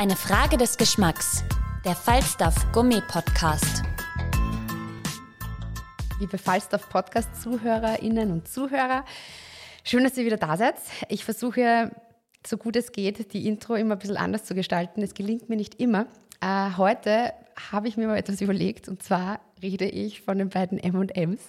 Eine 0.00 0.14
Frage 0.14 0.56
des 0.56 0.76
Geschmacks. 0.76 1.42
Der 1.84 1.96
Falstaff 1.96 2.70
Gourmet 2.70 3.00
Podcast. 3.08 3.82
Liebe 6.20 6.38
Falstaff 6.38 6.88
Podcast 6.88 7.42
Zuhörerinnen 7.42 8.30
und 8.30 8.46
Zuhörer, 8.46 9.04
schön, 9.82 10.04
dass 10.04 10.16
ihr 10.16 10.24
wieder 10.24 10.36
da 10.36 10.56
seid. 10.56 10.76
Ich 11.08 11.24
versuche 11.24 11.90
so 12.46 12.56
gut 12.58 12.76
es 12.76 12.92
geht, 12.92 13.32
die 13.32 13.48
Intro 13.48 13.74
immer 13.74 13.96
ein 13.96 13.98
bisschen 13.98 14.16
anders 14.16 14.44
zu 14.44 14.54
gestalten. 14.54 15.02
Es 15.02 15.14
gelingt 15.14 15.48
mir 15.48 15.56
nicht 15.56 15.80
immer. 15.80 16.06
Äh, 16.40 16.76
heute 16.76 17.32
habe 17.72 17.88
ich 17.88 17.96
mir 17.96 18.06
mal 18.06 18.18
etwas 18.18 18.40
überlegt 18.40 18.88
und 18.88 19.02
zwar 19.02 19.40
rede 19.60 19.86
ich 19.86 20.22
von 20.22 20.38
den 20.38 20.48
beiden 20.48 20.78
M&Ms, 20.78 21.40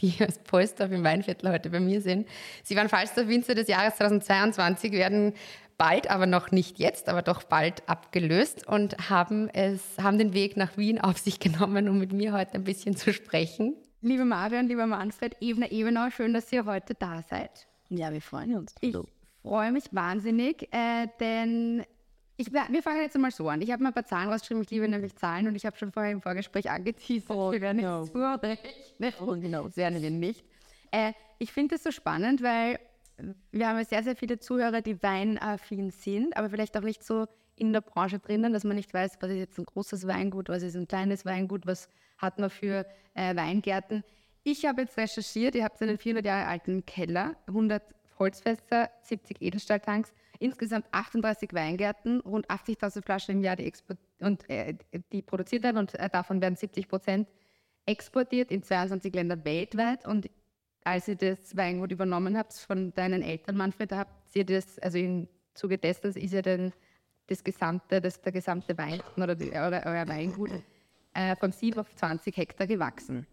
die 0.00 0.14
als 0.20 0.38
Polster 0.38 0.88
im 0.90 1.02
Weinviertel 1.02 1.50
heute 1.50 1.70
bei 1.70 1.80
mir 1.80 2.00
sind. 2.00 2.28
Sie 2.62 2.76
waren 2.76 2.88
Falstaff 2.88 3.26
Winzer 3.26 3.56
des 3.56 3.66
Jahres 3.66 3.96
2022, 3.96 4.92
werden 4.92 5.34
bald, 5.78 6.10
aber 6.10 6.26
noch 6.26 6.50
nicht 6.50 6.78
jetzt, 6.78 7.08
aber 7.08 7.22
doch 7.22 7.42
bald 7.42 7.88
abgelöst 7.88 8.66
und 8.66 9.10
haben, 9.10 9.48
es, 9.50 9.82
haben 10.00 10.18
den 10.18 10.32
Weg 10.32 10.56
nach 10.56 10.76
Wien 10.76 11.00
auf 11.00 11.18
sich 11.18 11.40
genommen, 11.40 11.88
um 11.88 11.98
mit 11.98 12.12
mir 12.12 12.32
heute 12.32 12.54
ein 12.54 12.64
bisschen 12.64 12.96
zu 12.96 13.12
sprechen. 13.12 13.76
Liebe 14.00 14.24
Marion, 14.24 14.68
lieber 14.68 14.86
Manfred, 14.86 15.36
Ebner 15.40 15.72
Ebenau, 15.72 16.10
schön, 16.10 16.32
dass 16.32 16.52
ihr 16.52 16.64
heute 16.64 16.94
da 16.94 17.22
seid. 17.22 17.66
Ja, 17.88 18.12
wir 18.12 18.20
freuen 18.20 18.56
uns. 18.56 18.74
Ich 18.80 18.96
freue 19.42 19.72
mich 19.72 19.84
wahnsinnig, 19.92 20.68
äh, 20.72 21.08
denn 21.20 21.84
ich, 22.36 22.52
wir 22.52 22.82
fangen 22.82 23.00
jetzt 23.00 23.16
mal 23.16 23.30
so 23.30 23.48
an. 23.48 23.62
Ich 23.62 23.70
habe 23.70 23.82
mal 23.82 23.90
ein 23.90 23.94
paar 23.94 24.04
Zahlen 24.04 24.28
rausgeschrieben, 24.28 24.62
ich 24.62 24.70
liebe 24.70 24.88
nämlich 24.88 25.16
Zahlen 25.16 25.48
und 25.48 25.54
ich 25.54 25.64
habe 25.64 25.76
schon 25.78 25.90
vorher 25.90 26.12
im 26.12 26.20
Vorgespräch 26.20 26.70
angeteasert, 26.70 27.30
Oh, 27.30 27.50
wir 27.50 27.60
werden 27.60 27.82
no. 27.82 28.04
Oh, 29.20 29.32
genau. 29.32 29.64
Das 29.64 29.76
werden 29.76 30.02
wir 30.02 30.10
nicht. 30.10 30.44
Äh, 30.90 31.12
ich 31.38 31.52
finde 31.52 31.74
das 31.74 31.84
so 31.84 31.90
spannend, 31.90 32.42
weil 32.42 32.78
wir 33.50 33.68
haben 33.68 33.78
ja 33.78 33.84
sehr, 33.84 34.02
sehr 34.02 34.16
viele 34.16 34.38
Zuhörer, 34.38 34.82
die 34.82 35.02
weinaffin 35.02 35.90
sind, 35.90 36.36
aber 36.36 36.50
vielleicht 36.50 36.76
auch 36.76 36.82
nicht 36.82 37.04
so 37.04 37.26
in 37.56 37.72
der 37.72 37.80
Branche 37.80 38.18
drinnen, 38.18 38.52
dass 38.52 38.64
man 38.64 38.76
nicht 38.76 38.92
weiß, 38.92 39.18
was 39.20 39.30
ist 39.30 39.38
jetzt 39.38 39.58
ein 39.58 39.64
großes 39.64 40.06
Weingut, 40.06 40.48
was 40.48 40.62
ist 40.62 40.76
ein 40.76 40.88
kleines 40.88 41.24
Weingut, 41.24 41.66
was 41.66 41.88
hat 42.18 42.38
man 42.38 42.50
für 42.50 42.86
äh, 43.14 43.34
Weingärten. 43.34 44.04
Ich 44.42 44.66
habe 44.66 44.82
jetzt 44.82 44.96
recherchiert, 44.96 45.54
ihr 45.54 45.64
habt 45.64 45.80
einen 45.80 45.98
400 45.98 46.24
Jahre 46.24 46.46
alten 46.46 46.84
Keller, 46.84 47.34
100 47.48 47.82
Holzfässer, 48.18 48.90
70 49.02 49.40
Edelstahltanks, 49.40 50.12
insgesamt 50.38 50.86
38 50.92 51.52
Weingärten, 51.52 52.20
rund 52.20 52.48
80.000 52.48 53.02
Flaschen 53.02 53.36
im 53.36 53.42
Jahr, 53.42 53.56
die, 53.56 53.72
und, 54.20 54.48
äh, 54.48 54.74
die 55.12 55.22
produziert 55.22 55.64
werden 55.64 55.78
und 55.78 55.94
äh, 55.94 56.08
davon 56.10 56.40
werden 56.40 56.56
70 56.56 56.88
Prozent 56.88 57.28
exportiert 57.86 58.50
in 58.50 58.62
22 58.62 59.14
Ländern 59.14 59.44
weltweit. 59.44 60.06
Und 60.06 60.28
als 60.86 61.08
ihr 61.08 61.16
das 61.16 61.56
Weingut 61.56 61.90
übernommen 61.90 62.38
habt 62.38 62.54
von 62.54 62.94
deinen 62.94 63.20
Eltern, 63.20 63.56
Manfred, 63.56 63.90
habt 63.92 64.36
ihr 64.36 64.44
das, 64.44 64.78
also 64.78 64.98
im 64.98 65.26
Zuge 65.52 65.78
dessen 65.78 66.12
ist 66.12 66.32
ja 66.32 66.42
dann 66.42 66.72
das 67.26 67.42
gesamte, 67.42 68.00
das, 68.00 68.22
der 68.22 68.30
gesamte 68.30 68.78
Wein 68.78 69.02
oder 69.16 69.34
die, 69.34 69.52
eure, 69.52 69.82
euer 69.84 70.06
Weingut 70.06 70.50
äh, 71.12 71.34
von 71.34 71.50
7 71.50 71.80
auf 71.80 71.92
20 71.96 72.36
Hektar 72.36 72.68
gewachsen. 72.68 73.26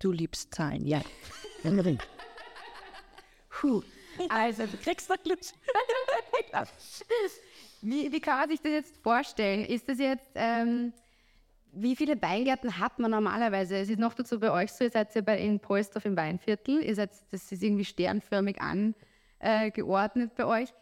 Du 0.00 0.10
liebst 0.10 0.52
Zahlen, 0.52 0.84
ja. 0.84 1.00
Puh. 3.48 3.82
Also, 4.28 4.66
du 4.66 4.76
kriegst 4.78 5.08
noch 5.08 5.22
Glück. 5.22 5.38
wie, 7.82 8.10
wie 8.10 8.20
kann 8.20 8.40
man 8.40 8.48
sich 8.48 8.60
das 8.60 8.72
jetzt 8.72 8.96
vorstellen? 8.98 9.64
Ist 9.64 9.88
das 9.88 10.00
jetzt, 10.00 10.30
ähm, 10.34 10.92
wie 11.82 11.96
viele 11.96 12.20
Weingärten 12.20 12.78
hat 12.78 12.98
man 12.98 13.10
normalerweise? 13.10 13.76
Es 13.76 13.88
ist 13.88 13.98
noch 13.98 14.14
dazu 14.14 14.40
bei 14.40 14.50
euch 14.50 14.72
so, 14.72 14.84
ihr 14.84 14.90
seid 14.90 15.14
ja 15.14 15.20
bei, 15.20 15.38
in 15.38 15.60
Polsdorf 15.60 16.04
im 16.04 16.16
Weinviertel, 16.16 16.82
ihr 16.82 16.94
seid, 16.94 17.10
das 17.30 17.50
ist 17.52 17.62
irgendwie 17.62 17.84
sternförmig 17.84 18.58
angeordnet 18.60 20.34
bei 20.34 20.44
euch. 20.44 20.72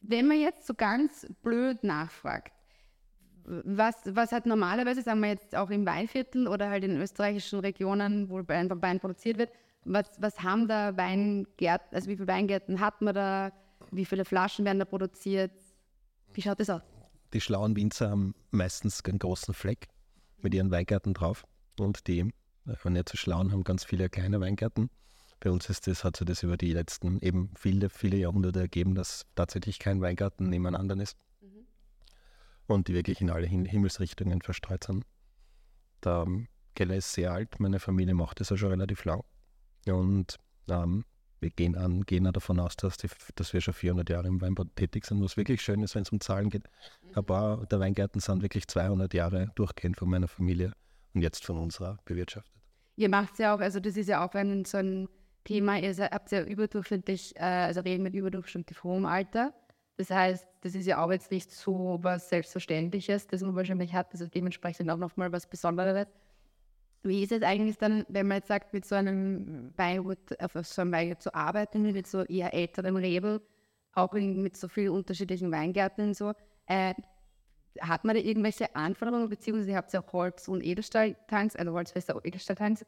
Wenn 0.00 0.28
man 0.28 0.40
jetzt 0.40 0.66
so 0.66 0.74
ganz 0.74 1.26
blöd 1.42 1.82
nachfragt, 1.82 2.52
was, 3.44 3.94
was 4.04 4.32
hat 4.32 4.46
normalerweise, 4.46 5.02
sagen 5.02 5.20
wir 5.20 5.30
jetzt 5.30 5.56
auch 5.56 5.70
im 5.70 5.86
Weinviertel 5.86 6.46
oder 6.48 6.68
halt 6.68 6.84
in 6.84 7.00
österreichischen 7.00 7.60
Regionen, 7.60 8.28
wo 8.28 8.36
Wein, 8.46 8.70
Wein 8.82 9.00
produziert 9.00 9.38
wird, 9.38 9.50
was, 9.84 10.10
was 10.18 10.42
haben 10.42 10.68
da 10.68 10.96
Weingärten, 10.96 11.94
also 11.94 12.08
wie 12.08 12.16
viele 12.16 12.28
Weingärten 12.28 12.80
hat 12.80 13.00
man 13.00 13.14
da, 13.14 13.52
wie 13.90 14.04
viele 14.04 14.24
Flaschen 14.24 14.64
werden 14.64 14.78
da 14.78 14.84
produziert? 14.84 15.52
Wie 16.34 16.42
schaut 16.42 16.60
das 16.60 16.68
aus? 16.68 16.82
Die 17.32 17.40
schlauen 17.40 17.74
Winzer 17.74 18.10
haben 18.10 18.34
meistens 18.50 19.02
einen 19.04 19.18
großen 19.18 19.54
Fleck 19.54 19.88
mit 20.42 20.54
ihren 20.54 20.70
Weingärten 20.70 21.14
drauf. 21.14 21.44
Und 21.78 22.06
die 22.06 22.20
äh, 22.66 22.90
nicht 22.90 23.08
so 23.08 23.16
schlauen 23.16 23.52
haben 23.52 23.64
ganz 23.64 23.84
viele 23.84 24.08
kleine 24.08 24.40
Weingärten. 24.40 24.90
Bei 25.40 25.50
uns 25.50 25.68
ist 25.70 25.86
das, 25.86 26.02
hat 26.02 26.16
sich 26.16 26.26
das 26.26 26.42
über 26.42 26.56
die 26.56 26.72
letzten 26.72 27.20
eben 27.20 27.52
viele, 27.56 27.90
viele 27.90 28.16
Jahrhunderte 28.16 28.60
ergeben, 28.60 28.94
dass 28.94 29.24
tatsächlich 29.36 29.78
kein 29.78 30.00
Weingarten 30.00 30.48
nebeneinander 30.48 31.00
ist. 31.00 31.16
Und 32.66 32.88
die 32.88 32.94
wirklich 32.94 33.20
in 33.20 33.30
alle 33.30 33.46
Himmelsrichtungen 33.46 34.42
verstreut 34.42 34.84
sind. 34.84 35.04
Der 36.04 36.26
Keller 36.74 36.96
ist 36.96 37.12
sehr 37.12 37.32
alt, 37.32 37.60
meine 37.60 37.80
Familie 37.80 38.14
macht 38.14 38.40
das 38.40 38.50
ja 38.50 38.56
schon 38.56 38.70
relativ 38.70 39.04
lang. 39.04 39.22
Und 39.86 40.36
ähm, 40.68 41.04
wir 41.40 41.50
gehen, 41.50 41.76
an, 41.76 42.02
gehen 42.02 42.26
auch 42.26 42.32
davon 42.32 42.60
aus, 42.60 42.76
dass, 42.76 42.96
die, 42.96 43.08
dass 43.34 43.52
wir 43.52 43.60
schon 43.60 43.74
400 43.74 44.08
Jahre 44.10 44.28
im 44.28 44.40
Weinbau 44.40 44.64
tätig 44.74 45.06
sind, 45.06 45.22
was 45.22 45.36
wirklich 45.36 45.62
schön 45.62 45.82
ist, 45.82 45.94
wenn 45.94 46.02
es 46.02 46.10
um 46.10 46.20
Zahlen 46.20 46.50
geht. 46.50 46.64
Ein 47.14 47.24
paar 47.24 47.66
der 47.66 47.80
Weingärten 47.80 48.20
sind 48.20 48.42
wirklich 48.42 48.66
200 48.66 49.12
Jahre 49.14 49.50
durchgehend 49.54 49.96
von 49.96 50.10
meiner 50.10 50.28
Familie 50.28 50.72
und 51.14 51.22
jetzt 51.22 51.44
von 51.44 51.58
unserer 51.58 51.98
bewirtschaftet. 52.04 52.52
Ihr 52.96 53.08
macht 53.08 53.32
es 53.32 53.38
ja 53.38 53.54
auch, 53.54 53.60
also 53.60 53.80
das 53.80 53.96
ist 53.96 54.08
ja 54.08 54.26
auch 54.26 54.34
ein, 54.34 54.64
so 54.64 54.78
ein 54.78 55.08
Thema, 55.44 55.78
ihr 55.78 55.94
habt 55.96 56.30
ja 56.32 56.42
überdurchschnittlich, 56.42 57.36
äh, 57.36 57.40
also 57.40 57.80
reden 57.80 58.02
mit 58.02 58.14
überdurchschnittlich 58.14 58.82
hohem 58.82 59.06
Alter. 59.06 59.54
Das 59.96 60.10
heißt, 60.10 60.46
das 60.60 60.74
ist 60.74 60.86
ja 60.86 61.02
auch 61.02 61.10
jetzt 61.10 61.30
nicht 61.30 61.50
so 61.50 61.98
was 62.02 62.28
Selbstverständliches, 62.28 63.26
das 63.26 63.42
man 63.42 63.56
wahrscheinlich 63.56 63.94
hat, 63.94 64.12
also 64.12 64.26
dementsprechend 64.26 64.90
auch 64.90 64.96
nochmal 64.96 65.32
was 65.32 65.46
Besonderes. 65.46 66.06
Wie 67.02 67.22
ist 67.22 67.32
es 67.32 67.42
eigentlich 67.42 67.78
dann, 67.78 68.04
wenn 68.08 68.26
man 68.26 68.38
jetzt 68.38 68.48
sagt, 68.48 68.72
mit 68.72 68.84
so 68.84 68.94
einem 68.94 69.72
Weingut, 69.76 70.18
auf 70.40 70.52
so 70.66 70.82
einem 70.82 70.92
Weingut 70.92 71.22
zu 71.22 71.34
arbeiten, 71.34 71.82
mit 71.82 72.06
so 72.06 72.22
eher 72.24 72.52
älteren 72.52 72.96
Rebel, 72.96 73.40
auch 73.94 74.14
in, 74.14 74.42
mit 74.42 74.56
so 74.56 74.68
vielen 74.68 74.90
unterschiedlichen 74.90 75.50
Weingärten 75.50 76.08
und 76.08 76.14
so, 76.14 76.32
äh, 76.66 76.94
hat 77.80 78.04
man 78.04 78.16
da 78.16 78.22
irgendwelche 78.22 78.74
Anforderungen, 78.74 79.28
beziehungsweise 79.28 79.76
habt 79.76 79.92
ihr 79.94 80.00
auch 80.00 80.12
Holz- 80.12 80.48
und 80.48 80.64
Edelstahltanks, 80.64 81.56
also 81.56 81.72
Holzfässer 81.72 82.16
und 82.16 82.26
Edelstahltanks? 82.26 82.84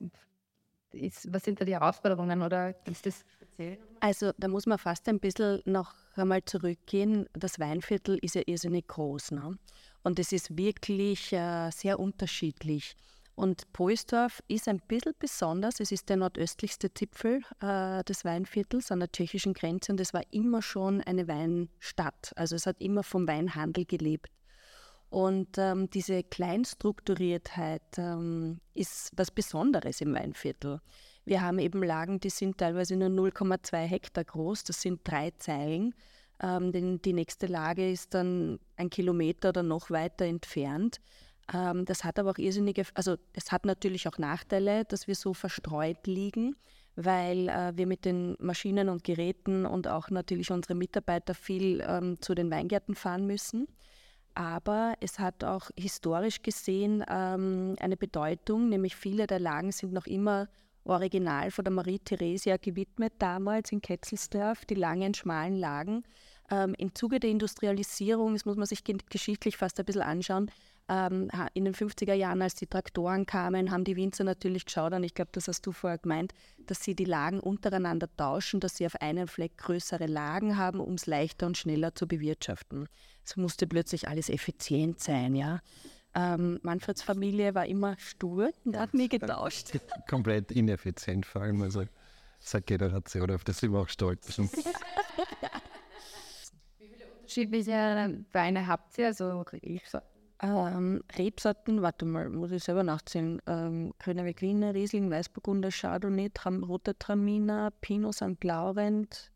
Ist, 0.92 1.32
was 1.32 1.44
sind 1.44 1.60
da 1.60 1.64
die 1.64 1.74
Herausforderungen 1.74 2.42
oder 2.42 2.74
ist 2.86 3.06
das 3.06 3.24
speziell? 3.32 3.78
Also 4.00 4.32
da 4.38 4.48
muss 4.48 4.66
man 4.66 4.78
fast 4.78 5.08
ein 5.08 5.20
bisschen 5.20 5.62
noch 5.64 5.94
einmal 6.16 6.44
zurückgehen. 6.44 7.28
Das 7.32 7.60
Weinviertel 7.60 8.18
ist 8.22 8.34
ja 8.34 8.42
irrsinnig 8.44 8.88
groß. 8.88 9.30
Ne? 9.30 9.56
Und 10.02 10.18
es 10.18 10.32
ist 10.32 10.56
wirklich 10.56 11.32
äh, 11.32 11.70
sehr 11.70 12.00
unterschiedlich. 12.00 12.96
Und 13.34 13.72
Poisdorf 13.72 14.42
ist 14.48 14.68
ein 14.68 14.80
bisschen 14.86 15.14
besonders. 15.18 15.80
Es 15.80 15.92
ist 15.92 16.08
der 16.08 16.18
nordöstlichste 16.18 16.92
Zipfel 16.92 17.42
äh, 17.60 18.04
des 18.04 18.24
Weinviertels 18.24 18.92
an 18.92 19.00
der 19.00 19.10
tschechischen 19.10 19.54
Grenze 19.54 19.92
und 19.92 20.00
es 20.00 20.12
war 20.12 20.22
immer 20.30 20.60
schon 20.60 21.00
eine 21.00 21.26
Weinstadt. 21.26 22.32
Also 22.36 22.56
es 22.56 22.66
hat 22.66 22.80
immer 22.80 23.02
vom 23.02 23.26
Weinhandel 23.26 23.86
gelebt. 23.86 24.30
Und 25.10 25.58
ähm, 25.58 25.90
diese 25.90 26.22
Kleinstrukturiertheit 26.22 27.98
ähm, 27.98 28.60
ist 28.74 29.10
was 29.16 29.32
Besonderes 29.32 30.00
im 30.00 30.14
Weinviertel. 30.14 30.80
Wir 31.24 31.42
haben 31.42 31.58
eben 31.58 31.82
Lagen, 31.82 32.20
die 32.20 32.30
sind 32.30 32.58
teilweise 32.58 32.96
nur 32.96 33.08
0,2 33.08 33.76
Hektar 33.86 34.24
groß, 34.24 34.64
das 34.64 34.80
sind 34.80 35.00
drei 35.04 35.32
Zeilen. 35.32 35.94
Ähm, 36.42 36.72
denn 36.72 37.02
die 37.02 37.12
nächste 37.12 37.46
Lage 37.46 37.90
ist 37.90 38.14
dann 38.14 38.60
ein 38.76 38.88
Kilometer 38.88 39.50
oder 39.50 39.62
noch 39.62 39.90
weiter 39.90 40.24
entfernt. 40.24 41.00
Ähm, 41.52 41.84
das 41.84 42.04
hat 42.04 42.18
aber 42.18 42.30
auch 42.30 42.38
irrsinnige, 42.38 42.84
also 42.94 43.16
es 43.32 43.50
hat 43.52 43.64
natürlich 43.66 44.06
auch 44.08 44.18
Nachteile, 44.18 44.84
dass 44.84 45.06
wir 45.06 45.14
so 45.14 45.34
verstreut 45.34 46.06
liegen, 46.06 46.56
weil 46.96 47.48
äh, 47.48 47.72
wir 47.76 47.86
mit 47.86 48.04
den 48.04 48.36
Maschinen 48.38 48.88
und 48.88 49.04
Geräten 49.04 49.66
und 49.66 49.88
auch 49.88 50.10
natürlich 50.10 50.50
unsere 50.50 50.74
Mitarbeiter 50.74 51.34
viel 51.34 51.82
ähm, 51.86 52.20
zu 52.20 52.34
den 52.34 52.50
Weingärten 52.50 52.94
fahren 52.94 53.26
müssen. 53.26 53.66
aber 54.34 54.94
es 55.00 55.18
hat 55.18 55.44
auch 55.44 55.70
historisch 55.76 56.42
gesehen 56.42 57.04
ähm, 57.08 57.76
eine 57.80 57.96
Bedeutung, 57.96 58.68
nämlich 58.68 58.96
viele 58.96 59.26
der 59.26 59.40
Lagen 59.40 59.72
sind 59.72 59.92
noch 59.92 60.06
immer 60.06 60.48
original 60.84 61.50
von 61.50 61.64
der 61.64 61.72
Marie 61.72 61.98
Theresia 61.98 62.56
gewidmet, 62.56 63.12
damals 63.18 63.72
in 63.72 63.80
Ketzelsdorf, 63.82 64.64
die 64.64 64.74
langen, 64.74 65.14
schmalen 65.14 65.56
Lagen. 65.56 66.04
Ähm, 66.50 66.74
Im 66.78 66.94
Zuge 66.94 67.20
der 67.20 67.30
Industrialisierung, 67.30 68.32
das 68.32 68.44
muss 68.44 68.56
man 68.56 68.66
sich 68.66 68.82
geschichtlich 68.84 69.56
fast 69.56 69.78
ein 69.78 69.84
bisschen 69.84 70.02
anschauen, 70.02 70.50
ähm, 70.90 71.30
in 71.54 71.64
den 71.64 71.74
50er 71.74 72.14
Jahren, 72.14 72.42
als 72.42 72.56
die 72.56 72.66
Traktoren 72.66 73.24
kamen, 73.24 73.70
haben 73.70 73.84
die 73.84 73.94
Winzer 73.94 74.24
natürlich 74.24 74.64
geschaut, 74.64 74.92
und 74.92 75.04
ich 75.04 75.14
glaube, 75.14 75.30
das 75.32 75.46
hast 75.46 75.64
du 75.64 75.70
vorher 75.70 75.98
gemeint, 75.98 76.34
dass 76.66 76.82
sie 76.82 76.96
die 76.96 77.04
Lagen 77.04 77.38
untereinander 77.38 78.08
tauschen, 78.16 78.58
dass 78.58 78.76
sie 78.76 78.86
auf 78.86 79.00
einem 79.00 79.28
Fleck 79.28 79.56
größere 79.56 80.06
Lagen 80.06 80.58
haben, 80.58 80.80
um 80.80 80.94
es 80.94 81.06
leichter 81.06 81.46
und 81.46 81.56
schneller 81.56 81.94
zu 81.94 82.08
bewirtschaften. 82.08 82.88
Es 83.24 83.36
musste 83.36 83.68
plötzlich 83.68 84.08
alles 84.08 84.28
effizient 84.28 84.98
sein, 84.98 85.36
ja. 85.36 85.60
Ähm, 86.12 86.58
Manfreds 86.62 87.02
Familie 87.02 87.54
war 87.54 87.66
immer 87.66 87.96
stur 87.98 88.50
und 88.64 88.76
hat 88.76 88.92
nie 88.92 89.08
getauscht. 89.08 89.78
Komplett 90.08 90.50
ineffizient 90.50 91.24
vor 91.24 91.42
allem, 91.42 91.62
also 91.62 91.84
seit 92.40 92.66
Generation, 92.66 93.30
auf 93.30 93.44
das 93.44 93.58
sind 93.58 93.72
wir 93.72 93.78
auch 93.78 93.88
stolz. 93.88 94.36
Wie 96.78 96.88
viele 96.88 97.06
unterschiedliche 97.12 98.24
Weine 98.32 98.66
habt 98.66 98.98
ihr? 98.98 99.06
Also 99.06 99.44
ähm, 100.42 101.02
Rebsorten, 101.16 101.82
warte 101.82 102.04
mal, 102.04 102.28
muss 102.30 102.50
ich 102.50 102.64
selber 102.64 102.82
nachzählen. 102.82 103.40
Ähm, 103.46 103.92
Grüner 103.98 104.24
Veltliner, 104.24 104.74
Riesling, 104.74 105.10
Weißburgunder, 105.10 105.70
Chardonnay, 105.70 106.30
Tram, 106.32 106.64
Roter 106.64 106.98
Traminer, 106.98 107.70
Pinot 107.80 108.14
St. 108.14 108.42
Laurent. 108.42 109.30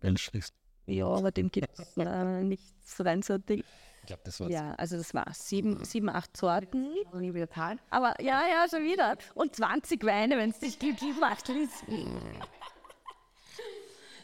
Welschlist. 0.00 0.54
Ja, 0.86 1.06
aber 1.06 1.30
dem 1.30 1.50
gibt 1.50 1.78
es 1.78 1.96
äh, 1.96 2.04
nichts 2.42 3.04
reinsortig. 3.04 3.64
Ich 4.00 4.06
glaube, 4.06 4.22
das 4.24 4.40
war's. 4.40 4.50
Ja, 4.50 4.74
also 4.74 4.96
das 4.96 5.12
war 5.14 5.26
sieben, 5.34 5.84
sieben, 5.84 6.08
acht 6.08 6.36
Sorten. 6.36 6.94
Aber 7.90 8.20
ja, 8.20 8.42
ja, 8.48 8.66
schon 8.68 8.84
wieder. 8.84 9.16
Und 9.34 9.54
20 9.54 10.02
Weine, 10.04 10.38
wenn 10.38 10.50
es 10.50 10.58
dich 10.58 10.78
glücklich 10.78 11.14
macht. 11.20 11.50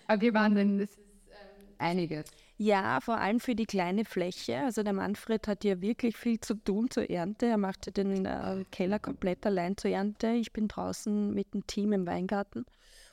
Okay, 0.08 0.32
Wahnsinn, 0.32 0.78
das 0.78 0.90
ist 0.90 0.98
ähm, 0.98 1.74
einiges. 1.78 2.26
Ja, 2.58 3.00
vor 3.00 3.18
allem 3.18 3.38
für 3.38 3.54
die 3.54 3.66
kleine 3.66 4.04
Fläche. 4.04 4.58
Also 4.60 4.82
der 4.82 4.94
Manfred 4.94 5.46
hat 5.46 5.62
ja 5.64 5.80
wirklich 5.82 6.16
viel 6.16 6.40
zu 6.40 6.54
tun 6.54 6.90
zur 6.90 7.10
Ernte. 7.10 7.46
Er 7.46 7.58
macht 7.58 7.86
ja 7.86 7.92
den 7.92 8.24
äh, 8.24 8.64
Keller 8.70 8.98
komplett 8.98 9.44
allein 9.44 9.76
zur 9.76 9.90
Ernte. 9.90 10.28
Ich 10.28 10.52
bin 10.52 10.66
draußen 10.66 11.34
mit 11.34 11.52
dem 11.52 11.66
Team 11.66 11.92
im 11.92 12.06
Weingarten. 12.06 12.64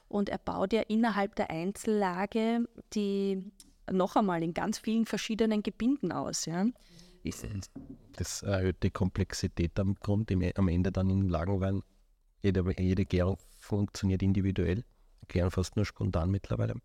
Und 0.08 0.30
er 0.30 0.38
baut 0.38 0.72
ja 0.72 0.82
innerhalb 0.82 1.36
der 1.36 1.50
Einzellage 1.50 2.68
die 2.94 3.44
noch 3.92 4.16
einmal 4.16 4.42
in 4.44 4.54
ganz 4.54 4.80
vielen 4.80 5.06
verschiedenen 5.06 5.62
Gebinden 5.62 6.12
aus. 6.12 6.46
Ja. 6.46 6.66
Das 8.14 8.44
erhöht 8.44 8.84
die 8.84 8.92
Komplexität 8.92 9.78
am 9.80 9.96
Grund, 9.96 10.32
am 10.32 10.68
Ende 10.68 10.92
dann 10.92 11.10
im 11.10 11.28
Lagenwein. 11.28 11.82
Jede, 12.42 12.64
jede 12.78 13.06
Gärung 13.06 13.38
funktioniert 13.60 14.22
individuell, 14.22 14.84
gären 15.28 15.52
fast 15.52 15.76
nur 15.76 15.86
spontan 15.86 16.30
mittlerweile. 16.30 16.76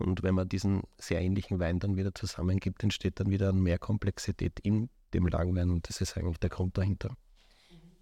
Und 0.00 0.22
wenn 0.22 0.34
man 0.34 0.48
diesen 0.48 0.82
sehr 0.98 1.20
ähnlichen 1.20 1.58
Wein 1.60 1.78
dann 1.78 1.96
wieder 1.96 2.14
zusammengibt, 2.14 2.82
entsteht 2.82 3.20
dann 3.20 3.30
wieder 3.30 3.52
mehr 3.52 3.78
Komplexität 3.78 4.58
in 4.60 4.88
dem 5.14 5.26
Lagenwein 5.26 5.70
und 5.70 5.88
das 5.88 6.00
ist 6.00 6.16
eigentlich 6.16 6.38
der 6.38 6.50
Grund 6.50 6.78
dahinter. 6.78 7.16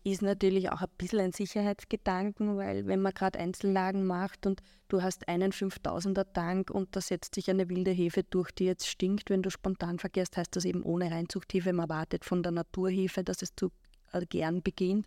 Ist 0.04 0.22
natürlich 0.22 0.70
auch 0.70 0.80
ein 0.80 0.88
bisschen 0.96 1.20
ein 1.20 1.32
Sicherheitsgedanken, 1.32 2.56
weil 2.56 2.86
wenn 2.86 3.02
man 3.02 3.12
gerade 3.12 3.38
Einzellagen 3.38 4.06
macht 4.06 4.46
und 4.46 4.62
du 4.88 5.02
hast 5.02 5.28
einen 5.28 5.52
5000er 5.52 6.32
Tank 6.32 6.70
und 6.70 6.94
da 6.94 7.00
setzt 7.00 7.34
sich 7.34 7.50
eine 7.50 7.68
wilde 7.68 7.90
Hefe 7.90 8.22
durch, 8.22 8.50
die 8.52 8.64
jetzt 8.64 8.86
stinkt, 8.86 9.28
wenn 9.28 9.42
du 9.42 9.50
spontan 9.50 9.98
verkehrst, 9.98 10.36
heißt 10.36 10.54
das 10.54 10.64
eben 10.64 10.82
ohne 10.82 11.10
Reinzuchthefe. 11.10 11.72
Man 11.72 11.88
wartet 11.88 12.24
von 12.24 12.42
der 12.42 12.52
Naturhefe, 12.52 13.24
dass 13.24 13.42
es 13.42 13.54
zu 13.54 13.70
äh, 14.12 14.24
gern 14.24 14.62
beginnt. 14.62 15.06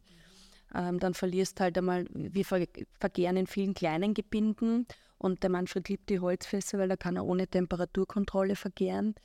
Ähm, 0.74 1.00
dann 1.00 1.14
verlierst 1.14 1.60
halt 1.60 1.78
einmal, 1.78 2.06
wir 2.14 2.46
vergären 2.46 3.38
in 3.38 3.48
vielen 3.48 3.74
kleinen 3.74 4.14
Gebinden 4.14 4.86
und 5.18 5.44
der 5.44 5.50
Manfred 5.50 5.90
liebt 5.90 6.10
die 6.10 6.20
Holzfässer, 6.20 6.80
weil 6.80 6.90
da 6.90 6.96
kann 6.96 7.16
er 7.16 7.26
ohne 7.26 7.48
Temperaturkontrolle 7.48 8.56
vergären. 8.56 9.16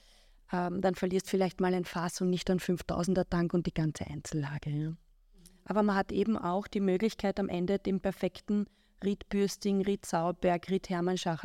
Ähm, 0.53 0.81
dann 0.81 0.95
verlierst 0.95 1.31
vielleicht 1.31 1.61
mal 1.61 1.75
ein 1.75 1.85
Fass 1.85 2.21
und 2.21 2.31
nicht 2.31 2.51
einen 2.51 2.61
5000er 2.61 3.29
Tank 3.29 3.55
und 3.55 3.67
die 3.67 3.75
ganze 3.75 4.07
Einzellage. 4.07 4.71
Ja. 4.71 4.93
Aber 5.65 5.83
man 5.83 5.97
hat 5.97 6.13
eben 6.13 6.37
auch 6.37 6.67
die 6.67 6.81
Möglichkeit, 6.81 7.41
am 7.41 7.49
Ende 7.49 7.79
den 7.79 8.01
perfekten 8.01 8.67
Ried 9.05 9.29
Bürsting, 9.29 9.83
Ried 9.83 10.07
Sauerberg, 10.07 10.69
Ried 10.71 10.89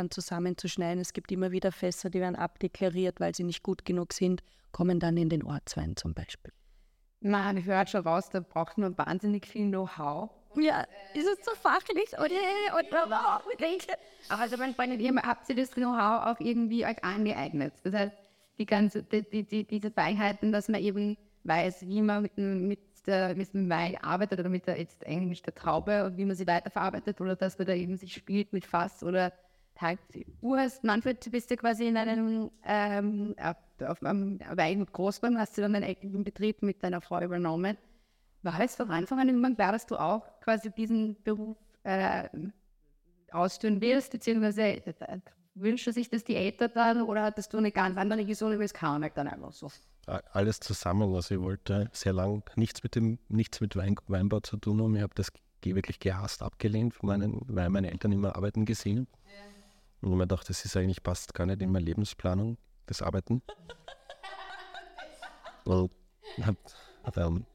zusammenzuschneiden. 0.09 1.01
Es 1.01 1.13
gibt 1.13 1.31
immer 1.31 1.51
wieder 1.51 1.71
Fässer, 1.71 2.09
die 2.09 2.19
werden 2.19 2.36
abdeklariert, 2.36 3.19
weil 3.19 3.36
sie 3.36 3.44
nicht 3.44 3.63
gut 3.63 3.83
genug 3.83 4.13
sind, 4.13 4.42
kommen 4.71 5.00
dann 5.00 5.18
in 5.18 5.30
den 5.30 5.44
Ortswein 5.44 5.95
zum 5.95 6.13
Beispiel. 6.13 6.54
Man 7.21 7.63
hört 7.63 7.89
schon 7.91 8.01
raus, 8.01 8.29
da 8.29 8.39
braucht 8.39 8.79
man 8.79 8.97
wahnsinnig 8.97 9.45
viel 9.45 9.68
Know-how. 9.68 10.29
Ja, 10.56 10.85
ist 11.13 11.27
es 11.27 11.45
so 11.45 11.51
fachlich 11.56 12.12
oder, 12.13 12.35
oder 12.77 13.03
Aber 14.27 14.41
also 14.41 14.57
mein 14.57 14.73
Freund, 14.73 15.00
ihr 15.00 15.15
habt 15.15 15.47
ihr 15.47 15.56
das 15.56 15.71
Know-how 15.71 16.25
auch 16.25 16.39
irgendwie 16.39 16.85
euch 16.85 17.01
angeeignet. 17.03 17.73
Das 17.83 17.94
heißt, 17.94 18.13
die 18.57 18.65
ganze, 18.65 19.03
die, 19.03 19.21
die, 19.21 19.44
die, 19.44 19.63
diese 19.63 19.91
Feinheiten, 19.91 20.51
dass 20.51 20.68
man 20.68 20.81
eben 20.81 21.15
weiß, 21.44 21.88
wie 21.88 22.01
man 22.01 22.23
mit, 22.23 22.38
mit, 22.38 22.79
der, 23.06 23.35
mit 23.35 23.53
dem 23.53 23.69
Wein 23.69 23.97
arbeitet 24.01 24.39
oder 24.39 24.50
mit 24.50 24.68
der, 24.68 24.79
jetzt 24.79 25.06
eigentlich 25.06 25.44
der 25.44 25.56
Traube 25.56 26.06
und 26.06 26.18
wie 26.18 26.25
man 26.25 26.35
sie 26.35 26.47
weiterverarbeitet 26.47 27.21
oder 27.21 27.35
dass 27.35 27.57
man 27.57 27.68
da 27.68 27.73
eben 27.73 27.97
sich 27.97 28.13
spielt 28.13 28.51
mit 28.51 28.65
Fass 28.65 29.03
oder 29.03 29.31
halt. 29.81 30.00
Manfred, 30.83 31.25
du 31.25 31.31
bist 31.31 31.50
ja 31.50 31.56
quasi 31.56 31.88
in 31.88 31.98
einem 31.98 32.51
ähm, 32.63 33.36
auf 33.38 34.04
einem 34.04 34.39
Wein- 34.54 34.81
und 34.81 34.94
Großbein, 34.94 35.38
hast 35.38 35.57
du 35.57 35.62
dann 35.62 35.75
einen 35.75 35.86
eigenen 35.86 36.24
Betrieb 36.24 36.62
mit 36.62 36.83
deiner 36.83 37.01
Frau 37.01 37.22
übernommen. 37.22 37.78
War 38.44 38.60
es 38.60 38.75
von 38.75 38.89
Anfang 38.89 39.19
an 39.19 39.28
irgendwann 39.28 39.56
klar, 39.56 39.72
dass 39.72 39.86
du 39.86 39.98
auch 39.98 40.24
quasi 40.42 40.72
diesen 40.72 41.22
Beruf 41.24 41.57
äh, 41.83 42.30
ausführen 43.31 43.81
willst, 43.81 44.12
beziehungsweise 44.12 44.62
äh, 44.62 45.19
wünscht 45.56 45.92
sich 45.92 46.10
das 46.10 46.24
die 46.24 46.36
Eltern 46.36 46.72
dann 46.74 47.01
oder 47.04 47.24
hattest 47.24 47.54
du 47.54 47.57
eine 47.57 47.72
ganz 47.72 47.98
andere 47.98 48.25
Vision 48.25 48.54
über 48.54 48.63
das 48.63 48.74
kam 48.74 49.01
dann 49.16 49.28
einfach 49.28 49.54
so? 49.54 49.69
Alles 50.06 50.60
zusammen. 50.60 51.13
Also 51.13 51.36
ich 51.36 51.42
wollte 51.42 51.89
sehr 51.94 52.13
lange 52.13 52.42
nichts 52.56 52.83
mit 52.83 52.95
dem, 52.95 53.19
nichts 53.30 53.62
mit 53.62 53.75
Wein, 53.75 53.95
Weinbau 54.07 54.39
zu 54.39 54.57
tun 54.57 54.81
haben. 54.81 54.95
Ich 54.95 55.01
habe 55.04 55.13
das 55.16 55.31
wirklich 55.63 56.00
gehasst, 56.00 56.42
abgelehnt, 56.42 57.01
meinen, 57.04 57.42
weil 57.48 57.69
meine 57.69 57.92
Eltern 57.92 58.12
immer 58.12 58.36
arbeiten 58.36 58.66
gesehen. 58.66 59.07
Ja. 59.25 59.60
Und 60.01 60.12
ich 60.12 60.15
mir 60.15 60.24
gedacht, 60.24 60.50
das 60.50 60.65
ist 60.65 60.75
eigentlich 60.75 61.03
passt 61.03 61.33
gar 61.33 61.45
nicht 61.45 61.62
in 61.62 61.71
meine 61.71 61.86
Lebensplanung, 61.86 62.57
das 62.88 63.01
Arbeiten. 63.01 63.42
Und 65.65 65.92
habe 66.42 66.57
ähm, 67.18 67.45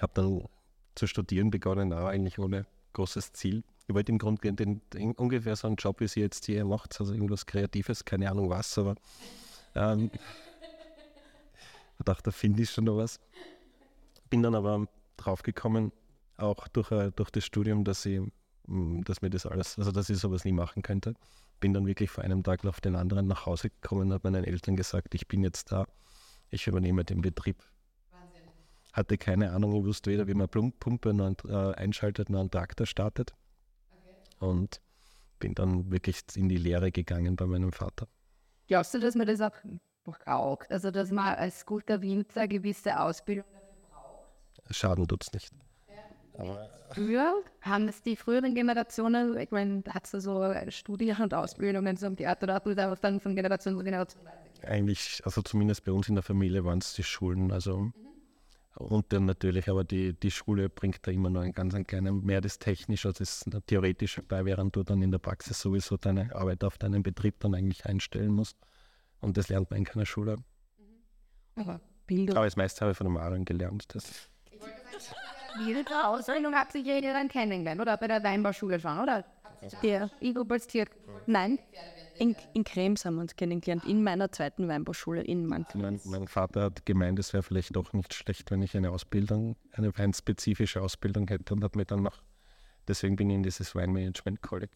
habe 0.00 0.12
dann 0.14 0.48
zu 0.94 1.06
studieren 1.06 1.50
begonnen, 1.50 1.92
auch 1.92 2.06
eigentlich 2.06 2.38
ohne 2.38 2.66
großes 2.92 3.32
Ziel. 3.32 3.62
Ich 3.86 3.94
wollte 3.94 4.12
im 4.12 4.18
Grunde 4.18 4.52
den, 4.52 4.80
den, 4.92 5.12
ungefähr 5.12 5.56
so 5.56 5.66
einen 5.66 5.76
Job, 5.76 6.00
wie 6.00 6.08
sie 6.08 6.20
jetzt 6.20 6.46
hier 6.46 6.64
macht, 6.64 6.98
also 7.00 7.12
irgendwas 7.12 7.46
Kreatives, 7.46 8.04
keine 8.04 8.30
Ahnung 8.30 8.50
was, 8.50 8.76
aber 8.78 8.94
ähm, 9.74 10.10
ich 11.98 12.04
dachte, 12.04 12.24
da 12.24 12.30
finde 12.30 12.62
ich 12.62 12.70
schon 12.70 12.84
noch 12.84 12.96
was. 12.96 13.20
Bin 14.30 14.42
dann 14.42 14.54
aber 14.54 14.86
draufgekommen, 15.16 15.92
auch 16.36 16.68
durch, 16.68 16.90
äh, 16.92 17.10
durch 17.14 17.30
das 17.30 17.44
Studium, 17.44 17.84
dass 17.84 18.06
ich, 18.06 18.20
mm, 18.66 19.02
dass 19.02 19.22
mir 19.22 19.30
das 19.30 19.44
alles, 19.44 19.78
also 19.78 19.92
dass 19.92 20.08
ich 20.08 20.18
sowas 20.18 20.44
nie 20.44 20.52
machen 20.52 20.82
könnte. 20.82 21.14
Bin 21.60 21.74
dann 21.74 21.86
wirklich 21.86 22.10
vor 22.10 22.24
einem 22.24 22.42
Tag 22.42 22.64
auf 22.64 22.80
den 22.80 22.96
anderen 22.96 23.26
nach 23.26 23.46
Hause 23.46 23.70
gekommen 23.70 24.02
und 24.02 24.12
habe 24.14 24.30
meinen 24.30 24.44
Eltern 24.44 24.76
gesagt, 24.76 25.14
ich 25.14 25.28
bin 25.28 25.42
jetzt 25.42 25.72
da, 25.72 25.86
ich 26.48 26.66
übernehme 26.66 27.04
den 27.04 27.20
Betrieb 27.20 27.62
hatte 28.92 29.18
keine 29.18 29.52
Ahnung, 29.52 29.74
ich 29.76 29.84
wusste 29.84 30.10
weder, 30.10 30.26
wie 30.26 30.34
man 30.34 30.48
Pumpe 30.48 31.14
noch, 31.14 31.34
äh, 31.44 31.74
einschaltet, 31.74 32.30
noch 32.30 32.40
einen 32.40 32.50
Traktor 32.50 32.86
startet. 32.86 33.34
Okay. 33.90 34.46
Und 34.46 34.80
bin 35.38 35.54
dann 35.54 35.90
wirklich 35.90 36.20
in 36.34 36.48
die 36.48 36.56
Lehre 36.56 36.92
gegangen 36.92 37.36
bei 37.36 37.46
meinem 37.46 37.72
Vater. 37.72 38.08
Glaubst 38.66 38.94
du, 38.94 39.00
dass 39.00 39.14
man 39.14 39.26
das 39.26 39.40
auch 39.40 39.56
braucht? 40.04 40.70
Also, 40.70 40.90
dass 40.90 41.10
man 41.10 41.34
als 41.34 41.64
guter 41.64 42.02
Winzer 42.02 42.46
gewisse 42.46 42.98
Ausbildung 43.00 43.44
dafür 43.52 43.88
braucht? 43.90 44.74
Schaden 44.74 45.06
tut 45.08 45.24
es 45.24 45.32
nicht. 45.32 45.52
Früher 46.92 47.34
haben 47.60 47.88
es 47.88 48.02
die 48.02 48.16
früheren 48.16 48.54
Generationen, 48.54 49.36
ich 49.38 49.50
meine, 49.50 49.82
da 49.82 49.94
hat 49.94 50.12
es 50.12 50.24
so 50.24 50.52
Studien 50.68 51.16
und 51.18 51.32
Ausbildungen 51.34 51.96
so 51.96 52.06
im 52.06 52.16
Theater, 52.16 52.46
da 52.46 52.54
hat 52.54 52.66
man 52.66 52.76
dann 53.00 53.20
von 53.20 53.34
Generation 53.34 53.76
zu 53.76 53.84
Generation. 53.84 54.22
Eigentlich, 54.62 55.22
also 55.24 55.42
zumindest 55.42 55.84
bei 55.84 55.92
uns 55.92 56.08
in 56.08 56.16
der 56.16 56.24
Familie 56.24 56.64
waren 56.64 56.78
es 56.78 56.94
die 56.94 57.04
Schulen, 57.04 57.52
also 57.52 57.78
mhm. 57.78 57.94
Und 58.76 59.12
dann 59.12 59.26
natürlich, 59.26 59.68
aber 59.68 59.84
die, 59.84 60.14
die 60.14 60.30
Schule 60.30 60.70
bringt 60.70 61.06
da 61.06 61.10
immer 61.10 61.28
noch 61.28 61.42
einen 61.42 61.52
ganz 61.52 61.74
einen 61.74 61.86
kleinen 61.86 62.24
mehr 62.24 62.40
das 62.40 62.58
Technische, 62.58 63.08
also 63.08 63.24
das 63.24 63.44
Theoretische 63.66 64.22
bei, 64.22 64.44
während 64.44 64.74
du 64.74 64.82
dann 64.82 65.02
in 65.02 65.10
der 65.10 65.18
Praxis 65.18 65.60
sowieso 65.60 65.96
deine 65.96 66.34
Arbeit 66.34 66.64
auf 66.64 66.78
deinen 66.78 67.02
Betrieb 67.02 67.40
dann 67.40 67.54
eigentlich 67.54 67.84
einstellen 67.84 68.32
musst. 68.32 68.56
Und 69.20 69.36
das 69.36 69.48
lernt 69.48 69.70
man 69.70 69.80
in 69.80 69.84
keiner 69.84 70.06
Schule. 70.06 70.36
Mhm. 70.36 71.62
Aber 71.62 71.80
Bildung. 72.06 72.36
Aber 72.36 72.46
das 72.46 72.56
meiste 72.56 72.80
habe 72.80 72.92
ich 72.92 72.96
von 72.96 73.06
dem 73.06 73.16
Aaron 73.16 73.44
gelernt. 73.44 73.84
Das 73.94 74.30
Ihre 75.66 76.06
Ausbildung 76.06 76.54
hat 76.54 76.72
sich 76.72 76.86
ja 76.86 77.00
dann 77.00 77.28
kennengelernt, 77.28 77.80
oder? 77.80 77.96
Bei 77.96 78.08
der 78.08 78.22
Weinbauschule 78.22 78.80
schon, 78.80 78.98
oder? 79.00 79.24
Ja. 79.82 80.08
In 80.20 80.38
Oberstierk. 80.38 80.90
Nein, 81.26 81.58
in, 82.18 82.34
in 82.54 82.64
Krems 82.64 83.04
haben 83.04 83.16
wir 83.16 83.22
uns 83.22 83.36
kennengelernt, 83.36 83.84
in 83.84 84.02
meiner 84.02 84.30
zweiten 84.30 84.68
Weinbauschule 84.68 85.22
in 85.22 85.46
Mantel. 85.46 85.80
Mein, 85.80 86.00
mein 86.04 86.28
Vater 86.28 86.64
hat 86.64 86.84
gemeint, 86.86 87.18
es 87.18 87.32
wäre 87.32 87.42
vielleicht 87.42 87.74
doch 87.76 87.92
nicht 87.92 88.12
schlecht, 88.14 88.50
wenn 88.50 88.62
ich 88.62 88.76
eine 88.76 88.90
Ausbildung, 88.90 89.56
eine 89.72 89.96
weinspezifische 89.96 90.82
Ausbildung 90.82 91.28
hätte 91.28 91.54
und 91.54 91.64
hat 91.64 91.76
mir 91.76 91.84
dann 91.84 92.02
noch, 92.02 92.22
deswegen 92.88 93.16
bin 93.16 93.30
ich 93.30 93.36
in 93.36 93.42
dieses 93.42 93.74
Weinmanagement 93.74 94.42
College 94.42 94.72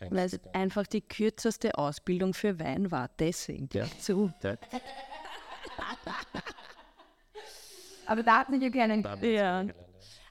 Weil 0.00 0.26
es 0.26 0.40
einfach 0.52 0.86
die 0.86 1.00
kürzeste 1.00 1.76
Ausbildung 1.76 2.34
für 2.34 2.58
Wein 2.58 2.90
war, 2.90 3.10
deswegen. 3.18 3.68
Ja. 3.72 3.86
So. 3.98 4.30
Aber 8.06 8.22
da 8.22 8.38
hat 8.38 8.48
sich 8.48 8.62
ja 8.62 8.70
keinen. 8.70 9.04
Ja. 9.22 9.66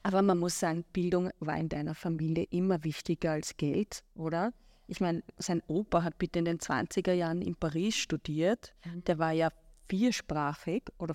Aber 0.08 0.22
man 0.22 0.38
muss 0.38 0.58
sagen, 0.58 0.86
Bildung 0.94 1.28
war 1.38 1.58
in 1.58 1.68
deiner 1.68 1.94
Familie 1.94 2.46
immer 2.48 2.82
wichtiger 2.82 3.32
als 3.32 3.58
Geld, 3.58 4.04
oder? 4.14 4.54
Ich 4.86 5.02
meine, 5.02 5.22
sein 5.36 5.62
Opa 5.66 6.02
hat 6.02 6.16
bitte 6.16 6.38
in 6.38 6.46
den 6.46 6.60
20er 6.60 7.12
Jahren 7.12 7.42
in 7.42 7.54
Paris 7.54 7.94
studiert. 7.94 8.72
Der 9.06 9.18
war 9.18 9.32
ja 9.32 9.50
viersprachig 9.86 10.84
oder 10.96 11.14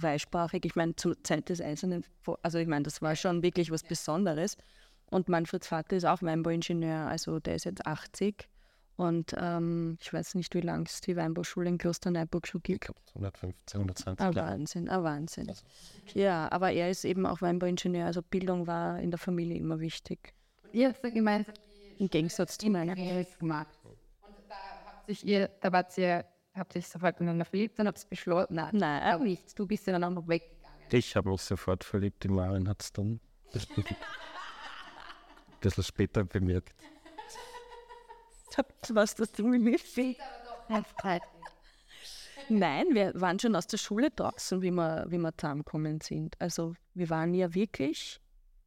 dreisprachig. 0.00 0.64
Ich 0.64 0.74
meine, 0.74 0.96
zur 0.96 1.22
Zeit 1.22 1.50
des 1.50 1.60
Eisernen, 1.60 2.02
also 2.40 2.56
ich 2.56 2.66
meine, 2.66 2.84
das 2.84 3.02
war 3.02 3.14
schon 3.14 3.42
wirklich 3.42 3.70
was 3.70 3.82
Besonderes. 3.82 4.56
Und 5.10 5.28
Manfreds 5.28 5.66
Vater 5.66 5.96
ist 5.96 6.06
auch 6.06 6.22
Weinbauingenieur, 6.22 7.06
also 7.06 7.40
der 7.40 7.56
ist 7.56 7.64
jetzt 7.64 7.86
80. 7.86 8.48
Und 8.96 9.34
ähm, 9.36 9.98
ich 10.00 10.12
weiß 10.12 10.36
nicht, 10.36 10.54
wie 10.54 10.60
lange 10.60 10.84
es 10.84 11.00
die 11.00 11.16
Weinbauschule 11.16 11.68
in 11.68 11.78
Klosterneuburg 11.78 12.46
schon 12.46 12.60
Ich 12.60 12.64
gibt. 12.64 12.84
glaube 12.84 13.00
115, 13.14 13.80
120 13.80 14.24
Ein 14.24 14.32
Jahre. 14.32 14.50
Wahnsinn, 14.52 14.88
ein 14.88 15.02
Wahnsinn. 15.02 15.52
Ja, 16.14 16.50
aber 16.52 16.70
er 16.72 16.90
ist 16.90 17.04
eben 17.04 17.26
auch 17.26 17.40
Weinbauingenieur, 17.42 18.06
also 18.06 18.22
Bildung 18.22 18.66
war 18.68 19.00
in 19.00 19.10
der 19.10 19.18
Familie 19.18 19.56
immer 19.58 19.80
wichtig. 19.80 20.32
Ihr 20.72 20.88
habt 20.88 21.02
da 21.04 21.10
gemeinsam 21.10 21.54
Im 21.98 22.08
Gegensatz 22.08 22.56
zu 22.58 22.66
in 22.66 22.72
meiner. 22.72 22.94
Gemacht. 22.94 23.68
Und 23.82 23.96
da 24.48 24.54
habt 24.86 25.06
sich 25.06 25.24
ihr, 25.26 25.48
da 25.60 25.72
wart 25.72 25.96
ihr, 25.98 26.24
habt 26.54 26.74
ihr 26.76 26.78
euch 26.78 26.86
sofort 26.88 27.18
miteinander 27.18 27.44
verliebt, 27.44 27.78
dann 27.78 27.88
habt 27.88 27.98
ihr 28.00 28.08
beschlossen, 28.08 28.54
nein, 28.54 28.70
Nein. 28.76 29.02
aber 29.02 29.24
nicht. 29.24 29.58
Du 29.58 29.66
bist 29.66 29.86
ja 29.88 29.92
dann 29.92 30.04
auch 30.04 30.10
noch 30.10 30.28
weggegangen. 30.28 30.78
Ich 30.90 31.16
habe 31.16 31.30
mich 31.30 31.40
sofort 31.42 31.82
verliebt, 31.82 32.22
die 32.22 32.28
Maren 32.28 32.68
hat 32.68 32.80
es 32.82 32.92
dann 32.92 33.18
ein 33.54 33.60
bisschen 35.60 35.82
später 35.82 36.24
bemerkt. 36.24 36.74
Was 38.90 39.14
das 39.14 39.32
du 39.32 39.44
mir 39.46 39.78
fehlt. 39.78 40.18
Nein, 42.48 42.86
wir 42.92 43.12
waren 43.20 43.38
schon 43.38 43.56
aus 43.56 43.66
der 43.66 43.78
Schule 43.78 44.10
draußen, 44.10 44.60
wie 44.60 44.70
wir, 44.70 45.06
wie 45.08 45.18
wir 45.18 45.32
zusammengekommen 45.36 46.00
sind. 46.00 46.36
Also 46.40 46.74
wir 46.94 47.08
waren 47.10 47.32
ja 47.34 47.54
wirklich, 47.54 48.20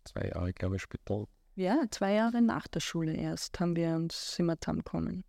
Zwei 0.06 0.30
Jahre, 0.30 0.54
glaube 0.54 0.78
ich, 0.78 0.82
später. 0.82 1.26
ja, 1.56 1.84
zwei 1.92 2.14
Jahre 2.14 2.42
nach 2.42 2.68
der 2.68 2.80
Schule 2.80 3.14
erst 3.14 3.60
haben 3.60 3.76
wir 3.76 3.90
uns, 3.90 4.36
sind 4.36 4.46
wir 4.46 4.60
zusammengekommen. 4.60 5.24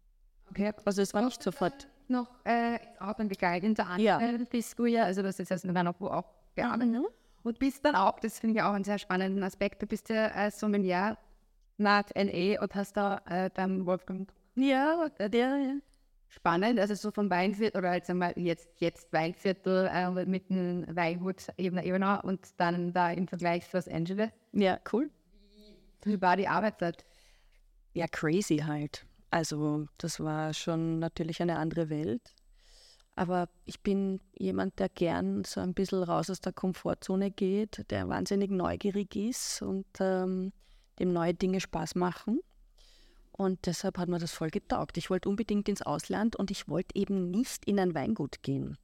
Okay. 0.50 0.72
Also 0.84 1.02
es 1.02 1.12
war 1.12 1.22
nicht 1.22 1.42
sofort. 1.42 1.88
Noch 2.10 2.28
äh, 2.44 2.78
Ausland 3.00 3.30
gegangen, 3.30 3.62
in 3.64 3.74
der 3.74 3.84
Ja. 3.98 4.16
anderen 4.16 4.48
ja, 4.86 5.04
also 5.04 5.20
das 5.22 5.38
ist 5.40 5.50
jetzt 5.50 5.64
dann 5.66 5.88
auch, 5.88 5.94
wo 5.98 6.06
auch 6.06 6.24
gearbeitet. 6.54 7.04
Und 7.42 7.58
bist 7.58 7.84
dann 7.84 7.94
auch, 7.96 8.18
das 8.20 8.38
finde 8.38 8.56
ich 8.56 8.62
auch 8.62 8.72
einen 8.72 8.84
sehr 8.84 8.98
spannenden 8.98 9.42
Aspekt, 9.42 9.82
du 9.82 9.86
bist 9.86 10.08
ja 10.08 10.28
äh, 10.28 10.50
Sommelier 10.50 11.18
nach 11.76 12.04
LA 12.14 12.62
und 12.62 12.74
hast 12.74 12.96
da 12.96 13.20
äh, 13.28 13.50
beim 13.52 13.84
Wolfgang 13.84 14.26
Ja, 14.58 15.08
der, 15.18 15.56
ja. 15.56 15.74
spannend, 16.28 16.80
also 16.80 16.94
so 16.94 17.12
vom 17.12 17.30
Weinviertel 17.30 17.78
oder 17.78 17.90
also 17.90 18.12
mal 18.12 18.32
jetzt, 18.36 18.68
jetzt 18.80 19.12
Weinviertel 19.12 19.88
äh, 19.92 20.26
mit 20.26 20.50
dem 20.50 20.84
Weingut 20.94 21.46
Ebene 21.56 21.84
Ebene 21.84 22.20
und 22.22 22.40
dann 22.56 22.92
da 22.92 23.12
im 23.12 23.28
Vergleich 23.28 23.70
zu 23.70 23.76
Los 23.76 23.86
Angeles. 23.88 24.30
ja, 24.52 24.78
cool. 24.92 25.10
Wie 26.04 26.20
war 26.20 26.36
die 26.36 26.48
Arbeitszeit? 26.48 27.04
Ja, 27.92 28.06
crazy 28.06 28.58
halt. 28.58 29.06
Also 29.30 29.86
das 29.98 30.20
war 30.20 30.54
schon 30.54 30.98
natürlich 30.98 31.40
eine 31.40 31.56
andere 31.56 31.88
Welt. 31.88 32.34
Aber 33.14 33.48
ich 33.64 33.80
bin 33.80 34.20
jemand, 34.38 34.78
der 34.78 34.88
gern 34.88 35.44
so 35.44 35.60
ein 35.60 35.74
bisschen 35.74 36.02
raus 36.02 36.30
aus 36.30 36.40
der 36.40 36.52
Komfortzone 36.52 37.30
geht, 37.30 37.84
der 37.90 38.08
wahnsinnig 38.08 38.50
neugierig 38.50 39.16
ist 39.16 39.60
und 39.62 39.86
ähm, 40.00 40.52
dem 40.98 41.12
neue 41.12 41.34
Dinge 41.34 41.60
Spaß 41.60 41.96
machen. 41.96 42.40
Und 43.38 43.66
deshalb 43.66 43.99
hat 43.99 44.09
mir 44.09 44.18
das 44.18 44.33
voll 44.33 44.50
getaugt. 44.50 44.99
Ich 44.99 45.11
wollte 45.11 45.28
unbedingt 45.28 45.68
ins 45.68 45.83
Ausland 45.83 46.35
und 46.35 46.50
ich 46.50 46.68
wollte 46.68 46.97
eben 46.97 47.30
nicht 47.30 47.64
in 47.66 47.78
ein 47.78 47.95
Weingut 47.95 48.42
gehen. 48.42 48.76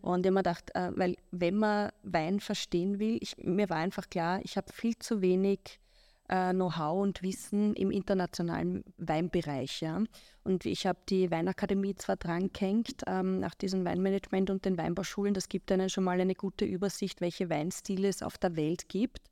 Und 0.00 0.20
ich 0.20 0.26
habe 0.26 0.34
mir 0.34 0.40
gedacht, 0.44 0.70
äh, 0.74 0.92
weil 0.94 1.16
wenn 1.32 1.56
man 1.56 1.90
Wein 2.04 2.38
verstehen 2.38 3.00
will, 3.00 3.18
ich, 3.20 3.36
mir 3.38 3.68
war 3.68 3.78
einfach 3.78 4.08
klar, 4.08 4.38
ich 4.44 4.56
habe 4.56 4.72
viel 4.72 4.96
zu 4.96 5.22
wenig 5.22 5.80
äh, 6.28 6.52
Know-how 6.52 7.02
und 7.02 7.20
Wissen 7.24 7.74
im 7.74 7.90
internationalen 7.90 8.84
Weinbereich. 8.98 9.80
Ja. 9.80 10.00
Und 10.44 10.66
ich 10.66 10.86
habe 10.86 11.00
die 11.08 11.28
Weinakademie 11.32 11.96
zwar 11.96 12.14
dran 12.14 12.52
gehängt, 12.52 13.02
ähm, 13.08 13.40
nach 13.40 13.56
diesem 13.56 13.84
Weinmanagement 13.84 14.50
und 14.50 14.64
den 14.64 14.78
Weinbauschulen, 14.78 15.34
das 15.34 15.48
gibt 15.48 15.72
einen 15.72 15.88
schon 15.88 16.04
mal 16.04 16.20
eine 16.20 16.36
gute 16.36 16.64
Übersicht, 16.64 17.20
welche 17.20 17.50
Weinstile 17.50 18.06
es 18.06 18.22
auf 18.22 18.38
der 18.38 18.54
Welt 18.54 18.88
gibt. 18.88 19.30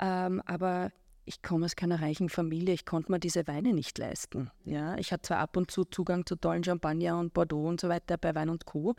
Ähm, 0.00 0.42
aber 0.44 0.90
ich 1.28 1.42
komme 1.42 1.66
aus 1.66 1.76
keiner 1.76 2.00
reichen 2.00 2.30
Familie, 2.30 2.74
ich 2.74 2.86
konnte 2.86 3.12
mir 3.12 3.20
diese 3.20 3.46
Weine 3.46 3.74
nicht 3.74 3.98
leisten. 3.98 4.50
Ja. 4.64 4.96
Ich 4.96 5.12
hatte 5.12 5.22
zwar 5.22 5.38
ab 5.38 5.56
und 5.56 5.70
zu 5.70 5.84
Zugang 5.84 6.24
zu 6.24 6.36
tollen 6.36 6.64
Champagner 6.64 7.18
und 7.18 7.34
Bordeaux 7.34 7.68
und 7.68 7.80
so 7.80 7.88
weiter 7.88 8.16
bei 8.16 8.34
Wein 8.34 8.48
und 8.48 8.64
Co., 8.64 8.94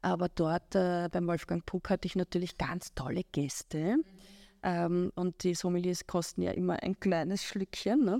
aber 0.00 0.28
dort 0.28 0.74
äh, 0.74 1.08
beim 1.10 1.26
Wolfgang 1.26 1.64
Puck 1.66 1.90
hatte 1.90 2.06
ich 2.06 2.14
natürlich 2.14 2.56
ganz 2.56 2.94
tolle 2.94 3.22
Gäste. 3.32 3.96
Ähm, 4.62 5.12
und 5.16 5.42
die 5.42 5.54
Sommeliers 5.54 6.06
kosten 6.06 6.42
ja 6.42 6.52
immer 6.52 6.82
ein 6.82 7.00
kleines 7.00 7.42
Schlückchen. 7.42 8.04
Ne? 8.04 8.18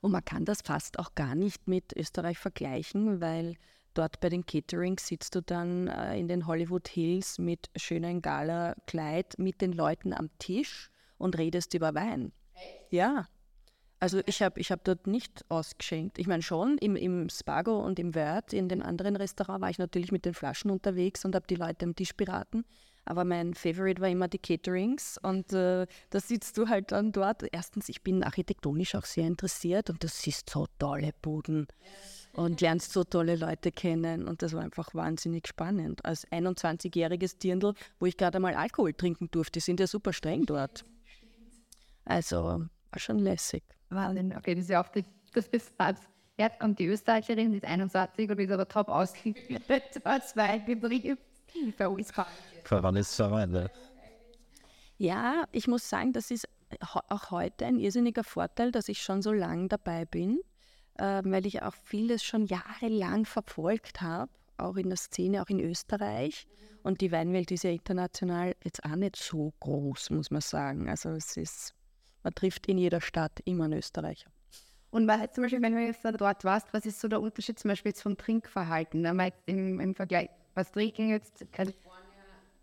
Und 0.00 0.12
man 0.12 0.24
kann 0.24 0.44
das 0.44 0.60
fast 0.60 0.98
auch 0.98 1.14
gar 1.14 1.34
nicht 1.34 1.66
mit 1.66 1.96
Österreich 1.96 2.38
vergleichen, 2.38 3.20
weil 3.22 3.54
dort 3.94 4.20
bei 4.20 4.28
den 4.28 4.44
Caterings 4.44 5.06
sitzt 5.06 5.34
du 5.34 5.40
dann 5.40 5.88
äh, 5.88 6.18
in 6.18 6.28
den 6.28 6.46
Hollywood 6.46 6.88
Hills 6.88 7.38
mit 7.38 7.70
schönem 7.76 8.20
Gala-Kleid 8.20 9.38
mit 9.38 9.60
den 9.62 9.72
Leuten 9.72 10.12
am 10.12 10.28
Tisch 10.38 10.90
und 11.16 11.38
redest 11.38 11.72
über 11.72 11.94
Wein. 11.94 12.32
Ja. 12.92 13.26
Also 14.00 14.20
ich 14.26 14.42
habe 14.42 14.60
ich 14.60 14.70
hab 14.70 14.84
dort 14.84 15.06
nicht 15.06 15.44
ausgeschenkt. 15.48 16.18
Ich 16.18 16.26
meine 16.26 16.42
schon, 16.42 16.76
im, 16.78 16.94
im 16.94 17.28
Spago 17.28 17.78
und 17.78 17.98
im 17.98 18.14
Word, 18.14 18.52
in 18.52 18.68
dem 18.68 18.82
anderen 18.82 19.16
Restaurant, 19.16 19.62
war 19.62 19.70
ich 19.70 19.78
natürlich 19.78 20.12
mit 20.12 20.24
den 20.24 20.34
Flaschen 20.34 20.70
unterwegs 20.70 21.24
und 21.24 21.34
habe 21.34 21.46
die 21.48 21.54
Leute 21.54 21.86
am 21.86 21.94
Tisch 21.94 22.14
beraten. 22.14 22.64
Aber 23.04 23.24
mein 23.24 23.54
Favorite 23.54 24.00
war 24.00 24.08
immer 24.08 24.28
die 24.28 24.38
Caterings 24.38 25.18
und 25.22 25.52
äh, 25.52 25.86
da 26.10 26.20
sitzt 26.20 26.58
du 26.58 26.68
halt 26.68 26.92
dann 26.92 27.12
dort. 27.12 27.44
Erstens, 27.50 27.88
ich 27.88 28.02
bin 28.02 28.22
architektonisch 28.22 28.94
auch 28.94 29.04
sehr 29.04 29.26
interessiert 29.26 29.88
und 29.88 30.04
das 30.04 30.26
ist 30.26 30.50
so 30.50 30.66
tolle 30.78 31.12
Buden 31.22 31.66
und 32.34 32.60
lernst 32.60 32.92
so 32.92 33.04
tolle 33.04 33.36
Leute 33.36 33.72
kennen 33.72 34.28
und 34.28 34.42
das 34.42 34.52
war 34.52 34.62
einfach 34.62 34.94
wahnsinnig 34.94 35.48
spannend. 35.48 36.04
Als 36.04 36.26
21-jähriges 36.28 37.38
Dirndl, 37.38 37.74
wo 37.98 38.06
ich 38.06 38.16
gerade 38.16 38.38
mal 38.38 38.54
Alkohol 38.54 38.92
trinken 38.92 39.30
durfte, 39.30 39.60
sind 39.60 39.80
ja 39.80 39.86
super 39.86 40.12
streng 40.12 40.44
dort. 40.44 40.84
Also 42.04 42.66
war 42.92 42.98
schon 42.98 43.18
lässig. 43.18 43.64
Wahnsinn, 43.88 44.34
okay, 44.36 44.54
das 44.54 44.64
ist 44.64 44.70
ja 44.70 44.82
auch 44.82 44.88
die, 44.88 45.04
das 45.32 45.46
ist. 45.48 45.72
Jetzt 46.38 46.58
kommt 46.60 46.78
die 46.78 46.86
Österreicherin, 46.86 47.52
die 47.52 47.58
ist 47.58 47.66
21 47.66 48.30
und 48.30 48.38
ist 48.38 48.50
aber 48.50 48.66
top 48.66 48.88
ausgebildet 48.88 50.00
als 50.04 50.34
Weinbetrieb. 50.34 51.18
Bei 51.76 51.88
uns 51.88 52.12
kann 52.12 52.26
Voran 52.64 52.96
ist 52.96 53.12
es 53.12 53.20
aber, 53.20 53.46
ne? 53.46 53.70
Ja, 54.96 55.44
ich 55.52 55.68
muss 55.68 55.88
sagen, 55.88 56.12
das 56.12 56.30
ist 56.30 56.48
auch 56.80 57.30
heute 57.30 57.66
ein 57.66 57.78
irrsinniger 57.78 58.24
Vorteil, 58.24 58.72
dass 58.72 58.88
ich 58.88 59.02
schon 59.02 59.20
so 59.20 59.32
lange 59.32 59.68
dabei 59.68 60.04
bin, 60.06 60.40
äh, 60.94 61.22
weil 61.24 61.44
ich 61.46 61.62
auch 61.62 61.74
vieles 61.74 62.22
schon 62.24 62.46
jahrelang 62.46 63.26
verfolgt 63.26 64.00
habe, 64.00 64.30
auch 64.56 64.76
in 64.76 64.88
der 64.88 64.96
Szene, 64.96 65.42
auch 65.42 65.48
in 65.48 65.60
Österreich. 65.60 66.46
Und 66.82 67.00
die 67.00 67.12
Weinwelt 67.12 67.50
ist 67.50 67.64
ja 67.64 67.70
international 67.70 68.54
jetzt 68.64 68.84
auch 68.84 68.96
nicht 68.96 69.16
so 69.16 69.52
groß, 69.60 70.10
muss 70.10 70.30
man 70.30 70.40
sagen. 70.40 70.88
Also 70.88 71.10
es 71.10 71.36
ist, 71.36 71.74
man 72.22 72.34
trifft 72.34 72.66
in 72.66 72.78
jeder 72.78 73.00
Stadt 73.00 73.40
immer 73.44 73.64
einen 73.64 73.78
Österreicher. 73.78 74.30
Und 74.90 75.08
was 75.08 75.20
jetzt 75.20 75.34
zum 75.36 75.42
Beispiel, 75.42 75.62
wenn 75.62 75.74
du 75.74 75.80
jetzt 75.80 76.04
da 76.04 76.12
dort 76.12 76.44
warst, 76.44 76.72
was 76.72 76.84
ist 76.84 77.00
so 77.00 77.08
der 77.08 77.20
Unterschied 77.20 77.58
zum 77.58 77.70
Beispiel 77.70 77.90
jetzt 77.90 78.02
vom 78.02 78.16
Trinkverhalten? 78.16 79.00
Ne? 79.00 79.32
Im, 79.46 79.80
Im 79.80 79.94
Vergleich, 79.94 80.28
was 80.54 80.70
trinken 80.70 81.08
jetzt 81.08 81.46
Kalifornien? 81.50 82.02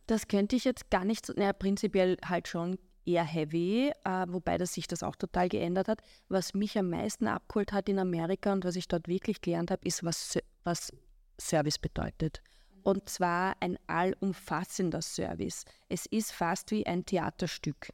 Das 0.05 0.27
könnte 0.27 0.55
ich 0.55 0.63
jetzt 0.63 0.89
gar 0.91 1.05
nicht 1.05 1.25
so, 1.25 1.33
naja, 1.33 1.53
prinzipiell 1.53 2.17
halt 2.23 2.47
schon 2.47 2.77
eher 3.05 3.23
heavy, 3.23 3.91
äh, 4.05 4.25
wobei 4.27 4.57
das 4.57 4.73
sich 4.73 4.87
das 4.87 5.01
auch 5.01 5.15
total 5.15 5.49
geändert 5.49 5.87
hat. 5.87 6.01
Was 6.27 6.53
mich 6.53 6.77
am 6.77 6.89
meisten 6.89 7.27
abgeholt 7.27 7.73
hat 7.73 7.89
in 7.89 7.99
Amerika 7.99 8.53
und 8.53 8.63
was 8.63 8.75
ich 8.75 8.87
dort 8.87 9.07
wirklich 9.07 9.41
gelernt 9.41 9.71
habe, 9.71 9.87
ist, 9.87 10.03
was, 10.03 10.37
was 10.63 10.93
Service 11.39 11.79
bedeutet. 11.79 12.41
Und 12.83 13.09
zwar 13.09 13.55
ein 13.59 13.77
allumfassender 13.87 15.01
Service. 15.01 15.65
Es 15.89 16.05
ist 16.05 16.31
fast 16.31 16.71
wie 16.71 16.85
ein 16.85 17.05
Theaterstück. 17.05 17.89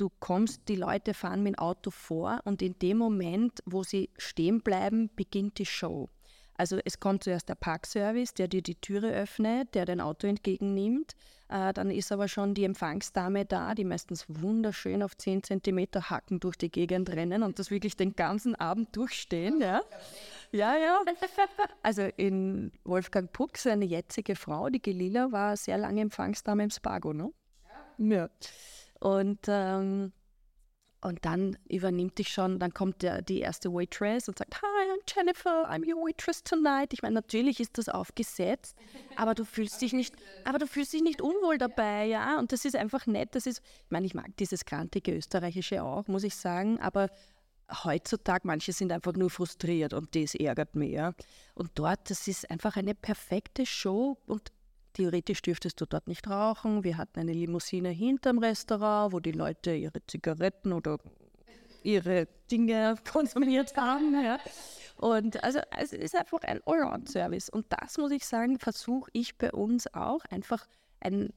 Du 0.00 0.08
kommst, 0.18 0.62
die 0.68 0.76
Leute 0.76 1.12
fahren 1.12 1.42
mit 1.42 1.56
dem 1.56 1.58
Auto 1.58 1.90
vor 1.90 2.40
und 2.44 2.62
in 2.62 2.78
dem 2.78 2.96
Moment, 2.96 3.60
wo 3.66 3.82
sie 3.82 4.08
stehen 4.16 4.62
bleiben, 4.62 5.10
beginnt 5.14 5.58
die 5.58 5.66
Show. 5.66 6.08
Also 6.54 6.78
es 6.86 7.00
kommt 7.00 7.24
zuerst 7.24 7.50
der 7.50 7.54
Parkservice, 7.54 8.32
der 8.32 8.48
dir 8.48 8.62
die 8.62 8.76
Türe 8.76 9.12
öffnet, 9.12 9.74
der 9.74 9.84
dein 9.84 10.00
Auto 10.00 10.26
entgegennimmt. 10.26 11.16
Äh, 11.50 11.74
dann 11.74 11.90
ist 11.90 12.12
aber 12.12 12.28
schon 12.28 12.54
die 12.54 12.64
Empfangsdame 12.64 13.44
da, 13.44 13.74
die 13.74 13.84
meistens 13.84 14.24
wunderschön 14.26 15.02
auf 15.02 15.18
10 15.18 15.42
cm 15.42 15.88
Hacken 16.08 16.40
durch 16.40 16.56
die 16.56 16.70
Gegend 16.70 17.10
rennen 17.10 17.42
und 17.42 17.58
das 17.58 17.70
wirklich 17.70 17.94
den 17.94 18.16
ganzen 18.16 18.54
Abend 18.54 18.96
durchstehen. 18.96 19.60
Ja, 19.60 19.82
ja. 20.50 20.78
ja. 20.78 21.04
Also 21.82 22.08
in 22.16 22.72
Wolfgang 22.84 23.30
Puck, 23.30 23.58
seine 23.58 23.84
jetzige 23.84 24.34
Frau, 24.34 24.70
die 24.70 24.80
Gelila, 24.80 25.30
war 25.30 25.58
sehr 25.58 25.76
lange 25.76 26.00
Empfangsdame 26.00 26.64
im 26.64 26.70
Spago. 26.70 27.12
Ne? 27.12 27.30
Ja. 27.98 28.30
Und 29.00 29.40
ähm, 29.48 30.12
und 31.02 31.24
dann 31.24 31.56
übernimmt 31.68 32.18
dich 32.18 32.28
schon, 32.28 32.58
dann 32.58 32.74
kommt 32.74 33.00
der, 33.00 33.22
die 33.22 33.40
erste 33.40 33.72
Waitress 33.72 34.28
und 34.28 34.36
sagt, 34.36 34.60
Hi, 34.60 34.90
I'm 34.92 35.00
Jennifer, 35.08 35.70
I'm 35.70 35.86
your 35.86 36.02
waitress 36.02 36.42
tonight. 36.42 36.92
Ich 36.92 37.00
meine, 37.00 37.14
natürlich 37.14 37.58
ist 37.58 37.78
das 37.78 37.88
aufgesetzt, 37.88 38.76
aber 39.16 39.34
du 39.34 39.44
fühlst 39.44 39.80
dich 39.80 39.94
nicht, 39.94 40.14
aber 40.44 40.58
du 40.58 40.66
fühlst 40.66 40.92
dich 40.92 41.02
nicht 41.02 41.22
unwohl 41.22 41.56
dabei, 41.56 42.04
ja. 42.04 42.38
Und 42.38 42.52
das 42.52 42.66
ist 42.66 42.76
einfach 42.76 43.06
nett. 43.06 43.34
Das 43.34 43.46
ist, 43.46 43.62
ich 43.84 43.90
meine, 43.90 44.06
ich 44.06 44.14
mag 44.14 44.36
dieses 44.36 44.66
grantige 44.66 45.16
Österreichische 45.16 45.82
auch, 45.82 46.06
muss 46.06 46.24
ich 46.24 46.36
sagen, 46.36 46.78
aber 46.80 47.08
heutzutage, 47.84 48.46
manche 48.46 48.72
sind 48.72 48.92
einfach 48.92 49.14
nur 49.14 49.30
frustriert 49.30 49.94
und 49.94 50.14
das 50.14 50.34
ärgert 50.34 50.74
mich, 50.74 50.92
ja. 50.92 51.14
Und 51.54 51.70
dort, 51.76 52.10
das 52.10 52.28
ist 52.28 52.50
einfach 52.50 52.76
eine 52.76 52.94
perfekte 52.94 53.64
Show 53.64 54.18
und 54.26 54.52
Theoretisch 54.92 55.42
dürftest 55.42 55.80
du 55.80 55.86
dort 55.86 56.08
nicht 56.08 56.28
rauchen. 56.28 56.84
Wir 56.84 56.96
hatten 56.96 57.20
eine 57.20 57.32
Limousine 57.32 57.90
hinterm 57.90 58.38
Restaurant, 58.38 59.12
wo 59.12 59.20
die 59.20 59.32
Leute 59.32 59.74
ihre 59.74 60.04
Zigaretten 60.06 60.72
oder 60.72 60.98
ihre 61.82 62.26
Dinge 62.50 62.96
konsumiert 63.10 63.76
haben. 63.76 64.14
Ja. 64.22 64.38
Und 64.96 65.42
also 65.42 65.60
es 65.78 65.92
ist 65.92 66.14
einfach 66.14 66.42
ein 66.42 66.60
Allround-Service. 66.66 67.48
Und 67.48 67.66
das 67.70 67.96
muss 67.98 68.10
ich 68.10 68.26
sagen, 68.26 68.58
versuche 68.58 69.10
ich 69.12 69.38
bei 69.38 69.50
uns 69.52 69.92
auch 69.94 70.24
einfach 70.26 70.66
ein, 71.00 71.32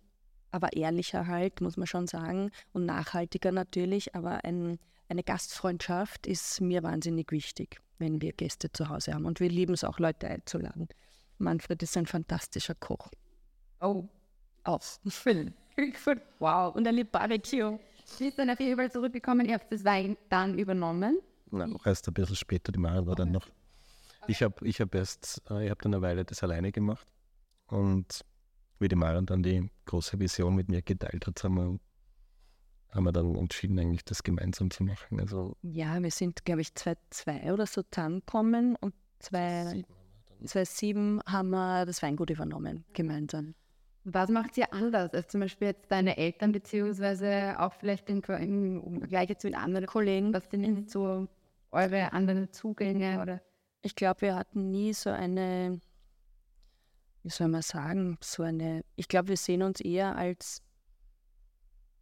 aber 0.51 0.74
ehrlicher 0.74 1.27
halt, 1.27 1.62
muss 1.62 1.77
man 1.77 1.88
schon 1.88 2.07
sagen, 2.07 2.51
und 2.74 2.86
nachhaltiger 2.86 3.51
natürlich, 3.51 4.15
aber 4.15 4.43
ein, 4.43 4.79
eine 5.07 5.24
Gastfreundschaft 5.24 6.27
ist 6.27 6.60
mir 6.60 6.83
wahnsinnig 6.83 7.31
wichtig, 7.31 7.79
wenn 8.00 8.22
wir 8.22 8.33
Gäste 8.33 8.72
zu 8.72 8.89
Hause 8.89 9.13
haben. 9.13 9.25
Und 9.25 9.39
wir 9.39 9.50
lieben 9.50 9.74
es 9.74 9.83
auch, 9.83 10.00
Leute 10.00 10.27
einzuladen. 10.27 10.89
Manfred 11.38 11.81
ist 11.83 11.95
ein 11.98 12.05
fantastischer 12.05 12.75
Koch. 12.75 13.10
Oh, 13.84 14.08
auf. 14.63 15.00
wow. 16.40 16.74
Und 16.74 16.88
eine 16.88 17.04
Barbecue. 17.04 17.78
Sie 18.06 18.28
ist 18.28 18.40
dann 18.40 18.50
auf 18.50 18.60
jeden 18.60 18.78
Fall 18.78 18.92
zurückgekommen, 18.92 19.46
ihr 19.46 19.56
habt 19.56 19.72
das 19.72 19.84
Wein 19.84 20.18
dann 20.30 20.58
übernommen. 20.58 21.20
Na, 21.52 21.66
auch 21.66 21.86
erst 21.86 22.08
ein 22.08 22.13
bisschen 22.13 22.36
später, 22.36 22.72
die 22.72 22.80
Maren 22.80 23.06
war 23.06 23.16
dann 23.16 23.32
noch. 23.32 23.48
Ich 24.28 24.42
habe 24.42 24.66
ich 24.66 24.80
hab 24.80 24.96
erst, 24.96 25.42
äh, 25.50 25.66
ich 25.66 25.70
habe 25.70 25.82
dann 25.82 25.94
eine 25.94 26.02
Weile 26.02 26.24
das 26.24 26.44
alleine 26.44 26.72
gemacht. 26.72 27.06
Und 27.68 28.22
wie 28.80 28.88
die 28.88 28.96
Maren 28.96 29.25
dann 29.25 29.44
die 29.44 29.70
große 29.86 30.18
Vision 30.20 30.56
mit 30.56 30.70
mir 30.70 30.82
geteilt 30.82 31.28
hat, 31.28 31.44
haben 31.44 31.56
wir, 31.56 31.78
haben 32.92 33.04
wir 33.04 33.12
dann 33.12 33.36
entschieden, 33.36 33.78
eigentlich 33.80 34.06
das 34.06 34.24
gemeinsam 34.24 34.72
zu 34.72 34.84
machen. 34.84 35.20
Also 35.20 35.58
ja, 35.62 36.02
wir 36.02 36.12
sind, 36.12 36.46
glaube 36.46 36.62
ich, 36.62 36.74
2002 36.74 37.52
oder 37.52 37.66
so 37.66 37.84
zusammengekommen 37.84 38.78
und 38.78 38.94
2007 39.20 41.22
haben 41.25 41.50
wir 41.50 41.86
das 41.86 42.02
Weingut 42.02 42.30
übernommen, 42.30 42.86
gemeinsam. 42.94 43.56
Was 44.05 44.29
macht 44.29 44.57
ihr 44.57 44.74
anders 44.74 45.13
als 45.13 45.29
zum 45.29 45.39
Beispiel 45.39 45.69
jetzt 45.69 45.89
deine 45.89 46.17
Eltern, 46.17 46.51
beziehungsweise 46.51 47.55
auch 47.57 47.74
vielleicht 47.74 48.10
im, 48.10 48.22
im 48.22 49.00
Vergleich 49.00 49.38
zu 49.38 49.48
den 49.48 49.55
anderen 49.55 49.88
Kollegen? 49.88 50.33
Was 50.33 50.50
sind 50.50 50.63
denn 50.63 50.88
so 50.88 51.27
eure 51.72 52.12
anderen 52.12 52.51
Zugänge? 52.51 53.22
Oder? 53.22 53.41
Ich 53.81 53.95
glaube, 53.95 54.22
wir 54.22 54.36
hatten 54.36 54.72
nie 54.72 54.93
so 54.93 55.10
eine, 55.10 55.79
wie 57.24 57.29
soll 57.29 57.48
man 57.48 57.62
sagen, 57.62 58.17
so 58.22 58.43
eine, 58.43 58.83
ich 58.98 59.07
glaube, 59.07 59.29
wir 59.29 59.38
sehen 59.38 59.63
uns 59.63 59.79
eher 59.79 60.17
als, 60.17 60.62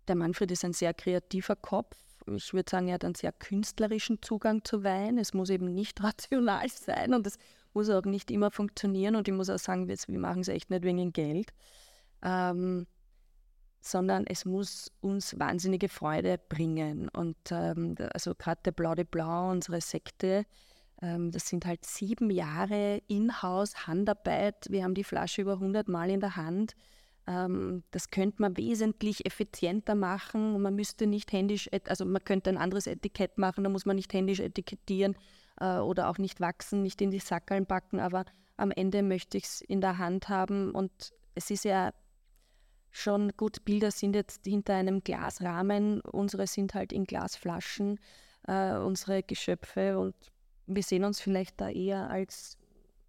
der 0.08 0.16
Manfred 0.16 0.50
ist 0.50 0.66
ein 0.66 0.74
sehr 0.74 0.96
kreativer 0.96 1.56
Kopf. 1.56 1.96
Ich 2.26 2.52
würde 2.54 2.70
sagen, 2.70 2.88
er 2.88 2.96
hat 2.96 3.06
einen 3.06 3.16
sehr 3.16 3.32
künstlerischen 3.32 4.24
Zugang 4.24 4.64
zu 4.64 4.84
Wein. 4.84 5.20
Es 5.20 5.36
muss 5.36 5.52
eben 5.52 5.72
nicht 5.72 6.02
rational 6.04 6.68
sein 6.68 7.14
und 7.14 7.28
es 7.28 7.38
muss 7.74 7.92
auch 7.92 8.06
nicht 8.06 8.32
immer 8.32 8.50
funktionieren. 8.50 9.16
Und 9.16 9.28
ich 9.28 9.34
muss 9.36 9.52
auch 9.52 9.60
sagen, 9.60 9.88
wir, 9.88 9.96
wir 10.08 10.20
machen 10.20 10.42
es 10.42 10.48
echt 10.48 10.72
nicht 10.72 10.84
wegen 10.84 11.14
Geld 11.14 11.54
ähm, 12.24 12.88
sondern 13.82 14.26
es 14.28 14.46
muss 14.46 14.92
uns 15.02 15.40
wahnsinnige 15.40 15.90
Freude 15.90 16.40
bringen. 16.50 17.10
Und 17.10 17.38
ähm, 17.52 17.96
also 18.14 18.36
gerade 18.36 18.62
der 18.66 18.72
Blau 18.72 18.96
de 18.96 19.06
Blanc, 19.06 19.52
unsere 19.52 19.82
Sekte, 19.82 20.46
ähm, 21.02 21.32
das 21.32 21.48
sind 21.48 21.66
halt 21.66 21.84
sieben 21.86 22.30
Jahre 22.30 23.02
In-house 23.08 23.88
Handarbeit. 23.88 24.68
Wir 24.70 24.84
haben 24.84 24.94
die 24.94 25.04
Flasche 25.04 25.42
über 25.42 25.54
100 25.54 25.88
Mal 25.88 26.12
in 26.12 26.20
der 26.20 26.36
Hand. 26.36 26.76
Ähm, 27.28 27.84
das 27.92 28.10
könnte 28.10 28.42
man 28.42 28.56
wesentlich 28.58 29.26
effizienter 29.26 29.96
machen. 29.96 30.62
Man 30.62 30.76
müsste 30.76 31.08
nicht 31.08 31.32
händisch, 31.32 31.70
also 31.88 32.06
man 32.06 32.24
könnte 32.24 32.52
ein 32.52 32.58
anderes 32.58 32.88
Etikett 32.88 33.38
machen, 33.38 33.64
da 33.64 33.70
muss 33.70 33.86
man 33.86 33.96
nicht 33.96 34.14
händisch 34.14 34.40
etikettieren 34.40 35.16
äh, 35.60 35.78
oder 35.78 36.10
auch 36.10 36.18
nicht 36.18 36.40
wachsen, 36.40 36.82
nicht 36.82 37.02
in 37.02 37.12
die 37.12 37.20
Sackeln 37.20 37.66
backen, 37.66 38.00
aber 38.00 38.26
am 38.58 38.72
Ende 38.72 39.02
möchte 39.02 39.38
ich 39.38 39.46
es 39.46 39.62
in 39.62 39.82
der 39.82 39.98
Hand 39.98 40.30
haben 40.30 40.72
und 40.72 40.92
es 41.34 41.50
ist 41.50 41.64
ja 41.64 41.92
schon 42.92 43.32
gut. 43.38 43.64
Bilder 43.66 43.92
sind 43.92 44.16
jetzt 44.16 44.46
hinter 44.46 44.76
einem 44.76 45.04
Glasrahmen, 45.04 46.02
unsere 46.02 46.48
sind 46.48 46.74
halt 46.74 46.94
in 46.94 47.06
Glasflaschen, 47.06 48.00
äh, 48.48 48.76
unsere 48.76 49.24
Geschöpfe 49.24 49.98
und 49.98 50.14
wir 50.68 50.84
sehen 50.84 51.04
uns 51.04 51.20
vielleicht 51.20 51.60
da 51.60 51.70
eher 51.70 52.10
als, 52.10 52.58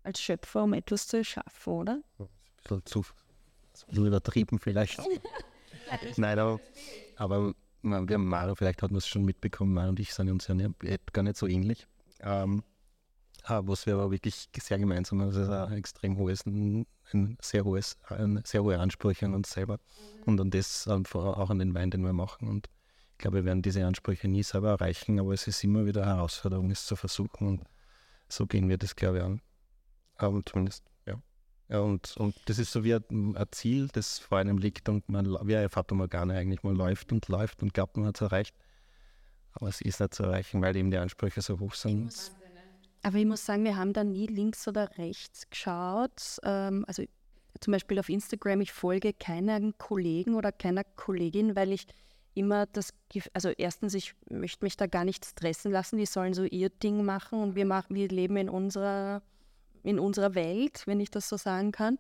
als 0.03 0.21
Schöpfer, 0.21 0.65
um 0.65 0.73
etwas 0.73 1.07
zu 1.07 1.19
erschaffen, 1.19 1.73
oder? 1.73 2.03
Ein 2.19 2.29
bisschen 2.63 2.87
zu, 2.87 3.05
zu 3.73 4.07
übertrieben 4.07 4.59
vielleicht. 4.59 5.01
Nein, 6.17 6.39
aber, 6.39 6.61
aber 7.17 7.55
wir 7.83 8.15
haben 8.15 8.27
Mara, 8.27 8.55
vielleicht 8.55 8.83
hat 8.83 8.91
man 8.91 8.99
es 8.99 9.09
schon 9.09 9.25
mitbekommen, 9.25 9.75
Mara 9.75 9.89
und 9.89 10.01
ich 10.01 10.15
sind 10.15 10.31
uns 10.31 10.47
ja 10.47 10.55
nicht, 10.55 11.13
gar 11.13 11.23
nicht 11.23 11.37
so 11.37 11.47
ähnlich. 11.47 11.87
Ähm, 12.21 12.63
was 13.49 13.87
wir 13.87 13.95
aber 13.95 14.11
wirklich 14.13 14.49
sehr 14.57 14.79
gemeinsam 14.79 15.21
haben, 15.21 15.31
ist 15.31 15.37
ein 15.37 15.73
extrem 15.73 16.17
hohes, 16.17 16.45
ein, 17.15 17.39
sehr 17.41 17.65
hohes, 17.65 17.97
ein 18.09 18.41
sehr 18.45 18.63
hohe 18.63 18.79
Ansprüche 18.79 19.27
an 19.27 19.35
uns 19.35 19.51
selber 19.51 19.75
mhm. 19.75 20.23
und 20.25 20.41
an 20.41 20.51
das 20.51 20.89
auch 20.89 21.51
an 21.51 21.59
den 21.59 21.75
Wein, 21.75 21.91
den 21.91 22.05
wir 22.05 22.13
machen. 22.13 22.49
Und 22.49 22.69
ich 23.13 23.19
glaube, 23.19 23.39
wir 23.39 23.45
werden 23.45 23.63
diese 23.63 23.87
Ansprüche 23.87 24.29
nie 24.29 24.43
selber 24.43 24.71
erreichen, 24.71 25.21
aber 25.21 25.33
es 25.33 25.47
ist 25.47 25.63
immer 25.65 25.87
wieder 25.87 26.03
eine 26.03 26.17
Herausforderung, 26.17 26.71
es 26.71 26.87
zu 26.87 26.97
versuchen. 26.97 27.47
Und 27.47 27.63
so 28.29 28.47
gehen 28.47 28.69
wir 28.69 28.79
das, 28.79 28.97
glaube 28.97 29.19
ich, 29.19 29.25
an. 29.25 29.41
Aber 30.17 30.41
zumindest, 30.45 30.85
ja. 31.07 31.21
ja 31.69 31.81
und, 31.81 32.17
und 32.17 32.35
das 32.47 32.59
ist 32.59 32.73
so 32.73 32.85
wie 32.85 32.95
ein, 32.95 33.37
ein 33.37 33.47
Ziel, 33.51 33.89
das 33.93 34.19
vor 34.19 34.39
einem 34.39 34.59
liegt 34.59 34.89
und 34.89 35.09
man, 35.09 35.27
wie 35.47 35.57
eine 35.57 35.69
Fata 35.69 35.95
Morgana 35.95 36.35
eigentlich, 36.35 36.63
man 36.63 36.75
läuft 36.75 37.13
und 37.13 37.29
läuft 37.29 37.63
und 37.63 37.75
glaubt, 37.75 37.97
man 37.97 38.07
hat 38.07 38.17
es 38.17 38.23
erreicht. 38.23 38.57
Aber 39.53 39.69
es 39.69 39.81
ist 39.81 40.01
nicht 40.01 40.15
zu 40.15 40.23
erreichen, 40.23 40.63
weil 40.63 40.75
eben 40.77 40.91
die 40.91 40.97
Ansprüche 40.97 41.43
so 41.43 41.59
hoch 41.61 41.75
sind. 41.75 42.13
Aber 43.03 43.19
ich 43.19 43.27
muss 43.27 43.45
sagen, 43.45 43.65
wir 43.65 43.77
haben 43.77 43.93
da 43.93 44.05
nie 44.05 44.27
links 44.27 44.69
oder 44.69 44.97
rechts 44.97 45.51
geschaut. 45.51 46.39
Ähm, 46.45 46.85
also 46.87 47.03
zum 47.61 47.73
Beispiel 47.73 47.99
auf 47.99 48.09
Instagram, 48.09 48.61
ich 48.61 48.73
folge 48.73 49.13
keinen 49.13 49.77
Kollegen 49.79 50.35
oder 50.35 50.53
keiner 50.53 50.85
Kollegin, 50.85 51.57
weil 51.57 51.73
ich 51.73 51.87
immer 52.35 52.67
das, 52.67 52.95
also 53.35 53.51
erstens, 53.51 53.95
ich 53.95 54.15
möchte 54.31 54.65
mich 54.65 54.77
da 54.77 54.87
gar 54.87 55.05
nicht 55.05 55.25
stressen 55.25 55.71
lassen, 55.71 55.99
die 55.99 56.07
sollen 56.07 56.33
so 56.33 56.45
ihr 56.45 56.71
Ding 56.71 57.05
machen 57.05 57.43
und 57.43 57.55
wir 57.57 57.67
machen, 57.67 57.95
wir 57.95 58.09
leben 58.09 58.37
in 58.37 58.49
unserer, 58.49 59.23
in 59.83 59.99
unserer 59.99 60.35
Welt, 60.35 60.87
wenn 60.87 61.01
ich 61.01 61.11
das 61.11 61.29
so 61.29 61.37
sagen 61.37 61.73
kann. 61.73 61.99